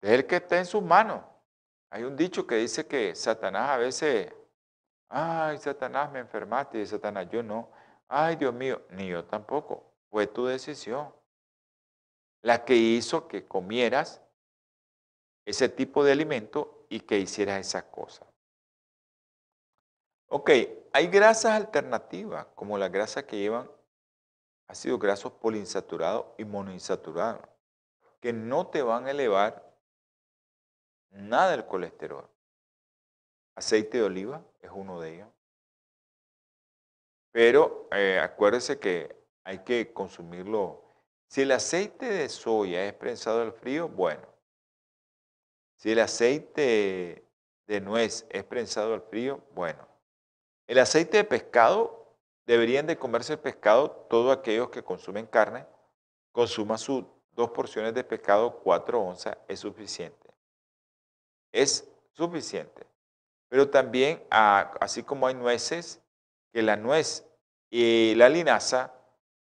es 0.00 0.12
el 0.12 0.24
que 0.24 0.36
está 0.36 0.58
en 0.58 0.64
sus 0.64 0.80
manos. 0.80 1.24
Hay 1.90 2.04
un 2.04 2.14
dicho 2.14 2.46
que 2.46 2.54
dice 2.54 2.86
que 2.86 3.16
Satanás 3.16 3.70
a 3.70 3.78
veces 3.78 4.32
Ay, 5.08 5.58
Satanás, 5.58 6.12
me 6.12 6.20
enfermaste. 6.20 6.80
Y 6.80 6.86
Satanás, 6.86 7.28
yo 7.32 7.42
no. 7.42 7.68
Ay, 8.06 8.36
Dios 8.36 8.54
mío, 8.54 8.80
ni 8.90 9.08
yo 9.08 9.24
tampoco. 9.24 9.92
Fue 10.08 10.28
tu 10.28 10.46
decisión. 10.46 11.12
la 12.42 12.64
que 12.64 12.76
hizo 12.76 13.26
que 13.26 13.44
comieras 13.44 14.22
ese 15.44 15.68
tipo 15.68 16.04
de 16.04 16.12
alimento 16.12 16.86
y 16.90 17.00
que 17.00 17.18
hicieras 17.18 17.58
esas 17.58 17.82
cosas. 17.84 18.28
Ok, 20.28 20.50
hay 20.92 21.08
grasas 21.08 21.54
alternativas, 21.54 22.46
como 22.54 22.78
las 22.78 22.92
grasas 22.92 23.24
que 23.24 23.38
llevan 23.38 23.68
ácidos 24.66 24.98
grasos 24.98 25.32
poliinsaturados 25.32 26.26
y 26.38 26.44
monoinsaturados, 26.44 27.42
que 28.20 28.32
no 28.32 28.68
te 28.68 28.82
van 28.82 29.06
a 29.06 29.10
elevar 29.10 29.74
nada 31.10 31.50
del 31.52 31.66
colesterol. 31.66 32.28
Aceite 33.54 33.98
de 33.98 34.04
oliva 34.04 34.44
es 34.60 34.70
uno 34.72 35.00
de 35.00 35.14
ellos. 35.14 35.28
Pero 37.30 37.88
eh, 37.92 38.18
acuérdese 38.20 38.78
que 38.78 39.14
hay 39.44 39.58
que 39.64 39.92
consumirlo. 39.92 40.84
Si 41.26 41.42
el 41.42 41.52
aceite 41.52 42.06
de 42.06 42.28
soya 42.28 42.84
es 42.86 42.94
prensado 42.94 43.42
al 43.42 43.52
frío, 43.52 43.88
bueno. 43.88 44.26
Si 45.76 45.90
el 45.90 46.00
aceite 46.00 47.28
de 47.66 47.80
nuez 47.80 48.26
es 48.30 48.44
prensado 48.44 48.94
al 48.94 49.02
frío, 49.02 49.42
bueno. 49.52 49.86
El 50.66 50.78
aceite 50.78 51.18
de 51.18 51.24
pescado, 51.24 52.03
deberían 52.46 52.86
de 52.86 52.98
comerse 52.98 53.34
el 53.34 53.38
pescado 53.38 53.90
todos 54.08 54.36
aquellos 54.36 54.70
que 54.70 54.82
consumen 54.82 55.26
carne. 55.26 55.66
Consuma 56.32 56.78
sus 56.78 57.04
dos 57.32 57.50
porciones 57.50 57.94
de 57.94 58.04
pescado, 58.04 58.60
cuatro 58.60 59.00
onzas, 59.00 59.36
es 59.48 59.60
suficiente. 59.60 60.28
Es 61.52 61.88
suficiente. 62.12 62.86
Pero 63.48 63.70
también, 63.70 64.24
así 64.30 65.02
como 65.02 65.26
hay 65.26 65.34
nueces, 65.34 66.00
que 66.52 66.62
la 66.62 66.76
nuez 66.76 67.26
y 67.70 68.14
la 68.16 68.28
linaza, 68.28 68.92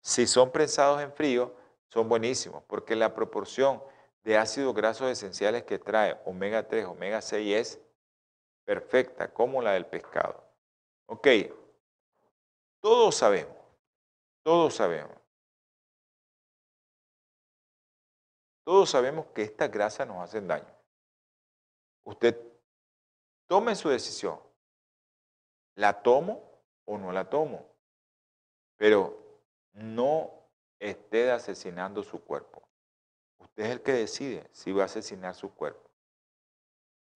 si 0.01 0.27
son 0.27 0.51
prensados 0.51 1.01
en 1.03 1.13
frío, 1.13 1.55
son 1.89 2.09
buenísimos, 2.09 2.63
porque 2.67 2.97
la 2.97 3.15
proporción 3.15 3.83
de 4.25 4.39
ácidos 4.39 4.75
grasos 4.75 5.11
esenciales 5.11 5.65
que 5.65 5.79
trae 5.79 6.19
omega 6.25 6.67
3, 6.67 6.87
omega 6.87 7.21
6 7.21 7.57
es 7.57 7.81
perfecta, 8.65 9.33
como 9.33 9.61
la 9.61 9.73
del 9.73 9.87
pescado. 9.87 10.43
Ok, 11.07 11.29
todos 12.83 13.15
sabemos, 13.15 13.57
todos 14.43 14.75
sabemos, 14.75 15.17
todos 18.65 18.91
sabemos 18.91 19.27
que 19.29 19.43
estas 19.43 19.71
grasas 19.71 20.07
nos 20.07 20.19
hacen 20.19 20.49
daño. 20.49 20.75
Usted 22.05 22.37
tome 23.47 23.75
su 23.77 23.89
decisión. 23.89 24.41
¿La 25.77 26.03
tomo 26.03 26.63
o 26.85 26.99
no 26.99 27.13
la 27.13 27.29
tomo? 27.31 27.67
Pero 28.77 29.41
no 29.73 30.31
esté 30.79 31.31
asesinando 31.31 32.03
su 32.03 32.23
cuerpo. 32.23 32.63
Usted 33.39 33.65
es 33.65 33.71
el 33.71 33.83
que 33.83 33.93
decide 33.93 34.49
si 34.53 34.73
va 34.73 34.83
a 34.83 34.87
asesinar 34.87 35.35
su 35.35 35.55
cuerpo. 35.55 35.89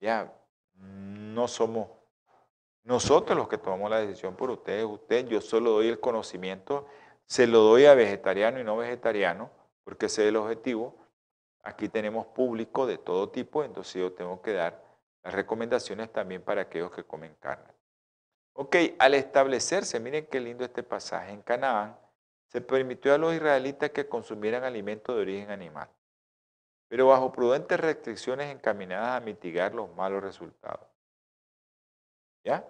Ya, 0.00 0.32
no 0.74 1.48
somos 1.48 1.88
nosotros 2.86 3.36
los 3.36 3.48
que 3.48 3.58
tomamos 3.58 3.90
la 3.90 3.98
decisión 3.98 4.36
por 4.36 4.48
ustedes. 4.48 4.84
Usted, 4.84 5.26
yo 5.26 5.40
solo 5.40 5.72
doy 5.72 5.88
el 5.88 5.98
conocimiento, 5.98 6.86
se 7.26 7.48
lo 7.48 7.58
doy 7.58 7.84
a 7.84 7.94
vegetariano 7.94 8.60
y 8.60 8.64
no 8.64 8.76
vegetariano, 8.76 9.50
porque 9.82 10.06
ese 10.06 10.22
es 10.22 10.28
el 10.28 10.36
objetivo. 10.36 10.96
Aquí 11.64 11.88
tenemos 11.88 12.26
público 12.28 12.86
de 12.86 12.96
todo 12.96 13.28
tipo, 13.28 13.64
entonces 13.64 13.94
yo 14.00 14.12
tengo 14.12 14.40
que 14.40 14.52
dar 14.52 14.80
las 15.24 15.34
recomendaciones 15.34 16.12
también 16.12 16.42
para 16.42 16.62
aquellos 16.62 16.92
que 16.92 17.02
comen 17.02 17.34
carne. 17.40 17.74
Ok, 18.52 18.76
al 19.00 19.14
establecerse, 19.14 19.98
miren 19.98 20.26
qué 20.26 20.38
lindo 20.38 20.64
este 20.64 20.84
pasaje, 20.84 21.32
en 21.32 21.42
Canaán 21.42 21.98
se 22.46 22.60
permitió 22.60 23.12
a 23.12 23.18
los 23.18 23.34
israelitas 23.34 23.90
que 23.90 24.08
consumieran 24.08 24.62
alimentos 24.62 25.16
de 25.16 25.22
origen 25.22 25.50
animal, 25.50 25.88
pero 26.86 27.08
bajo 27.08 27.32
prudentes 27.32 27.80
restricciones 27.80 28.54
encaminadas 28.54 29.20
a 29.20 29.24
mitigar 29.24 29.74
los 29.74 29.92
malos 29.96 30.22
resultados. 30.22 30.86
¿Ya? 32.44 32.64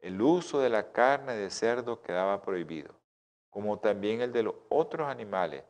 El 0.00 0.20
uso 0.22 0.60
de 0.60 0.70
la 0.70 0.92
carne 0.92 1.34
de 1.34 1.50
cerdo 1.50 2.00
quedaba 2.00 2.40
prohibido, 2.40 2.94
como 3.50 3.78
también 3.78 4.22
el 4.22 4.32
de 4.32 4.44
los 4.44 4.54
otros 4.70 5.08
animales, 5.08 5.64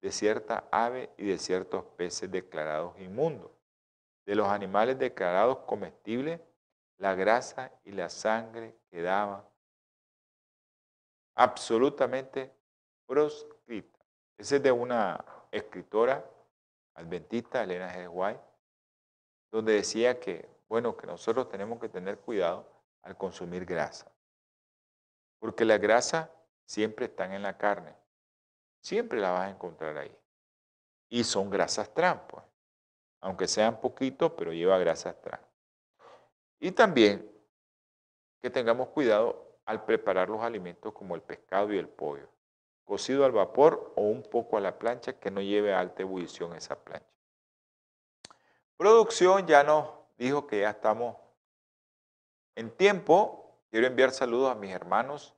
de 0.00 0.10
cierta 0.10 0.68
ave 0.70 1.10
y 1.18 1.26
de 1.26 1.38
ciertos 1.38 1.84
peces 1.96 2.30
declarados 2.30 2.98
inmundos. 2.98 3.50
De 4.26 4.34
los 4.34 4.48
animales 4.48 4.98
declarados 4.98 5.58
comestibles, 5.66 6.40
la 6.96 7.14
grasa 7.14 7.72
y 7.84 7.92
la 7.92 8.08
sangre 8.08 8.74
quedaba 8.90 9.46
absolutamente 11.34 12.54
proscrita. 13.06 13.98
Ese 14.38 14.56
es 14.56 14.62
de 14.62 14.72
una 14.72 15.22
escritora 15.50 16.24
adventista, 16.94 17.62
Elena 17.62 17.92
G. 17.92 18.08
White, 18.10 18.40
donde 19.50 19.74
decía 19.74 20.18
que, 20.18 20.48
bueno, 20.68 20.96
que 20.96 21.06
nosotros 21.06 21.48
tenemos 21.48 21.78
que 21.80 21.88
tener 21.88 22.18
cuidado 22.18 22.73
al 23.04 23.16
consumir 23.16 23.64
grasa. 23.64 24.10
Porque 25.38 25.64
la 25.64 25.78
grasa 25.78 26.30
siempre 26.64 27.06
están 27.06 27.32
en 27.32 27.42
la 27.42 27.56
carne. 27.56 27.94
Siempre 28.80 29.20
la 29.20 29.30
vas 29.30 29.46
a 29.46 29.50
encontrar 29.50 29.96
ahí. 29.96 30.16
Y 31.08 31.24
son 31.24 31.50
grasas 31.50 31.92
trans. 31.94 32.22
Aunque 33.20 33.46
sean 33.46 33.80
poquitos, 33.80 34.32
pero 34.36 34.52
lleva 34.52 34.78
grasas 34.78 35.20
trans. 35.20 35.46
Y 36.58 36.72
también 36.72 37.30
que 38.40 38.50
tengamos 38.50 38.88
cuidado 38.88 39.58
al 39.64 39.84
preparar 39.84 40.28
los 40.28 40.42
alimentos 40.42 40.92
como 40.92 41.14
el 41.14 41.22
pescado 41.22 41.72
y 41.72 41.78
el 41.78 41.88
pollo, 41.88 42.28
cocido 42.84 43.24
al 43.24 43.32
vapor 43.32 43.92
o 43.96 44.02
un 44.02 44.22
poco 44.22 44.56
a 44.56 44.60
la 44.60 44.78
plancha 44.78 45.18
que 45.18 45.30
no 45.30 45.40
lleve 45.40 45.72
a 45.72 45.80
alta 45.80 46.02
ebullición 46.02 46.54
esa 46.54 46.78
plancha. 46.78 47.08
Producción 48.76 49.46
ya 49.46 49.62
nos 49.62 49.88
dijo 50.18 50.46
que 50.46 50.60
ya 50.60 50.70
estamos 50.70 51.16
en 52.56 52.70
tiempo. 52.70 53.58
Quiero 53.70 53.86
enviar 53.86 54.10
saludos 54.10 54.50
a 54.50 54.54
mis 54.54 54.72
hermanos 54.72 55.34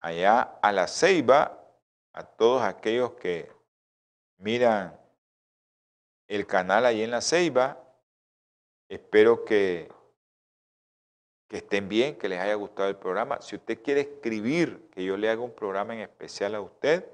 allá 0.00 0.58
a 0.62 0.72
la 0.72 0.88
Ceiba, 0.88 1.58
a 2.12 2.24
todos 2.24 2.62
aquellos 2.62 3.12
que 3.12 3.50
miran 4.38 4.98
el 6.26 6.46
canal 6.46 6.86
ahí 6.86 7.02
en 7.02 7.10
la 7.10 7.20
Ceiba. 7.20 7.78
Espero 8.88 9.44
que 9.44 9.90
estén 11.48 11.88
bien, 11.88 12.16
que 12.16 12.28
les 12.28 12.40
haya 12.40 12.54
gustado 12.54 12.88
el 12.88 12.96
programa. 12.96 13.40
Si 13.40 13.56
usted 13.56 13.82
quiere 13.82 14.00
escribir, 14.00 14.88
que 14.90 15.04
yo 15.04 15.16
le 15.16 15.28
haga 15.28 15.42
un 15.42 15.54
programa 15.54 15.94
en 15.94 16.00
especial 16.00 16.54
a 16.54 16.60
usted, 16.60 17.06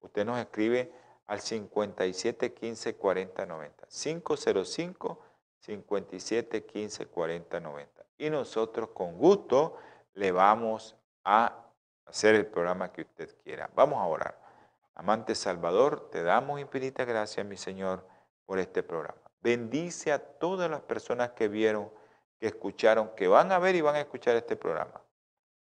usted 0.00 0.24
nos 0.24 0.38
escribe 0.38 0.92
al 1.26 1.40
57 1.40 2.54
15 2.54 2.94
40 2.96 3.46
90. 3.46 3.86
505 3.88 5.22
57 5.60 6.64
15 6.64 7.06
40 7.06 7.60
90. 7.60 7.95
Y 8.18 8.30
nosotros 8.30 8.90
con 8.90 9.18
gusto 9.18 9.76
le 10.14 10.32
vamos 10.32 10.96
a 11.24 11.66
hacer 12.06 12.34
el 12.34 12.46
programa 12.46 12.92
que 12.92 13.02
usted 13.02 13.36
quiera. 13.42 13.70
Vamos 13.74 13.98
a 13.98 14.06
orar. 14.06 14.40
Amante 14.94 15.34
Salvador, 15.34 16.08
te 16.10 16.22
damos 16.22 16.58
infinitas 16.60 17.06
gracias, 17.06 17.44
mi 17.44 17.56
Señor, 17.56 18.06
por 18.46 18.58
este 18.58 18.82
programa. 18.82 19.20
Bendice 19.42 20.12
a 20.12 20.18
todas 20.18 20.70
las 20.70 20.80
personas 20.80 21.30
que 21.32 21.48
vieron 21.48 21.90
que 22.38 22.46
escucharon, 22.46 23.10
que 23.14 23.28
van 23.28 23.52
a 23.52 23.58
ver 23.58 23.74
y 23.74 23.80
van 23.80 23.96
a 23.96 24.00
escuchar 24.00 24.36
este 24.36 24.56
programa. 24.56 25.02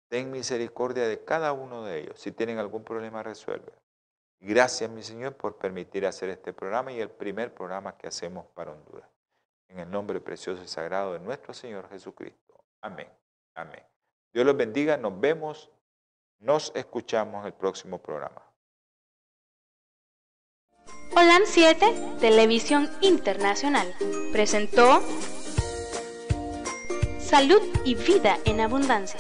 Ten 0.10 0.32
misericordia 0.32 1.08
de 1.08 1.24
cada 1.24 1.54
uno 1.54 1.86
de 1.86 2.00
ellos. 2.00 2.20
Si 2.20 2.32
tienen 2.32 2.58
algún 2.58 2.84
problema, 2.84 3.24
resuelve. 3.24 3.72
Gracias, 4.42 4.90
mi 4.90 5.04
Señor, 5.04 5.36
por 5.36 5.58
permitir 5.58 6.06
hacer 6.06 6.30
este 6.30 6.52
programa 6.52 6.92
y 6.92 7.00
el 7.00 7.10
primer 7.10 7.54
programa 7.54 7.98
que 7.98 8.08
hacemos 8.08 8.46
para 8.54 8.72
Honduras. 8.72 9.08
En 9.72 9.80
el 9.80 9.90
nombre 9.90 10.20
precioso 10.20 10.62
y 10.62 10.68
sagrado 10.68 11.14
de 11.14 11.20
nuestro 11.20 11.54
Señor 11.54 11.90
Jesucristo. 11.90 12.66
Amén. 12.82 13.08
Amén. 13.56 13.82
Dios 14.34 14.46
los 14.46 14.58
bendiga. 14.58 14.98
Nos 14.98 15.18
vemos. 15.20 15.70
Nos 16.40 16.74
escuchamos 16.76 17.42
en 17.42 17.48
el 17.48 17.54
próximo 17.54 18.00
programa. 18.00 18.42
Holan 21.16 21.44
7, 21.46 22.18
Televisión 22.20 22.90
Internacional, 23.02 23.94
presentó 24.32 25.02
Salud 27.20 27.62
y 27.86 27.96
Vida 27.96 28.40
en 28.46 28.60
Abundancia. 28.60 29.20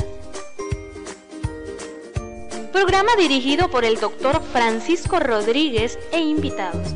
Programa 2.71 3.15
dirigido 3.17 3.69
por 3.69 3.85
el 3.85 3.99
doctor 3.99 4.41
Francisco 4.41 5.19
Rodríguez 5.19 5.99
e 6.11 6.19
invitados. 6.19 6.95